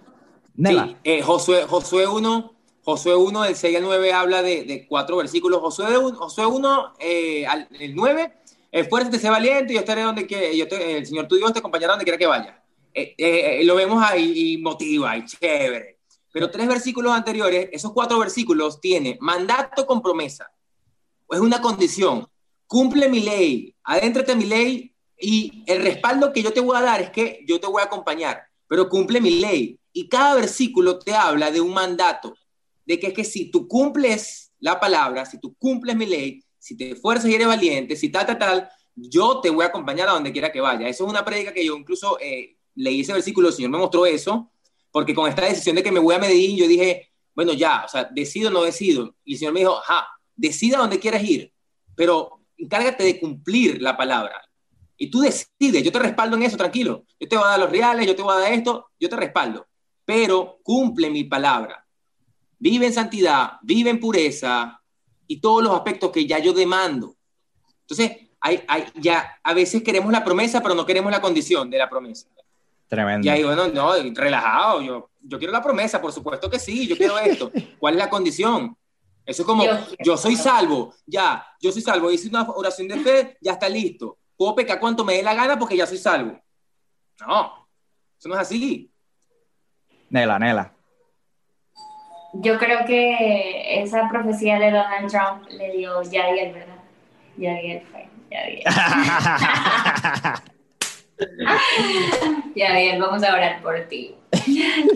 Sí, 0.57 0.97
eh, 1.05 1.23
Josué, 1.23 1.65
Josué 1.65 2.07
1, 2.07 2.55
Josué 2.83 3.17
1, 3.17 3.43
del 3.43 3.57
6 3.57 3.77
al 3.77 3.83
9 3.83 4.13
habla 4.13 4.43
de, 4.43 4.63
de 4.63 4.87
cuatro 4.87 5.17
versículos. 5.17 5.61
Josué 5.61 5.99
1, 5.99 6.17
Josué 6.17 6.47
1 6.47 6.95
eh, 7.01 7.47
al, 7.47 7.69
el 7.79 7.95
9, 7.95 8.33
esfuérzate, 8.71 9.19
sé 9.19 9.29
valiente, 9.29 9.75
yo 9.75 9.81
estaré 9.81 10.03
donde 10.03 10.27
que, 10.27 10.57
yo 10.57 10.69
te, 10.69 10.99
el 10.99 11.07
Señor 11.07 11.27
tu 11.27 11.37
Dios 11.37 11.53
te 11.53 11.59
acompañará 11.59 11.95
donde 11.95 12.05
quiera 12.05 12.17
que 12.17 12.27
vaya. 12.27 12.63
Eh, 12.95 13.15
eh, 13.19 13.65
lo 13.65 13.75
vemos 13.75 14.03
ahí 14.03 14.55
y 14.55 14.59
motiva, 14.59 15.17
y 15.19 15.27
chévere. 15.27 15.99
Pero 16.33 16.51
tres 16.51 16.69
versículos 16.69 17.13
anteriores, 17.13 17.69
esos 17.73 17.93
cuatro 17.93 18.19
versículos 18.19 18.81
tiene 18.81 19.19
mandato 19.21 19.85
con 19.87 20.01
promesa. 20.01 20.51
Es 21.29 21.41
una 21.41 21.61
condición. 21.61 22.27
Cumple 22.67 23.09
mi 23.09 23.21
ley, 23.21 23.75
adéntrate 23.85 24.35
mi 24.35 24.45
ley 24.47 24.96
y 25.19 25.65
el 25.67 25.83
respaldo 25.83 26.33
que 26.33 26.43
yo 26.43 26.53
te 26.53 26.61
voy 26.61 26.77
a 26.77 26.83
dar 26.83 27.01
es 27.01 27.11
que 27.11 27.45
yo 27.47 27.59
te 27.61 27.67
voy 27.67 27.83
a 27.83 27.87
acompañar, 27.87 28.43
pero 28.69 28.89
cumple 28.89 29.21
mi 29.21 29.41
ley. 29.41 29.79
Y 29.93 30.09
cada 30.09 30.35
versículo 30.35 30.99
te 30.99 31.15
habla 31.15 31.51
de 31.51 31.61
un 31.61 31.73
mandato, 31.73 32.35
de 32.85 33.01
que 33.01 33.09
es 33.09 33.15
que 33.15 33.25
si 33.25 33.51
tú 33.51 33.67
cumples 33.67 34.53
la 34.61 34.79
palabra, 34.79 35.25
si 35.25 35.41
tú 35.41 35.55
cumples 35.59 35.97
mi 35.97 36.07
ley, 36.07 36.43
si 36.59 36.77
te 36.77 36.93
esfuerzas 36.93 37.31
y 37.31 37.35
eres 37.35 37.47
valiente, 37.47 37.97
si 37.97 38.11
tal, 38.11 38.27
tal, 38.27 38.39
tal, 38.39 38.69
yo 38.95 39.41
te 39.41 39.51
voy 39.51 39.65
a 39.65 39.69
acompañar 39.69 40.09
a 40.09 40.13
donde 40.13 40.33
quiera 40.33 40.53
que 40.53 40.61
vaya. 40.61 40.89
Eso 40.89 41.05
es 41.05 41.11
una 41.11 41.25
prédica 41.25 41.53
que 41.53 41.65
yo 41.65 41.77
incluso 41.77 42.19
eh, 42.21 42.57
leí 42.75 43.01
ese 43.01 43.13
versículo, 43.13 43.49
el 43.49 43.55
Señor 43.55 43.71
me 43.71 43.79
mostró 43.79 44.05
eso, 44.07 44.51
porque 44.91 45.15
con 45.15 45.29
esta 45.29 45.45
decisión 45.45 45.77
de 45.77 45.83
que 45.83 45.93
me 45.93 46.01
voy 46.01 46.15
a 46.15 46.19
Medellín, 46.19 46.57
yo 46.57 46.69
dije, 46.69 47.11
bueno, 47.35 47.53
ya, 47.53 47.85
o 47.85 47.89
sea, 47.89 48.05
decido 48.05 48.49
o 48.49 48.53
no 48.53 48.63
decido. 48.63 49.15
Y 49.25 49.35
el 49.35 49.39
Señor 49.39 49.55
me 49.55 49.61
dijo, 49.61 49.79
ajá, 49.79 50.09
decida 50.35 50.79
dónde 50.79 50.99
quieras 50.99 51.23
ir, 51.23 51.53
pero 51.95 52.41
encárgate 52.57 53.05
de 53.05 53.21
cumplir 53.21 53.81
la 53.81 53.97
palabra. 53.97 54.46
Y 54.99 55.11
tú 55.11 55.21
decides, 55.21 55.83
yo 55.83 55.93
te 55.93 55.99
respaldo 55.99 56.37
en 56.37 56.45
eso, 56.45 56.57
tranquilo. 56.57 57.05
Yo 57.21 57.29
te 57.29 57.37
voy 57.37 57.45
a 57.45 57.51
dar 57.51 57.61
los 57.61 57.71
reales, 57.71 58.07
yo 58.07 58.17
te 58.17 58.23
voy 58.23 58.35
a 58.35 58.41
dar 58.41 58.53
esto, 58.53 58.91
yo 58.99 59.09
te 59.09 59.17
respaldo. 59.17 59.67
Pero 60.05 60.59
cumple 60.63 61.11
mi 61.11 61.25
palabra. 61.25 61.85
Vive 62.59 62.87
en 62.87 62.93
santidad, 62.95 63.53
vive 63.63 63.91
en 63.91 64.01
pureza 64.01 64.81
y 65.27 65.41
todos 65.41 65.63
los 65.63 65.75
aspectos 65.75 66.11
que 66.11 66.27
ya 66.27 66.39
yo 66.39 66.53
demando. 66.53 67.15
Entonces, 67.83 68.29
hay, 68.41 68.63
hay, 68.67 68.87
ya 68.95 69.39
a 69.43 69.53
veces 69.53 69.83
queremos 69.83 70.11
la 70.11 70.25
promesa, 70.25 70.63
pero 70.63 70.75
no 70.75 70.87
queremos 70.87 71.13
la 71.13 71.21
condición 71.21 71.69
de 71.69 71.79
la 71.79 71.91
promesa. 71.91 72.29
Tremendo. 72.89 73.27
Y 73.27 73.29
ahí, 73.29 73.43
bueno, 73.43 73.69
no, 73.69 73.93
relajado, 74.15 74.81
yo, 74.81 75.11
yo 75.21 75.39
quiero 75.39 75.53
la 75.53 75.63
promesa, 75.63 76.01
por 76.01 76.13
supuesto 76.13 76.49
que 76.49 76.59
sí, 76.59 76.87
yo 76.87 76.97
quiero 76.97 77.19
esto. 77.19 77.53
¿Cuál 77.79 77.95
es 77.95 77.99
la 77.99 78.09
condición? 78.09 78.77
Eso 79.27 79.43
es 79.43 79.47
como, 79.47 79.65
yo 80.05 80.17
soy 80.17 80.37
salvo, 80.37 80.95
ya, 81.05 81.45
yo 81.61 81.73
soy 81.73 81.83
salvo, 81.83 82.13
hice 82.13 82.29
una 82.29 82.49
oración 82.49 82.87
de 82.87 83.01
fe, 83.01 83.37
ya 83.41 83.53
está 83.53 83.69
listo 83.69 84.19
puedo 84.37 84.55
pecar 84.55 84.81
cuanto 84.81 85.05
me 85.05 85.15
dé 85.15 85.23
la 85.23 85.35
gana 85.35 85.59
porque 85.59 85.77
ya 85.77 85.87
soy 85.87 85.99
salvo. 85.99 86.41
No, 87.21 87.69
eso 88.19 88.29
no 88.29 88.35
es 88.35 88.41
así. 88.41 88.91
Nela, 90.11 90.39
Nela. 90.39 90.73
Yo 92.35 92.59
creo 92.59 92.85
que 92.85 93.83
esa 93.83 94.09
profecía 94.09 94.59
de 94.59 94.71
Donald 94.71 95.11
Trump 95.11 95.47
le 95.49 95.73
dio 95.73 96.03
Yadiel, 96.03 96.53
¿verdad? 96.53 96.77
Yadiel 97.37 97.81
fue, 97.87 98.09
Yadiel. 98.31 98.65
Yadiel, 102.55 103.01
vamos 103.01 103.23
a 103.23 103.33
orar 103.33 103.63
por 103.63 103.81
ti. 103.89 104.15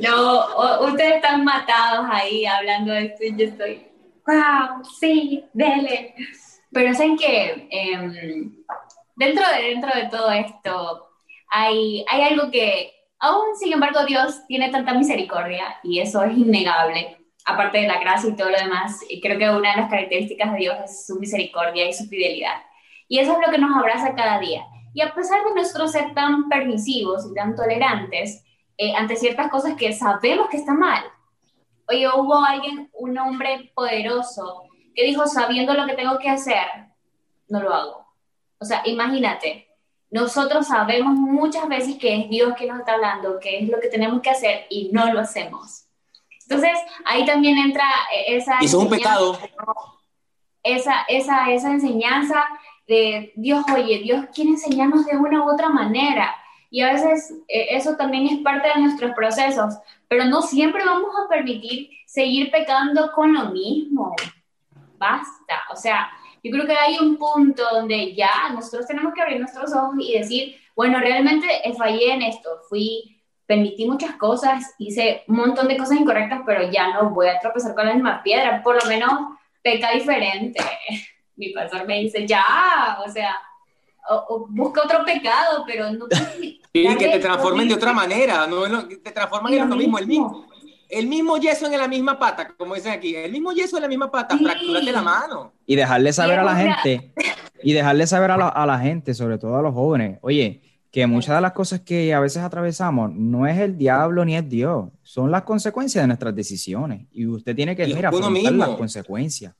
No, 0.02 0.84
ustedes 0.86 1.16
están 1.16 1.44
matados 1.44 2.06
ahí 2.10 2.44
hablando 2.44 2.92
de 2.92 3.06
esto 3.06 3.24
y 3.24 3.36
yo 3.36 3.46
estoy, 3.46 3.86
wow, 4.26 4.84
sí, 4.98 5.44
dele. 5.54 6.14
Pero 6.72 6.94
saben 6.94 7.16
que 7.16 7.68
dentro 9.20 9.90
de, 9.94 10.08
todo 10.10 10.30
esto 10.30 11.08
hay, 11.50 12.04
algo 12.10 12.50
que, 12.50 12.92
Aún, 13.22 13.54
sin 13.54 13.74
embargo, 13.74 14.06
Dios 14.06 14.46
tiene 14.46 14.70
tanta 14.70 14.94
misericordia 14.94 15.78
y 15.82 16.00
eso 16.00 16.24
es 16.24 16.36
innegable. 16.38 17.18
Aparte 17.44 17.78
de 17.78 17.86
la 17.86 18.00
gracia 18.00 18.30
y 18.30 18.36
todo 18.36 18.48
lo 18.48 18.56
demás, 18.56 19.00
creo 19.22 19.38
que 19.38 19.50
una 19.50 19.72
de 19.72 19.76
las 19.82 19.90
características 19.90 20.52
de 20.52 20.58
Dios 20.58 20.76
es 20.84 21.06
su 21.06 21.18
misericordia 21.18 21.86
y 21.86 21.92
su 21.92 22.06
fidelidad. 22.06 22.62
Y 23.08 23.18
eso 23.18 23.32
es 23.32 23.38
lo 23.46 23.52
que 23.52 23.58
nos 23.58 23.76
abraza 23.76 24.14
cada 24.14 24.38
día. 24.38 24.64
Y 24.94 25.02
a 25.02 25.14
pesar 25.14 25.44
de 25.44 25.54
nosotros 25.54 25.92
ser 25.92 26.14
tan 26.14 26.48
permisivos 26.48 27.26
y 27.30 27.34
tan 27.34 27.54
tolerantes 27.54 28.42
eh, 28.78 28.94
ante 28.96 29.16
ciertas 29.16 29.50
cosas 29.50 29.74
que 29.76 29.92
sabemos 29.92 30.48
que 30.48 30.56
está 30.56 30.72
mal, 30.72 31.04
oye, 31.88 32.08
hubo 32.08 32.42
alguien, 32.42 32.88
un 32.94 33.18
hombre 33.18 33.70
poderoso, 33.74 34.62
que 34.94 35.04
dijo, 35.04 35.26
sabiendo 35.26 35.74
lo 35.74 35.86
que 35.86 35.94
tengo 35.94 36.18
que 36.18 36.30
hacer, 36.30 36.66
no 37.48 37.60
lo 37.60 37.74
hago. 37.74 38.09
O 38.60 38.64
sea, 38.64 38.82
imagínate, 38.84 39.66
nosotros 40.10 40.66
sabemos 40.66 41.14
muchas 41.14 41.66
veces 41.68 41.96
que 41.96 42.14
es 42.14 42.28
Dios 42.28 42.54
que 42.58 42.66
nos 42.66 42.80
está 42.80 42.94
hablando, 42.94 43.40
que 43.40 43.60
es 43.60 43.68
lo 43.68 43.80
que 43.80 43.88
tenemos 43.88 44.20
que 44.20 44.30
hacer 44.30 44.66
y 44.68 44.90
no 44.92 45.12
lo 45.12 45.20
hacemos. 45.20 45.86
Entonces, 46.42 46.76
ahí 47.04 47.24
también 47.24 47.56
entra 47.56 47.84
eh, 48.14 48.36
esa... 48.36 48.58
Y 48.60 48.66
es 48.66 48.74
un 48.74 48.90
pecado. 48.90 49.38
Esa, 50.62 51.02
esa, 51.08 51.50
esa 51.50 51.70
enseñanza 51.70 52.44
de 52.86 53.32
Dios, 53.36 53.64
oye, 53.72 54.00
Dios 54.00 54.26
quiere 54.34 54.50
enseñarnos 54.50 55.06
de 55.06 55.16
una 55.16 55.44
u 55.44 55.54
otra 55.54 55.68
manera. 55.68 56.34
Y 56.70 56.82
a 56.82 56.92
veces 56.92 57.32
eh, 57.48 57.68
eso 57.70 57.96
también 57.96 58.26
es 58.26 58.38
parte 58.40 58.68
de 58.68 58.80
nuestros 58.80 59.12
procesos, 59.14 59.78
pero 60.08 60.24
no 60.24 60.42
siempre 60.42 60.84
vamos 60.84 61.12
a 61.24 61.28
permitir 61.28 61.90
seguir 62.04 62.50
pecando 62.50 63.12
con 63.12 63.32
lo 63.32 63.50
mismo. 63.50 64.14
Basta. 64.98 65.62
O 65.72 65.76
sea, 65.76 66.10
yo 66.42 66.50
creo 66.50 66.66
que 66.66 66.76
hay 66.76 66.98
un 66.98 67.16
punto 67.16 67.62
donde 67.72 68.14
ya 68.14 68.50
nosotros 68.52 68.86
tenemos 68.86 69.12
que 69.14 69.22
abrir 69.22 69.38
nuestros 69.38 69.72
ojos 69.72 69.94
y 69.98 70.18
decir, 70.18 70.56
bueno, 70.74 70.98
realmente 70.98 71.46
fallé 71.76 72.14
en 72.14 72.22
esto, 72.22 72.50
fui, 72.68 73.20
permití 73.46 73.84
muchas 73.86 74.16
cosas, 74.16 74.74
hice 74.78 75.24
un 75.28 75.36
montón 75.36 75.68
de 75.68 75.76
cosas 75.76 75.98
incorrectas, 75.98 76.40
pero 76.46 76.70
ya 76.70 76.94
no 76.94 77.10
voy 77.10 77.28
a 77.28 77.38
tropezar 77.38 77.74
con 77.74 77.86
la 77.86 77.94
misma 77.94 78.22
piedra, 78.22 78.62
por 78.62 78.82
lo 78.82 78.88
menos 78.88 79.12
peca 79.62 79.92
diferente. 79.92 80.60
Mi 81.36 81.50
pastor 81.50 81.86
me 81.86 82.00
dice, 82.00 82.26
ya, 82.26 82.98
o 83.04 83.10
sea, 83.10 83.36
o, 84.08 84.46
busca 84.48 84.82
otro 84.82 85.04
pecado, 85.04 85.64
pero 85.66 85.90
no... 85.92 86.06
Sí, 86.72 86.86
que 86.96 87.08
te 87.08 87.18
transformen 87.18 87.66
de 87.66 87.74
otra 87.74 87.92
manera, 87.92 88.46
no, 88.46 88.86
te 88.86 89.10
transforman 89.10 89.52
en 89.52 89.68
lo 89.68 89.74
mismo, 89.74 89.98
el 89.98 90.06
mismo 90.06 90.49
el 90.90 91.06
mismo 91.06 91.36
yeso 91.38 91.66
en 91.66 91.78
la 91.78 91.88
misma 91.88 92.18
pata, 92.18 92.54
como 92.56 92.74
dicen 92.74 92.92
aquí, 92.92 93.14
el 93.14 93.32
mismo 93.32 93.52
yeso 93.52 93.76
en 93.76 93.82
la 93.82 93.88
misma 93.88 94.10
pata, 94.10 94.36
sí. 94.36 94.44
fractúrate 94.44 94.92
la 94.92 95.02
mano. 95.02 95.52
Y 95.66 95.76
dejarle 95.76 96.12
saber 96.12 96.38
a 96.38 96.44
la 96.44 96.56
gente, 96.56 97.12
y 97.62 97.72
dejarle 97.72 98.06
saber 98.06 98.30
a 98.30 98.36
la, 98.36 98.48
a 98.48 98.66
la, 98.66 98.78
gente, 98.78 99.14
sobre 99.14 99.38
todo 99.38 99.56
a 99.56 99.62
los 99.62 99.72
jóvenes, 99.72 100.18
oye, 100.22 100.62
que 100.90 101.06
muchas 101.06 101.36
de 101.36 101.40
las 101.40 101.52
cosas 101.52 101.80
que 101.80 102.12
a 102.12 102.20
veces 102.20 102.42
atravesamos 102.42 103.12
no 103.12 103.46
es 103.46 103.58
el 103.58 103.78
diablo 103.78 104.24
ni 104.24 104.36
es 104.36 104.48
Dios, 104.48 104.88
son 105.02 105.30
las 105.30 105.42
consecuencias 105.42 106.02
de 106.02 106.08
nuestras 106.08 106.34
decisiones. 106.34 107.06
Y 107.12 107.26
usted 107.26 107.54
tiene 107.54 107.76
que, 107.76 107.86
mira, 107.86 108.08
afrontar 108.08 108.52
las 108.52 108.70
consecuencias. 108.70 109.54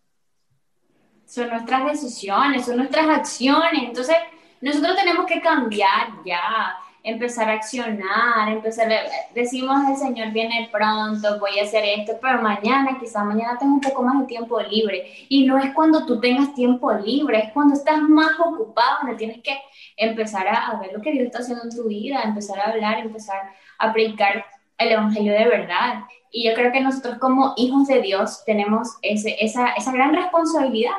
Son 1.24 1.49
nuestras 1.49 1.85
decisiones, 1.87 2.66
son 2.66 2.78
nuestras 2.78 3.09
acciones. 3.09 3.83
Entonces, 3.85 4.16
nosotros 4.61 4.97
tenemos 4.97 5.24
que 5.26 5.41
cambiar 5.41 6.09
ya 6.26 6.76
empezar 7.03 7.49
a 7.49 7.55
accionar, 7.55 8.49
empezar 8.49 8.93
a, 8.93 9.01
decimos 9.35 9.79
el 9.89 9.97
Señor 9.97 10.33
viene 10.33 10.69
pronto, 10.71 11.39
voy 11.39 11.59
a 11.59 11.65
hacer 11.65 11.85
esto, 11.85 12.19
pero 12.21 12.43
mañana, 12.43 12.99
quizá 13.01 13.25
mañana 13.25 13.59
tengo 13.59 13.75
un 13.75 13.81
poco 13.81 14.03
más 14.03 14.21
de 14.21 14.27
tiempo 14.27 14.61
libre. 14.61 15.11
Y 15.29 15.47
no 15.47 15.59
es 15.59 15.73
cuando 15.73 16.05
tú 16.05 16.21
tengas 16.21 16.55
tiempo 16.55 16.93
libre, 16.93 17.39
es 17.39 17.53
cuando 17.53 17.75
estás 17.75 18.01
más 18.03 18.39
ocupado, 18.39 18.99
donde 19.03 19.17
tienes 19.17 19.43
que 19.43 19.59
empezar 19.97 20.47
a, 20.49 20.79
ver 20.81 20.93
lo 20.93 21.01
que 21.01 21.13
Dios 21.13 21.27
está 21.27 21.39
haciendo 21.39 21.65
en 21.65 21.71
tu 21.71 21.85
vida, 21.89 22.23
empezar 22.23 22.61
a 22.61 22.71
hablar, 22.71 22.99
empezar 22.99 23.41
a 23.79 23.93
predicar 23.93 24.45
el 24.79 24.93
Evangelio 24.93 25.33
de 25.33 25.49
verdad. 25.49 26.05
Y 26.31 26.49
yo 26.49 26.55
creo 26.55 26.71
que 26.71 26.81
nosotros 26.81 27.19
como 27.19 27.55
hijos 27.57 27.89
de 27.89 28.03
Dios 28.03 28.45
tenemos 28.45 28.99
ese, 29.03 29.37
esa, 29.41 29.71
esa 29.73 29.93
gran 29.93 30.15
responsabilidad 30.15 30.93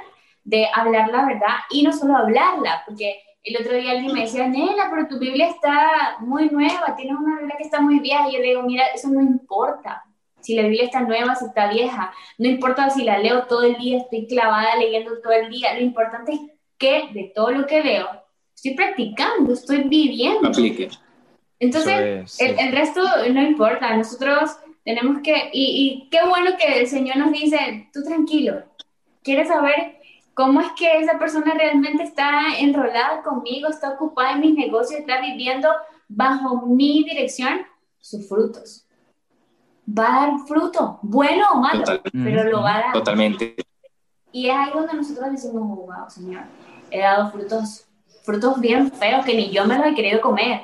de 0.43 0.67
hablar 0.73 1.09
la 1.09 1.25
verdad 1.25 1.55
y 1.69 1.83
no 1.83 1.93
solo 1.93 2.17
hablarla, 2.17 2.83
porque 2.87 3.21
el 3.43 3.57
otro 3.59 3.75
día 3.75 3.91
alguien 3.91 4.13
me 4.13 4.21
decía, 4.21 4.47
Nela, 4.47 4.89
pero 4.91 5.07
tu 5.07 5.17
Biblia 5.17 5.47
está 5.47 6.17
muy 6.19 6.49
nueva, 6.49 6.95
tienes 6.95 7.17
una 7.17 7.37
Biblia 7.37 7.55
que 7.57 7.63
está 7.63 7.81
muy 7.81 7.99
vieja. 7.99 8.29
Y 8.29 8.33
yo 8.33 8.39
le 8.39 8.47
digo, 8.47 8.63
mira, 8.63 8.85
eso 8.93 9.09
no 9.09 9.21
importa. 9.21 10.03
Si 10.41 10.55
la 10.55 10.63
Biblia 10.63 10.85
está 10.85 11.01
nueva, 11.01 11.35
si 11.35 11.45
está 11.45 11.71
vieja. 11.71 12.13
No 12.37 12.47
importa 12.47 12.89
si 12.89 13.03
la 13.03 13.17
leo 13.17 13.43
todo 13.43 13.63
el 13.63 13.77
día, 13.77 13.97
estoy 13.97 14.27
clavada 14.27 14.75
leyendo 14.75 15.19
todo 15.21 15.33
el 15.33 15.49
día. 15.49 15.73
Lo 15.73 15.81
importante 15.81 16.33
es 16.33 16.39
que 16.77 17.09
de 17.13 17.31
todo 17.33 17.51
lo 17.51 17.67
que 17.67 17.83
leo, 17.83 18.07
estoy 18.55 18.75
practicando, 18.75 19.53
estoy 19.53 19.83
viviendo. 19.83 20.49
Aplique. 20.49 20.89
Entonces, 21.59 22.39
el, 22.39 22.59
el, 22.59 22.71
resto 22.71 23.01
no 23.31 23.41
importa. 23.41 23.95
Nosotros 23.95 24.57
tenemos 24.83 25.21
que, 25.21 25.49
y, 25.53 26.05
y 26.05 26.09
qué 26.09 26.27
bueno 26.27 26.51
que 26.57 26.79
el 26.79 26.87
Señor 26.87 27.17
nos 27.17 27.31
dice, 27.31 27.89
tú 27.93 28.03
tranquilo, 28.03 28.63
¿quieres 29.23 29.47
saber 29.47 30.00
¿Cómo 30.41 30.59
es 30.59 30.71
que 30.71 30.97
esa 30.97 31.19
persona 31.19 31.53
realmente 31.53 32.01
está 32.01 32.57
enrolada 32.57 33.21
conmigo, 33.21 33.67
está 33.67 33.91
ocupada 33.91 34.31
en 34.31 34.39
mis 34.39 34.55
negocios, 34.55 35.01
está 35.01 35.21
viviendo 35.21 35.69
bajo 36.07 36.65
mi 36.65 37.03
dirección? 37.03 37.59
Sus 37.99 38.27
frutos. 38.27 38.87
Va 39.87 40.07
a 40.07 40.25
dar 40.25 40.39
fruto, 40.47 40.97
bueno 41.03 41.45
o 41.53 41.57
malo, 41.57 41.83
pero 42.11 42.43
lo 42.45 42.63
va 42.63 42.75
a 42.75 42.79
dar. 42.79 42.93
Totalmente. 42.93 43.55
Y 44.31 44.49
es 44.49 44.55
ahí 44.55 44.71
donde 44.73 44.95
nosotros 44.95 45.29
decimos, 45.29 45.61
oh, 45.61 45.85
wow, 45.85 46.09
Señor, 46.09 46.45
he 46.89 47.01
dado 47.01 47.29
frutos, 47.29 47.85
frutos 48.23 48.59
bien 48.59 48.91
feos 48.91 49.23
que 49.23 49.35
ni 49.35 49.51
yo 49.51 49.67
me 49.67 49.77
los 49.77 49.85
he 49.85 49.93
querido 49.93 50.21
comer. 50.21 50.63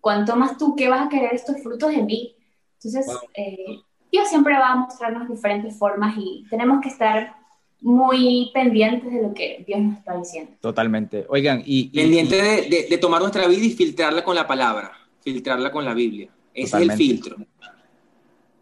¿Cuánto 0.00 0.34
más 0.34 0.58
tú 0.58 0.74
que 0.74 0.88
vas 0.88 1.06
a 1.06 1.08
querer 1.08 1.34
estos 1.34 1.62
frutos 1.62 1.92
en 1.92 2.06
mí? 2.06 2.34
Entonces, 2.82 3.06
eh, 3.34 3.80
Dios 4.10 4.26
siempre 4.26 4.58
va 4.58 4.72
a 4.72 4.74
mostrarnos 4.74 5.28
diferentes 5.28 5.78
formas 5.78 6.16
y 6.16 6.44
tenemos 6.50 6.80
que 6.80 6.88
estar 6.88 7.43
muy 7.84 8.50
pendientes 8.54 9.12
de 9.12 9.22
lo 9.22 9.34
que 9.34 9.62
Dios 9.66 9.78
nos 9.78 9.98
está 9.98 10.16
diciendo. 10.16 10.52
Totalmente. 10.60 11.26
Oigan, 11.28 11.62
y... 11.66 11.90
Pendiente 11.90 12.42
de, 12.42 12.86
de, 12.88 12.98
tomar 12.98 13.20
nuestra 13.20 13.46
vida 13.46 13.62
y 13.62 13.70
filtrarla 13.70 14.24
con 14.24 14.34
la 14.34 14.46
palabra, 14.46 14.92
filtrarla 15.20 15.70
con 15.70 15.84
la 15.84 15.92
Biblia. 15.92 16.30
Ese 16.54 16.78
es 16.78 16.82
el 16.82 16.92
filtro. 16.92 17.36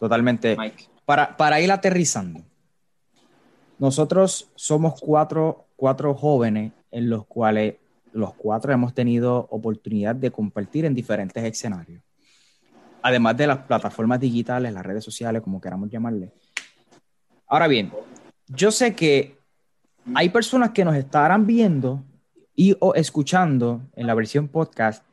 Totalmente. 0.00 0.56
Para, 1.04 1.36
para 1.36 1.60
ir 1.60 1.70
aterrizando, 1.70 2.40
nosotros 3.78 4.50
somos 4.56 5.00
cuatro, 5.00 5.66
cuatro 5.76 6.14
jóvenes 6.14 6.72
en 6.90 7.08
los 7.08 7.24
cuales 7.26 7.76
los 8.12 8.34
cuatro 8.34 8.72
hemos 8.72 8.92
tenido 8.92 9.46
oportunidad 9.50 10.16
de 10.16 10.32
compartir 10.32 10.84
en 10.84 10.94
diferentes 10.94 11.44
escenarios. 11.44 12.02
Además 13.02 13.36
de 13.36 13.46
las 13.46 13.58
plataformas 13.58 14.18
digitales, 14.18 14.72
las 14.72 14.84
redes 14.84 15.04
sociales, 15.04 15.42
como 15.42 15.60
queramos 15.60 15.90
llamarle. 15.90 16.32
Ahora 17.46 17.68
bien, 17.68 17.92
yo 18.54 18.70
sé 18.70 18.94
que 18.94 19.38
hay 20.14 20.28
personas 20.28 20.70
que 20.70 20.84
nos 20.84 20.96
estarán 20.96 21.46
viendo 21.46 22.02
y 22.54 22.76
o 22.80 22.94
escuchando 22.94 23.80
en 23.94 24.06
la 24.06 24.14
versión 24.14 24.48
podcast 24.48 25.04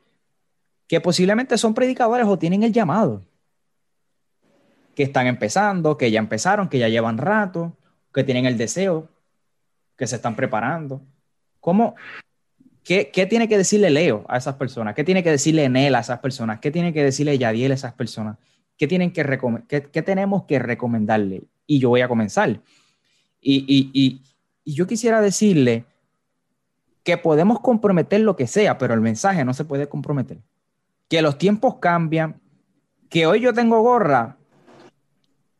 que 0.88 1.00
posiblemente 1.00 1.58
son 1.58 1.74
predicadores 1.74 2.26
o 2.26 2.40
tienen 2.40 2.64
el 2.64 2.74
llamado, 2.74 3.24
que 4.96 5.04
están 5.04 5.28
empezando, 5.28 5.98
que 5.98 6.10
ya 6.10 6.20
empezaron, 6.20 6.68
que 6.68 6.80
ya 6.80 6.90
llevan 6.90 7.20
rato, 7.20 7.78
que 8.12 8.24
tienen 8.24 8.46
el 8.46 8.58
deseo, 8.58 9.08
que 9.96 10.08
se 10.08 10.16
están 10.16 10.36
preparando. 10.36 11.02
¿Cómo, 11.60 11.96
qué, 12.84 13.12
qué 13.14 13.28
tiene 13.28 13.48
que 13.48 13.58
decirle 13.58 13.92
Leo 13.92 14.26
a 14.28 14.38
esas 14.38 14.56
personas? 14.56 14.96
¿Qué 14.96 15.04
tiene 15.04 15.24
que 15.24 15.30
decirle 15.30 15.70
Nel 15.70 15.94
a 15.94 16.00
esas 16.00 16.20
personas? 16.20 16.60
¿Qué 16.60 16.72
tiene 16.72 16.92
que 16.92 17.04
decirle 17.04 17.38
Yadiel 17.38 17.72
a 17.72 17.76
esas 17.76 17.94
personas? 17.94 18.38
¿Qué, 18.76 18.88
tienen 18.88 19.14
que 19.14 19.24
qué, 19.68 19.84
qué 19.84 20.02
tenemos 20.02 20.46
que 20.46 20.58
recomendarle? 20.58 21.44
Y 21.68 21.80
yo 21.80 21.90
voy 21.90 22.02
a 22.02 22.08
comenzar. 22.08 22.62
Y, 23.42 24.22
yo 24.66 24.86
quisiera 24.86 25.22
decirle 25.22 25.86
que 27.04 27.18
podemos 27.18 27.60
comprometer 27.60 28.22
lo 28.22 28.36
que 28.36 28.46
sea, 28.46 28.78
pero 28.78 28.94
el 28.94 29.02
mensaje 29.02 29.44
no 29.44 29.54
se 29.54 29.66
puede 29.66 29.90
comprometer. 29.90 30.38
Que 31.08 31.24
los 31.24 31.38
tiempos 31.38 31.78
cambian, 31.78 32.40
que 33.10 33.26
hoy 33.26 33.40
yo 33.40 33.54
tengo 33.54 33.82
gorra, 33.82 34.38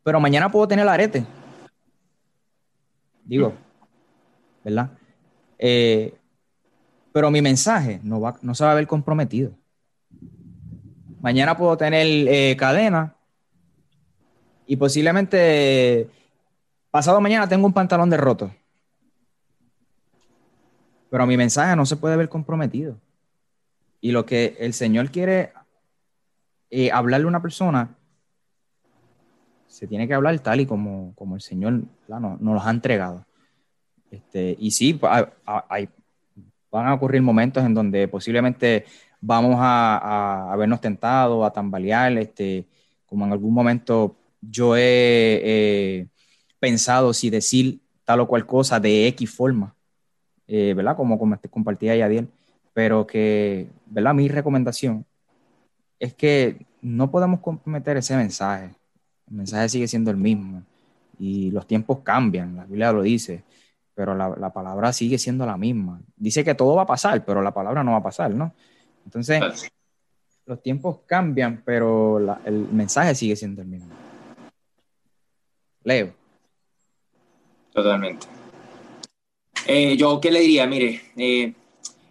pero 0.04 0.20
mañana 0.20 0.52
puedo 0.52 0.68
tener 0.68 0.88
arete. 0.88 1.26
Digo, 3.24 3.54
¿verdad? 4.64 4.92
Eh, 5.58 6.14
pero 7.12 7.32
mi 7.32 7.42
mensaje 7.42 8.00
no, 8.04 8.22
va, 8.22 8.38
no 8.42 8.54
se 8.54 8.64
va 8.64 8.72
a 8.72 8.76
ver 8.76 8.88
comprometido. 8.88 9.52
Mañana 11.22 11.58
puedo 11.58 11.76
tener 11.78 12.06
eh, 12.08 12.56
cadena 12.58 13.16
y 14.66 14.78
posiblemente 14.78 16.10
Pasado 16.92 17.22
mañana 17.22 17.48
tengo 17.48 17.68
un 17.68 17.74
pantalón 17.74 18.10
de 18.10 18.18
roto. 18.18 18.52
Pero 21.10 21.26
mi 21.28 21.38
mensaje 21.38 21.76
no 21.76 21.86
se 21.86 21.98
puede 21.98 22.18
ver 22.18 22.30
comprometido. 22.30 22.98
Y 24.02 24.12
lo 24.12 24.26
que 24.26 24.56
el 24.60 24.74
Señor 24.74 25.12
quiere 25.12 25.54
eh, 26.72 26.92
hablarle 26.92 27.26
a 27.26 27.30
una 27.30 27.42
persona, 27.42 27.96
se 29.68 29.88
tiene 29.88 30.08
que 30.08 30.14
hablar 30.16 30.40
tal 30.40 30.62
y 30.62 30.66
como, 30.66 31.14
como 31.16 31.36
el 31.36 31.42
Señor 31.42 31.84
nos, 32.08 32.42
nos 32.42 32.54
los 32.56 32.66
ha 32.66 32.72
entregado. 32.72 33.26
Este, 34.10 34.56
y 34.60 34.72
sí, 34.72 35.00
hay, 35.46 35.90
van 36.72 36.88
a 36.88 36.94
ocurrir 36.94 37.22
momentos 37.22 37.64
en 37.64 37.76
donde 37.76 38.08
posiblemente 38.08 38.86
vamos 39.22 39.58
a, 39.60 40.56
vernos 40.58 40.82
tentados, 40.82 41.46
a 41.46 41.52
tambalear, 41.52 42.18
este, 42.18 42.66
como 43.06 43.26
en 43.26 43.32
algún 43.32 43.54
momento 43.54 44.16
yo 44.42 44.76
he 44.76 46.08
pensado 46.60 47.14
si 47.14 47.30
decir 47.30 47.80
tal 48.04 48.22
o 48.22 48.28
cual 48.28 48.46
cosa 48.46 48.80
de 48.80 49.08
X 49.08 49.30
forma, 49.30 49.76
eh, 50.48 50.74
¿verdad? 50.76 50.96
Como, 50.96 51.18
como 51.20 51.40
compartía 51.50 51.96
Yadiel, 51.96 52.28
pero 52.74 53.06
que, 53.06 53.68
¿verdad? 53.86 54.14
Mi 54.14 54.28
recomendación 54.28 55.06
es 56.00 56.14
que 56.14 56.66
no 56.82 57.12
podemos 57.12 57.40
comprometer 57.42 57.98
ese 57.98 58.16
mensaje. 58.16 58.76
El 59.30 59.36
mensaje 59.36 59.70
sigue 59.70 59.88
siendo 59.88 60.12
el 60.12 60.18
mismo 60.18 60.64
y 61.20 61.52
los 61.52 61.68
tiempos 61.68 62.00
cambian, 62.00 62.56
la 62.56 62.66
Biblia 62.66 62.92
lo 62.92 63.02
dice, 63.02 63.44
pero 63.94 64.16
la, 64.16 64.54
palabra 64.54 64.94
sigue 64.94 65.18
siendo 65.18 65.46
la 65.46 65.58
misma. 65.58 66.02
Dice 66.16 66.44
que 66.44 66.56
todo 66.56 66.76
va 66.76 66.84
a 66.84 66.88
pasar, 66.88 67.24
pero 67.26 67.42
la 67.42 67.54
palabra 67.54 67.84
no 67.84 67.92
va 67.92 67.98
a 67.98 68.04
pasar, 68.04 68.32
¿no? 68.34 68.54
Entonces, 69.04 69.70
los 70.46 70.62
tiempos 70.64 71.00
cambian, 71.06 71.62
pero 71.66 72.18
el 72.46 72.68
mensaje 72.72 73.14
sigue 73.14 73.36
siendo 73.36 73.62
el 73.62 73.68
mismo. 73.68 73.94
Leo. 75.84 76.19
Totalmente. 77.74 78.28
Eh, 79.68 79.98
yo, 79.98 80.20
¿qué 80.20 80.32
le 80.32 80.40
diría? 80.42 80.66
Mire, 80.66 81.02
eh, 81.18 81.54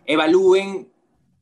evalúen 0.07 0.89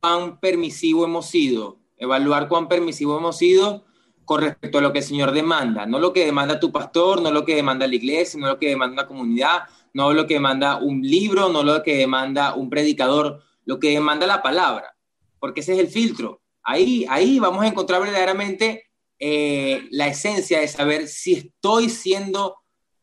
cuán 0.01 0.39
permisivo 0.39 1.05
hemos 1.05 1.27
sido, 1.27 1.79
evaluar 1.97 2.49
cuán 2.49 2.69
permisivo 2.69 3.19
hemos 3.19 3.37
sido 3.39 3.85
con 4.25 4.41
respecto 4.41 4.79
a 4.79 4.81
lo 4.81 4.93
que 4.93 4.99
el 5.01 5.05
Señor 5.05 5.33
demanda, 5.33 5.87
no 5.87 5.99
lo 5.99 6.13
que 6.13 6.25
demanda 6.25 6.59
tu 6.59 6.73
pastor, 6.73 7.23
no 7.23 7.31
lo 7.31 7.45
que 7.45 7.55
demanda 7.55 7.87
la 7.87 7.95
iglesia, 7.95 8.41
no 8.41 8.49
lo 8.49 8.59
que 8.59 8.69
demanda 8.69 9.03
la 9.03 9.09
comunidad, 9.09 9.63
no 9.93 10.13
lo 10.13 10.27
que 10.27 10.35
demanda 10.35 10.77
un 10.77 11.03
libro, 11.03 11.49
no 11.49 11.63
lo 11.63 11.83
que 11.83 11.97
demanda 11.97 12.55
un 12.55 12.69
predicador, 12.69 13.43
lo 13.65 13.79
que 13.79 13.91
demanda 13.91 14.27
la 14.27 14.43
palabra, 14.43 14.97
porque 15.39 15.61
ese 15.61 15.75
es 15.75 15.79
el 15.79 15.89
filtro. 15.89 16.41
Ahí, 16.63 17.07
ahí 17.09 17.39
vamos 17.39 17.63
a 17.63 17.69
encontrar 17.69 18.03
verdaderamente 18.03 18.87
eh, 19.19 19.87
la 19.91 20.09
esencia 20.09 20.61
de 20.61 20.69
saber 20.69 21.09
si 21.09 21.35
estoy 21.35 21.89
siendo 21.89 22.57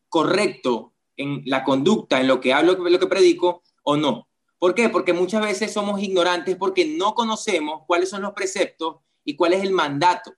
correcto 0.08 0.93
en 1.16 1.42
la 1.46 1.64
conducta, 1.64 2.20
en 2.20 2.28
lo 2.28 2.40
que 2.40 2.52
hablo, 2.52 2.86
en 2.86 2.92
lo 2.92 2.98
que 2.98 3.06
predico 3.06 3.62
o 3.82 3.96
no. 3.96 4.28
¿Por 4.58 4.74
qué? 4.74 4.88
Porque 4.88 5.12
muchas 5.12 5.42
veces 5.42 5.72
somos 5.72 6.02
ignorantes 6.02 6.56
porque 6.56 6.84
no 6.86 7.14
conocemos 7.14 7.82
cuáles 7.86 8.08
son 8.08 8.22
los 8.22 8.32
preceptos 8.32 8.96
y 9.24 9.36
cuál 9.36 9.52
es 9.52 9.62
el 9.62 9.72
mandato. 9.72 10.32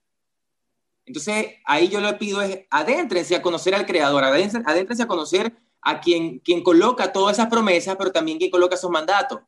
Entonces, 1.05 1.55
ahí 1.65 1.87
yo 1.87 2.01
le 2.01 2.13
pido 2.13 2.41
es, 2.41 2.65
adéntrense 2.69 3.35
a 3.35 3.41
conocer 3.41 3.73
al 3.73 3.85
Creador, 3.85 4.23
adéntrense 4.23 5.03
a 5.03 5.07
conocer 5.07 5.55
a 5.81 6.01
quien, 6.01 6.39
quien 6.39 6.61
coloca 6.61 7.13
todas 7.13 7.37
esas 7.37 7.47
promesas, 7.47 7.95
pero 7.95 8.11
también 8.11 8.37
quien 8.37 8.51
coloca 8.51 8.75
esos 8.75 8.91
mandatos. 8.91 9.39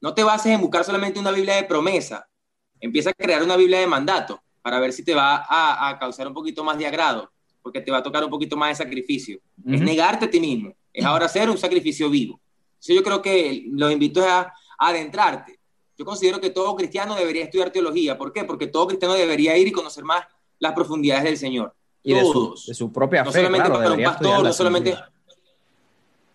No 0.00 0.14
te 0.14 0.24
bases 0.24 0.52
en 0.52 0.60
buscar 0.60 0.84
solamente 0.84 1.20
una 1.20 1.30
Biblia 1.30 1.54
de 1.54 1.64
promesa. 1.64 2.28
Empieza 2.80 3.10
a 3.10 3.14
crear 3.14 3.42
una 3.42 3.56
Biblia 3.56 3.78
de 3.78 3.86
mandato 3.86 4.42
para 4.60 4.80
ver 4.80 4.92
si 4.92 5.04
te 5.04 5.14
va 5.14 5.46
a, 5.48 5.88
a 5.88 5.98
causar 5.98 6.26
un 6.26 6.34
poquito 6.34 6.64
más 6.64 6.76
de 6.76 6.86
agrado 6.86 7.33
porque 7.64 7.80
te 7.80 7.90
va 7.90 7.98
a 7.98 8.02
tocar 8.02 8.22
un 8.22 8.28
poquito 8.28 8.58
más 8.58 8.68
de 8.68 8.84
sacrificio. 8.84 9.40
Es 9.66 9.80
negarte 9.80 10.26
a 10.26 10.30
ti 10.30 10.38
mismo, 10.38 10.74
es 10.92 11.02
ahora 11.02 11.24
hacer 11.24 11.48
un 11.48 11.56
sacrificio 11.56 12.10
vivo. 12.10 12.38
Entonces 12.74 12.94
yo 12.94 13.02
creo 13.02 13.22
que 13.22 13.64
los 13.72 13.90
invito 13.90 14.22
a, 14.22 14.52
adentrarte. 14.76 15.58
Yo 15.96 16.04
considero 16.04 16.40
que 16.40 16.50
todo 16.50 16.74
cristiano 16.76 17.14
debería 17.14 17.44
estudiar 17.44 17.70
teología. 17.70 18.18
¿Por 18.18 18.32
qué? 18.32 18.44
Porque 18.44 18.66
todo 18.66 18.88
cristiano 18.88 19.14
debería 19.14 19.56
ir 19.56 19.68
y 19.68 19.72
conocer 19.72 20.04
más 20.04 20.26
las 20.58 20.72
profundidades 20.74 21.24
del 21.24 21.38
Señor. 21.38 21.74
Y 22.02 22.12
de 22.12 22.22
su, 22.22 22.92
propia 22.92 23.24
no 23.24 23.32
fe. 23.32 23.38
Solamente 23.38 23.70
para 23.70 23.92
un 23.92 24.02
pastor, 24.02 24.44
no 24.44 24.52
solamente. 24.52 24.98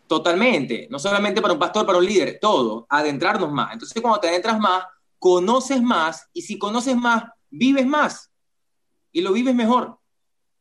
Totalmente. 0.07 0.87
No 0.89 0.97
solamente 0.97 1.41
para 1.41 1.53
un 1.53 1.59
pastor, 1.59 1.85
para 1.85 1.99
un 1.99 2.05
líder, 2.05 2.39
todo. 2.41 2.87
Adentrarnos 2.89 3.51
más. 3.51 3.73
Entonces, 3.73 4.01
cuando 4.01 4.19
te 4.19 4.29
adentras 4.29 4.57
más, 4.57 4.85
conoces 5.19 5.81
más. 5.81 6.27
Y 6.33 6.41
si 6.41 6.57
conoces 6.57 6.95
más, 6.95 7.25
vives 7.51 7.85
más. 7.85 8.31
Y 9.11 9.21
lo 9.21 9.33
vives 9.33 9.53
mejor 9.53 9.98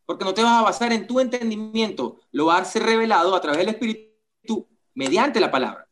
porque 0.09 0.25
no 0.25 0.33
te 0.33 0.43
vas 0.43 0.61
a 0.61 0.63
basar 0.63 0.91
en 0.95 1.07
tu 1.07 1.21
entendimiento, 1.21 2.19
lo 2.33 2.47
va 2.47 2.57
a 2.57 2.65
ser 2.65 2.83
revelado 2.83 3.37
a 3.37 3.43
través 3.43 3.59
del 3.59 3.69
Espíritu 3.69 4.67
mediante 4.95 5.39
la 5.39 5.51
palabra. 5.51 5.87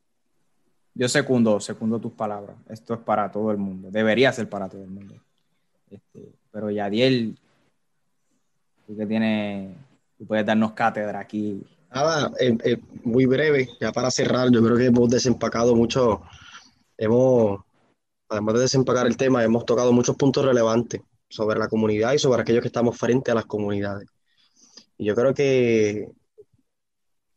Yo 0.95 1.07
secundo, 1.07 1.61
secundo 1.61 2.01
tus 2.01 2.13
palabras. 2.13 2.57
Esto 2.71 2.95
es 2.95 3.01
para 3.01 3.31
todo 3.31 3.51
el 3.51 3.59
mundo. 3.59 3.91
Debería 3.91 4.33
ser 4.33 4.49
para 4.49 4.71
todo 4.71 4.83
el 4.83 4.89
mundo. 4.89 5.17
Este, 5.91 6.33
pero 6.51 6.71
Yadiel, 6.71 7.39
tú 8.87 8.97
que 8.97 9.05
tienes, 9.05 9.77
tú 10.17 10.27
puedes 10.27 10.47
darnos 10.47 10.73
cátedra 10.73 11.21
aquí. 11.21 11.63
Nada, 11.95 12.33
eh, 12.41 12.57
eh, 12.65 12.79
muy 13.05 13.27
breve, 13.27 13.69
ya 13.79 13.93
para 13.93 14.11
cerrar, 14.11 14.51
yo 14.51 14.65
creo 14.65 14.79
que 14.79 14.87
hemos 14.87 15.11
desempacado 15.11 15.77
mucho, 15.77 16.23
hemos, 16.97 17.61
además 18.31 18.55
de 18.55 18.61
desempacar 18.63 19.07
el 19.07 19.19
tema, 19.19 19.45
hemos 19.45 19.67
tocado 19.67 19.93
muchos 19.93 20.17
puntos 20.17 20.43
relevantes 20.43 21.03
sobre 21.29 21.59
la 21.59 21.69
comunidad 21.69 22.13
y 22.13 22.19
sobre 22.19 22.43
aquellos 22.43 22.63
que 22.63 22.69
estamos 22.69 22.97
frente 22.97 23.31
a 23.31 23.35
las 23.35 23.47
comunidades. 23.47 24.09
Y 24.99 25.07
yo 25.07 25.15
creo 25.15 25.35
que, 25.35 26.09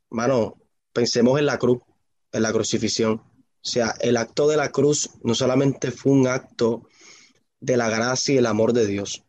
mano, 0.09 0.55
pensemos 0.93 1.39
en 1.39 1.45
la 1.45 1.57
cruz, 1.57 1.79
en 2.31 2.43
la 2.43 2.51
crucifixión. 2.51 3.13
O 3.13 3.67
sea, 3.67 3.93
el 3.99 4.17
acto 4.17 4.47
de 4.47 4.57
la 4.57 4.71
cruz 4.71 5.09
no 5.23 5.35
solamente 5.35 5.91
fue 5.91 6.13
un 6.13 6.27
acto 6.27 6.87
de 7.59 7.77
la 7.77 7.89
gracia 7.89 8.35
y 8.35 8.37
el 8.37 8.45
amor 8.45 8.73
de 8.73 8.87
Dios, 8.87 9.23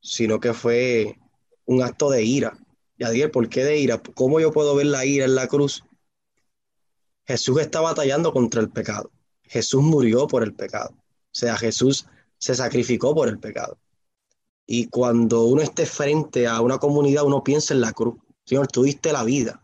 sino 0.00 0.38
que 0.38 0.54
fue 0.54 1.18
un 1.64 1.82
acto 1.82 2.10
de 2.10 2.22
ira. 2.22 2.56
Y 2.96 3.04
Adiel, 3.04 3.30
¿por 3.30 3.48
qué 3.48 3.64
de 3.64 3.78
ira? 3.78 4.00
¿Cómo 4.14 4.40
yo 4.40 4.52
puedo 4.52 4.74
ver 4.74 4.86
la 4.86 5.04
ira 5.04 5.24
en 5.24 5.34
la 5.34 5.48
cruz? 5.48 5.84
Jesús 7.26 7.60
está 7.60 7.80
batallando 7.80 8.32
contra 8.32 8.60
el 8.60 8.70
pecado. 8.70 9.10
Jesús 9.42 9.82
murió 9.82 10.26
por 10.26 10.42
el 10.42 10.54
pecado. 10.54 10.90
O 10.90 11.34
sea, 11.38 11.56
Jesús 11.56 12.06
se 12.38 12.54
sacrificó 12.54 13.14
por 13.14 13.28
el 13.28 13.38
pecado. 13.38 13.78
Y 14.66 14.88
cuando 14.88 15.44
uno 15.44 15.62
esté 15.62 15.86
frente 15.86 16.46
a 16.46 16.60
una 16.60 16.78
comunidad, 16.78 17.24
uno 17.24 17.42
piensa 17.42 17.74
en 17.74 17.80
la 17.80 17.92
cruz. 17.92 18.16
Señor, 18.44 18.68
tú 18.68 18.82
diste 18.82 19.12
la 19.12 19.24
vida. 19.24 19.62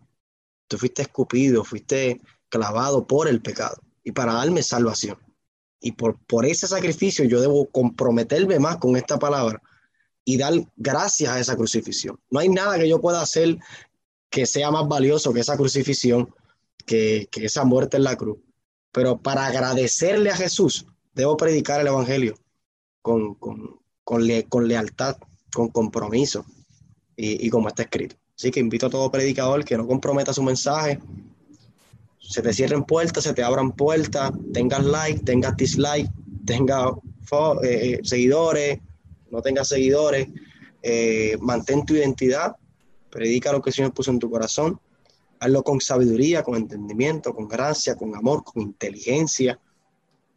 Tú 0.67 0.79
fuiste 0.79 1.03
escupido, 1.03 1.63
fuiste 1.63 2.21
clavado 2.49 3.07
por 3.07 3.29
el 3.29 3.43
pecado 3.43 3.77
y 4.03 4.13
para 4.13 4.35
darme 4.35 4.63
salvación. 4.63 5.19
Y 5.81 5.93
por, 5.93 6.19
por 6.25 6.47
ese 6.47 6.67
sacrificio 6.67 7.25
yo 7.27 7.41
debo 7.41 7.67
comprometerme 7.67 8.59
más 8.59 8.79
con 8.79 8.97
esta 8.97 9.19
palabra 9.19 9.61
y 10.25 10.39
dar 10.39 10.55
gracias 10.77 11.31
a 11.31 11.39
esa 11.39 11.57
crucifixión. 11.57 12.19
No 12.31 12.41
hay 12.41 12.49
nada 12.49 12.79
que 12.79 12.89
yo 12.89 13.01
pueda 13.01 13.21
hacer 13.21 13.59
que 14.31 14.47
sea 14.47 14.71
más 14.71 14.89
valioso 14.89 15.35
que 15.35 15.41
esa 15.41 15.57
crucifixión, 15.57 16.35
que, 16.87 17.29
que 17.31 17.45
esa 17.45 17.65
muerte 17.65 17.99
en 17.99 18.05
la 18.05 18.17
cruz. 18.17 18.39
Pero 18.91 19.21
para 19.21 19.47
agradecerle 19.47 20.31
a 20.31 20.37
Jesús, 20.37 20.87
debo 21.13 21.37
predicar 21.37 21.81
el 21.83 21.89
Evangelio 21.89 22.37
con, 23.05 23.35
con, 24.03 24.67
lealtad, 24.67 25.19
con 25.53 25.69
compromiso 25.69 26.47
y, 27.15 27.51
como 27.51 27.69
está 27.69 27.83
escrito. 27.83 28.17
Así 28.35 28.51
que 28.51 28.61
invito 28.61 28.87
a 28.87 28.91
todo 28.91 29.11
predicador 29.11 29.63
que 29.63 29.77
no 29.77 29.87
comprometa 29.87 30.33
su 30.33 30.43
mensaje, 30.43 30.99
se 32.19 32.41
te 32.41 32.55
cierren 32.55 32.85
puertas, 32.85 33.25
se 33.25 33.35
te 33.35 33.43
abran 33.43 33.73
puertas, 33.73 34.33
tengas 34.55 34.87
like, 34.87 35.21
tengas 35.21 35.55
dislike, 35.55 36.11
tengas 36.47 36.93
eh, 37.63 37.63
eh, 37.63 38.01
seguidores, 38.03 38.81
no 39.31 39.43
tengas 39.43 39.69
seguidores, 39.69 40.27
eh, 40.83 41.37
mantén 41.43 41.85
tu 41.85 41.95
identidad, 41.95 42.57
predica 43.11 43.53
lo 43.53 43.61
que 43.61 43.69
el 43.69 43.75
Señor 43.75 43.93
puso 43.93 44.13
en 44.13 44.19
tu 44.19 44.31
corazón, 44.31 44.81
hazlo 45.41 45.63
con 45.63 45.79
sabiduría, 45.79 46.43
con 46.43 46.57
entendimiento, 46.57 47.35
con 47.35 47.49
gracia, 47.49 47.97
con 47.97 48.17
amor, 48.17 48.45
con 48.45 48.63
inteligencia. 48.63 49.61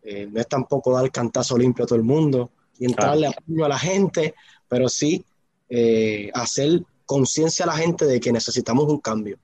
no 0.03 0.39
es 0.39 0.47
tampoco 0.47 0.91
dar 0.91 1.09
cantazo 1.11 1.57
limpio 1.57 1.85
a 1.85 1.87
todo 1.87 1.97
el 1.97 2.03
mundo, 2.03 2.51
y 2.79 2.85
entrarle 2.85 3.27
a 3.27 3.65
a 3.65 3.67
la 3.67 3.79
gente, 3.79 4.35
pero 4.67 4.89
sí 4.89 5.23
eh, 5.69 6.29
hacer 6.33 6.81
conciencia 7.05 7.65
a 7.65 7.67
la 7.67 7.75
gente 7.75 8.05
de 8.05 8.19
que 8.19 8.31
necesitamos 8.31 8.85
un 8.85 8.99
cambio, 8.99 9.37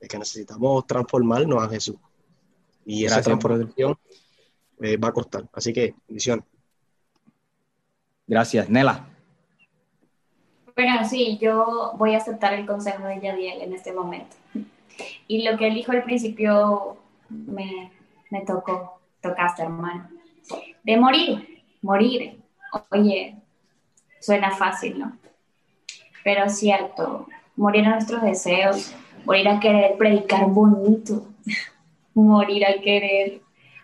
de 0.00 0.08
que 0.08 0.18
necesitamos 0.18 0.86
transformarnos 0.86 1.62
a 1.62 1.68
Jesús. 1.68 1.96
Y 2.84 3.04
esa 3.04 3.22
transformación 3.22 3.96
eh, 4.80 4.96
va 4.96 5.08
a 5.08 5.12
costar. 5.12 5.48
Así 5.52 5.72
que, 5.72 5.94
bendición. 6.08 6.44
Gracias. 8.26 8.68
Nela. 8.68 9.06
Bueno, 10.74 11.08
sí, 11.08 11.38
yo 11.40 11.92
voy 11.96 12.14
a 12.14 12.18
aceptar 12.18 12.54
el 12.54 12.66
consejo 12.66 13.04
de 13.04 13.20
Yadiel 13.20 13.62
en 13.62 13.72
este 13.74 13.92
momento. 13.92 14.36
Y 15.28 15.42
lo 15.42 15.56
que 15.56 15.68
él 15.68 15.74
dijo 15.74 15.92
al 15.92 16.02
principio 16.02 16.96
me, 17.28 17.92
me 18.30 18.40
tocó, 18.40 19.00
tocaste, 19.20 19.62
hermano. 19.62 20.08
De 20.82 20.96
morir, 20.96 21.62
morir. 21.82 22.41
Oye, 22.90 23.36
suena 24.20 24.50
fácil, 24.52 24.98
¿no? 24.98 25.16
Pero 26.24 26.44
es 26.44 26.58
cierto, 26.58 27.26
morir 27.56 27.84
a 27.86 27.90
nuestros 27.90 28.22
deseos, 28.22 28.94
morir 29.24 29.48
a 29.48 29.60
querer 29.60 29.96
predicar 29.98 30.46
bonito, 30.46 31.26
morir 32.14 32.64
a 32.66 32.80
querer 32.80 33.40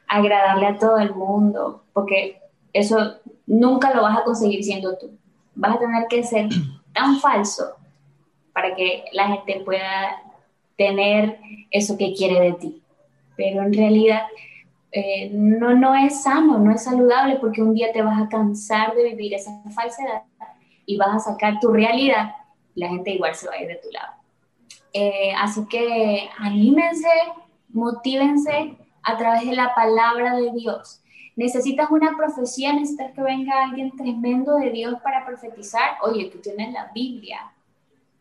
agradarle 0.07 0.66
a 0.66 0.78
todo 0.78 0.99
el 0.99 1.14
mundo, 1.14 1.84
porque 1.93 2.41
eso 2.72 3.16
nunca 3.47 3.93
lo 3.95 4.03
vas 4.03 4.18
a 4.18 4.24
conseguir 4.24 4.64
siendo 4.64 4.97
tú. 4.97 5.11
Vas 5.55 5.76
a 5.76 5.78
tener 5.80 6.07
que 6.09 6.22
ser 6.22 6.49
tan 6.93 7.18
falso 7.20 7.76
para 8.53 8.74
que 8.74 9.05
la 9.12 9.28
gente 9.28 9.61
pueda 9.64 10.22
tener 10.76 11.39
eso 11.70 11.99
que 11.99 12.14
quiere 12.14 12.41
de 12.41 12.53
ti. 12.55 12.82
Pero 13.36 13.62
en 13.62 13.72
realidad 13.72 14.22
eh, 14.91 15.30
no, 15.32 15.74
no 15.74 15.95
es 15.95 16.22
sano, 16.22 16.59
no 16.59 16.72
es 16.72 16.84
saludable 16.84 17.36
porque 17.36 17.62
un 17.62 17.74
día 17.74 17.93
te 17.93 18.03
vas 18.03 18.20
a 18.20 18.28
cansar 18.28 18.95
de 18.95 19.05
vivir 19.05 19.34
esa 19.34 19.62
falsedad 19.74 20.22
y 20.86 20.97
vas 20.97 21.14
a 21.14 21.32
sacar 21.32 21.61
tu 21.61 21.70
realidad 21.72 22.34
y 22.74 22.80
la 22.80 22.89
gente 22.89 23.11
igual 23.11 23.34
se 23.34 23.49
va 23.49 23.55
a 23.55 23.62
ir 23.62 23.68
de 23.68 23.76
tu 23.76 23.91
lado. 23.91 24.14
Eh, 24.95 25.32
así 25.36 25.66
que 25.66 26.30
anímense, 26.39 27.09
motívense 27.68 28.78
a 29.03 29.16
través 29.18 29.47
de 29.47 29.55
la 29.55 29.74
palabra 29.74 30.34
de 30.36 30.51
Dios. 30.53 31.03
Necesitas 31.36 31.91
una 31.91 32.16
profecía, 32.16 32.72
necesitas 32.72 33.12
que 33.12 33.22
venga 33.22 33.62
alguien 33.62 33.95
tremendo 33.97 34.57
de 34.57 34.70
Dios 34.70 35.01
para 35.03 35.24
profetizar. 35.24 35.99
Oye, 36.03 36.30
tú 36.32 36.39
tienes 36.39 36.72
la 36.72 36.91
Biblia. 36.95 37.53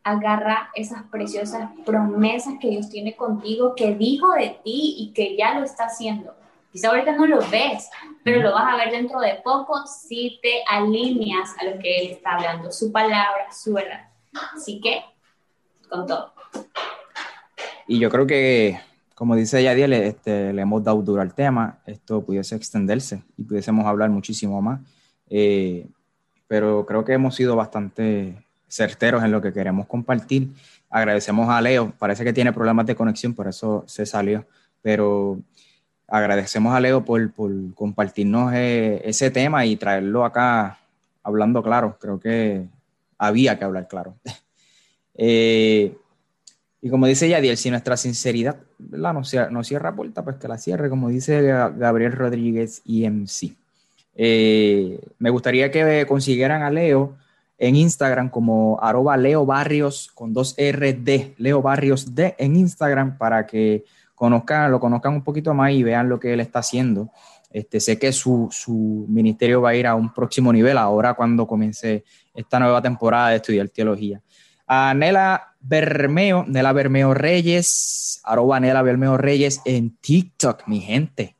Agarra 0.03 0.69
esas 0.75 1.03
preciosas 1.03 1.71
promesas 1.85 2.55
que 2.59 2.69
Dios 2.69 2.89
tiene 2.89 3.15
contigo, 3.15 3.73
que 3.75 3.95
dijo 3.95 4.33
de 4.33 4.59
ti 4.63 4.95
y 4.99 5.13
que 5.13 5.35
ya 5.35 5.57
lo 5.57 5.65
está 5.65 5.85
haciendo. 5.85 6.35
Quizá 6.77 6.89
ahorita 6.89 7.13
no 7.13 7.25
lo 7.25 7.39
ves, 7.49 7.89
pero 8.23 8.39
lo 8.39 8.53
vas 8.53 8.71
a 8.71 8.77
ver 8.77 8.91
dentro 8.91 9.19
de 9.19 9.41
poco 9.43 9.87
si 9.87 10.37
te 10.43 10.61
alineas 10.69 11.55
a 11.59 11.65
lo 11.65 11.79
que 11.79 11.97
Él 11.97 12.11
está 12.11 12.35
hablando, 12.35 12.71
su 12.71 12.91
palabra, 12.91 13.51
su 13.51 13.73
verdad. 13.73 14.11
Así 14.55 14.79
que, 14.79 15.01
con 15.89 16.05
todo. 16.05 16.33
Y 17.87 17.97
yo 17.97 18.11
creo 18.11 18.27
que, 18.27 18.79
como 19.15 19.35
dice 19.35 19.63
Yadiel, 19.63 19.91
este, 19.91 20.53
le 20.53 20.61
hemos 20.61 20.83
dado 20.83 21.01
duro 21.01 21.23
al 21.23 21.33
tema, 21.33 21.79
esto 21.87 22.23
pudiese 22.23 22.55
extenderse 22.55 23.23
y 23.37 23.43
pudiésemos 23.43 23.87
hablar 23.87 24.11
muchísimo 24.11 24.61
más, 24.61 24.79
eh, 25.31 25.87
pero 26.47 26.85
creo 26.85 27.03
que 27.03 27.13
hemos 27.13 27.33
sido 27.33 27.55
bastante 27.55 28.45
certeros 28.67 29.23
en 29.23 29.31
lo 29.31 29.41
que 29.41 29.51
queremos 29.51 29.87
compartir. 29.87 30.49
Agradecemos 30.91 31.49
a 31.49 31.59
Leo, 31.59 31.91
parece 31.97 32.23
que 32.23 32.33
tiene 32.33 32.53
problemas 32.53 32.85
de 32.85 32.93
conexión, 32.93 33.33
por 33.33 33.47
eso 33.47 33.83
se 33.87 34.05
salió, 34.05 34.45
pero 34.83 35.39
agradecemos 36.07 36.73
a 36.73 36.79
Leo 36.79 37.03
por, 37.03 37.31
por 37.31 37.51
compartirnos 37.75 38.53
eh, 38.53 39.01
ese 39.03 39.31
tema 39.31 39.65
y 39.65 39.75
traerlo 39.75 40.25
acá 40.25 40.79
hablando 41.23 41.61
claro. 41.61 41.97
Creo 41.99 42.19
que 42.19 42.65
había 43.17 43.57
que 43.57 43.65
hablar 43.65 43.87
claro. 43.87 44.15
eh, 45.15 45.95
y 46.81 46.89
como 46.89 47.07
dice 47.07 47.27
Yadiel, 47.27 47.57
si 47.57 47.69
nuestra 47.69 47.97
sinceridad 47.97 48.57
¿verdad? 48.77 49.13
No, 49.13 49.23
cierra, 49.23 49.49
no 49.49 49.63
cierra 49.63 49.95
puerta, 49.95 50.23
pues 50.23 50.37
que 50.37 50.47
la 50.47 50.57
cierre, 50.57 50.89
como 50.89 51.09
dice 51.09 51.41
Gabriel 51.41 52.13
Rodríguez 52.13 52.81
IMC. 52.85 53.55
Eh, 54.15 54.99
me 55.19 55.29
gustaría 55.29 55.71
que 55.71 56.05
consiguieran 56.07 56.63
a 56.63 56.71
Leo 56.71 57.15
en 57.57 57.75
Instagram 57.75 58.29
como 58.29 58.79
arroba 58.81 59.17
Leo 59.17 59.45
Barrios 59.45 60.11
con 60.13 60.33
dos 60.33 60.55
RD, 60.57 61.35
Leo 61.37 61.61
Barrios 61.61 62.13
D 62.13 62.35
en 62.37 62.55
Instagram 62.55 63.17
para 63.17 63.45
que 63.47 63.83
conozcan, 64.17 64.71
lo 64.71 64.79
conozcan 64.79 65.13
un 65.13 65.23
poquito 65.23 65.53
más 65.53 65.71
y 65.71 65.83
vean 65.83 66.09
lo 66.09 66.19
que 66.19 66.33
él 66.33 66.39
está 66.39 66.59
haciendo. 66.59 67.11
Este, 67.51 67.79
sé 67.79 67.99
que 67.99 68.11
su, 68.11 68.49
su, 68.51 69.05
ministerio 69.07 69.61
va 69.61 69.69
a 69.69 69.75
ir 69.75 69.85
a 69.85 69.93
un 69.93 70.11
próximo 70.11 70.51
nivel 70.51 70.75
ahora 70.75 71.13
cuando 71.13 71.45
comience 71.45 72.03
esta 72.33 72.59
nueva 72.59 72.81
temporada 72.81 73.29
de 73.29 73.35
estudiar 73.35 73.69
teología. 73.69 74.19
A 74.65 74.95
Nela 74.95 75.53
Bermeo, 75.59 76.45
Nela 76.47 76.73
Bermeo 76.73 77.13
Reyes, 77.13 78.19
arroba 78.23 78.59
Nela 78.59 78.81
Bermeo 78.81 79.17
Reyes 79.17 79.61
en 79.65 79.95
TikTok, 79.97 80.67
mi 80.67 80.81
gente. 80.81 81.35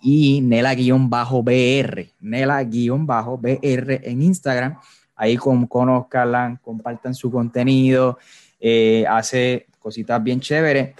Y 0.00 0.40
Nela-BR, 0.42 2.06
Nela-BR 2.20 4.00
en 4.02 4.22
Instagram. 4.22 4.78
Ahí 5.14 5.36
con, 5.36 5.66
conozcan, 5.66 6.56
compartan 6.56 7.14
su 7.14 7.30
contenido, 7.30 8.18
eh, 8.58 9.04
hace 9.08 9.66
cositas 9.78 10.22
bien 10.22 10.40
chéveres. 10.40 10.94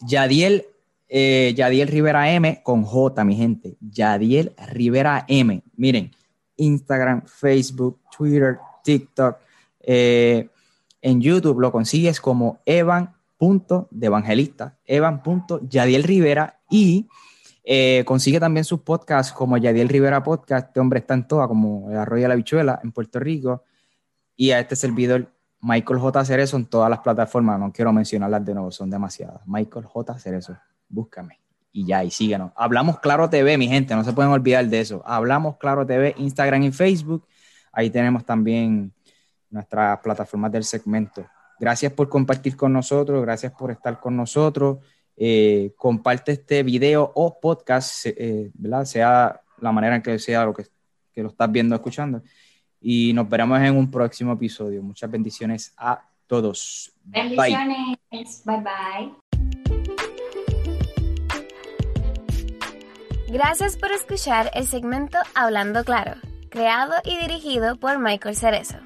Yadiel, 0.00 0.66
eh, 1.08 1.54
Yadiel 1.56 1.88
Rivera 1.88 2.30
M 2.32 2.60
con 2.62 2.82
J, 2.82 3.24
mi 3.24 3.36
gente. 3.36 3.76
Yadiel 3.80 4.54
Rivera 4.72 5.24
M. 5.28 5.62
Miren, 5.76 6.10
Instagram, 6.56 7.22
Facebook, 7.26 8.00
Twitter, 8.16 8.58
TikTok. 8.84 9.38
Eh, 9.80 10.48
en 11.00 11.20
YouTube 11.20 11.60
lo 11.60 11.70
consigues 11.70 12.20
como 12.20 12.58
evan.devangelista, 12.66 14.76
evan.yadiel 14.84 16.02
Rivera 16.02 16.58
y 16.68 17.06
eh, 17.68 18.04
consigue 18.06 18.40
también 18.40 18.64
sus 18.64 18.80
podcasts 18.80 19.32
como 19.32 19.56
Yadiel 19.56 19.88
Rivera 19.88 20.22
Podcast. 20.22 20.68
Este 20.68 20.80
hombre 20.80 21.00
está 21.00 21.14
en 21.14 21.26
toda, 21.26 21.48
como 21.48 21.90
el 21.90 21.96
Arroyo 21.96 22.22
de 22.22 22.28
la 22.28 22.36
Bichuela 22.36 22.80
en 22.82 22.92
Puerto 22.92 23.18
Rico. 23.18 23.64
Y 24.36 24.52
a 24.52 24.60
este 24.60 24.76
servidor 24.76 25.32
Michael 25.66 25.98
J. 25.98 26.24
Cerezo 26.24 26.56
en 26.56 26.66
todas 26.66 26.88
las 26.88 27.00
plataformas, 27.00 27.58
no 27.58 27.72
quiero 27.72 27.92
mencionarlas 27.92 28.44
de 28.44 28.54
nuevo, 28.54 28.70
son 28.70 28.88
demasiadas. 28.88 29.40
Michael 29.46 29.84
J. 29.84 30.16
Cerezo, 30.16 30.56
búscame. 30.88 31.40
Y 31.72 31.84
ya, 31.84 32.04
y 32.04 32.10
síguenos. 32.12 32.52
Hablamos 32.54 33.00
Claro 33.00 33.28
TV, 33.28 33.58
mi 33.58 33.66
gente, 33.66 33.96
no 33.96 34.04
se 34.04 34.12
pueden 34.12 34.30
olvidar 34.30 34.64
de 34.68 34.78
eso. 34.78 35.02
Hablamos 35.04 35.56
Claro 35.56 35.84
TV, 35.84 36.14
Instagram 36.18 36.62
y 36.62 36.70
Facebook. 36.70 37.26
Ahí 37.72 37.90
tenemos 37.90 38.24
también 38.24 38.92
nuestras 39.50 39.98
plataformas 39.98 40.52
del 40.52 40.62
segmento. 40.62 41.26
Gracias 41.58 41.92
por 41.92 42.08
compartir 42.08 42.56
con 42.56 42.72
nosotros, 42.72 43.20
gracias 43.22 43.52
por 43.52 43.72
estar 43.72 43.98
con 43.98 44.16
nosotros. 44.16 44.78
Eh, 45.16 45.72
comparte 45.76 46.30
este 46.30 46.62
video 46.62 47.10
o 47.12 47.40
podcast, 47.40 48.06
eh, 48.06 48.52
¿verdad? 48.54 48.84
Sea 48.84 49.40
la 49.58 49.72
manera 49.72 49.96
en 49.96 50.02
que 50.02 50.16
sea 50.20 50.44
lo 50.44 50.54
que, 50.54 50.64
que 51.12 51.24
lo 51.24 51.30
estás 51.30 51.50
viendo, 51.50 51.74
escuchando 51.74 52.22
y 52.88 53.12
nos 53.12 53.28
veremos 53.28 53.60
en 53.60 53.76
un 53.76 53.90
próximo 53.90 54.34
episodio. 54.34 54.80
Muchas 54.80 55.10
bendiciones 55.10 55.74
a 55.76 56.04
todos. 56.28 56.92
Bendiciones. 57.02 57.98
Bye 58.44 58.62
bye. 58.62 59.12
Gracias 63.26 63.76
por 63.76 63.90
escuchar 63.90 64.52
el 64.54 64.68
segmento 64.68 65.18
Hablando 65.34 65.82
Claro, 65.82 66.12
creado 66.48 66.92
y 67.04 67.16
dirigido 67.18 67.74
por 67.74 67.98
Michael 67.98 68.36
Cerezo. 68.36 68.78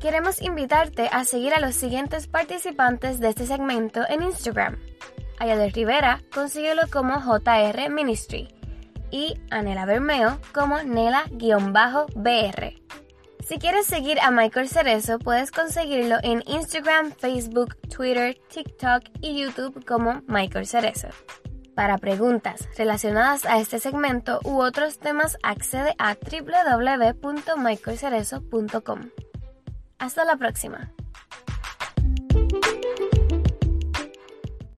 Queremos 0.00 0.40
invitarte 0.40 1.08
a 1.10 1.24
seguir 1.24 1.52
a 1.52 1.58
los 1.58 1.74
siguientes 1.74 2.28
participantes 2.28 3.18
de 3.18 3.30
este 3.30 3.46
segmento 3.46 4.02
en 4.08 4.22
Instagram. 4.22 4.78
Ayadel 5.40 5.72
Rivera, 5.72 6.22
consíguelo 6.32 6.82
como 6.92 7.20
JR 7.20 7.90
Ministry 7.90 8.54
y 9.10 9.34
Anela 9.50 9.84
Bermeo 9.84 10.38
como 10.52 10.76
Nela-BR. 10.78 11.42
Si 13.46 13.58
quieres 13.58 13.86
seguir 13.86 14.18
a 14.20 14.30
Michael 14.30 14.68
Cerezo, 14.68 15.18
puedes 15.18 15.50
conseguirlo 15.50 16.18
en 16.22 16.44
Instagram, 16.46 17.12
Facebook, 17.12 17.76
Twitter, 17.94 18.38
TikTok 18.48 19.02
y 19.20 19.38
YouTube 19.40 19.84
como 19.84 20.22
Michael 20.28 20.66
Cerezo. 20.66 21.08
Para 21.74 21.98
preguntas 21.98 22.68
relacionadas 22.76 23.44
a 23.44 23.58
este 23.58 23.80
segmento 23.80 24.38
u 24.44 24.60
otros 24.60 24.98
temas, 24.98 25.36
accede 25.42 25.96
a 25.98 26.14
www.michaelcerezo.com. 26.14 29.00
Hasta 29.98 30.24
la 30.24 30.36
próxima. 30.36 30.92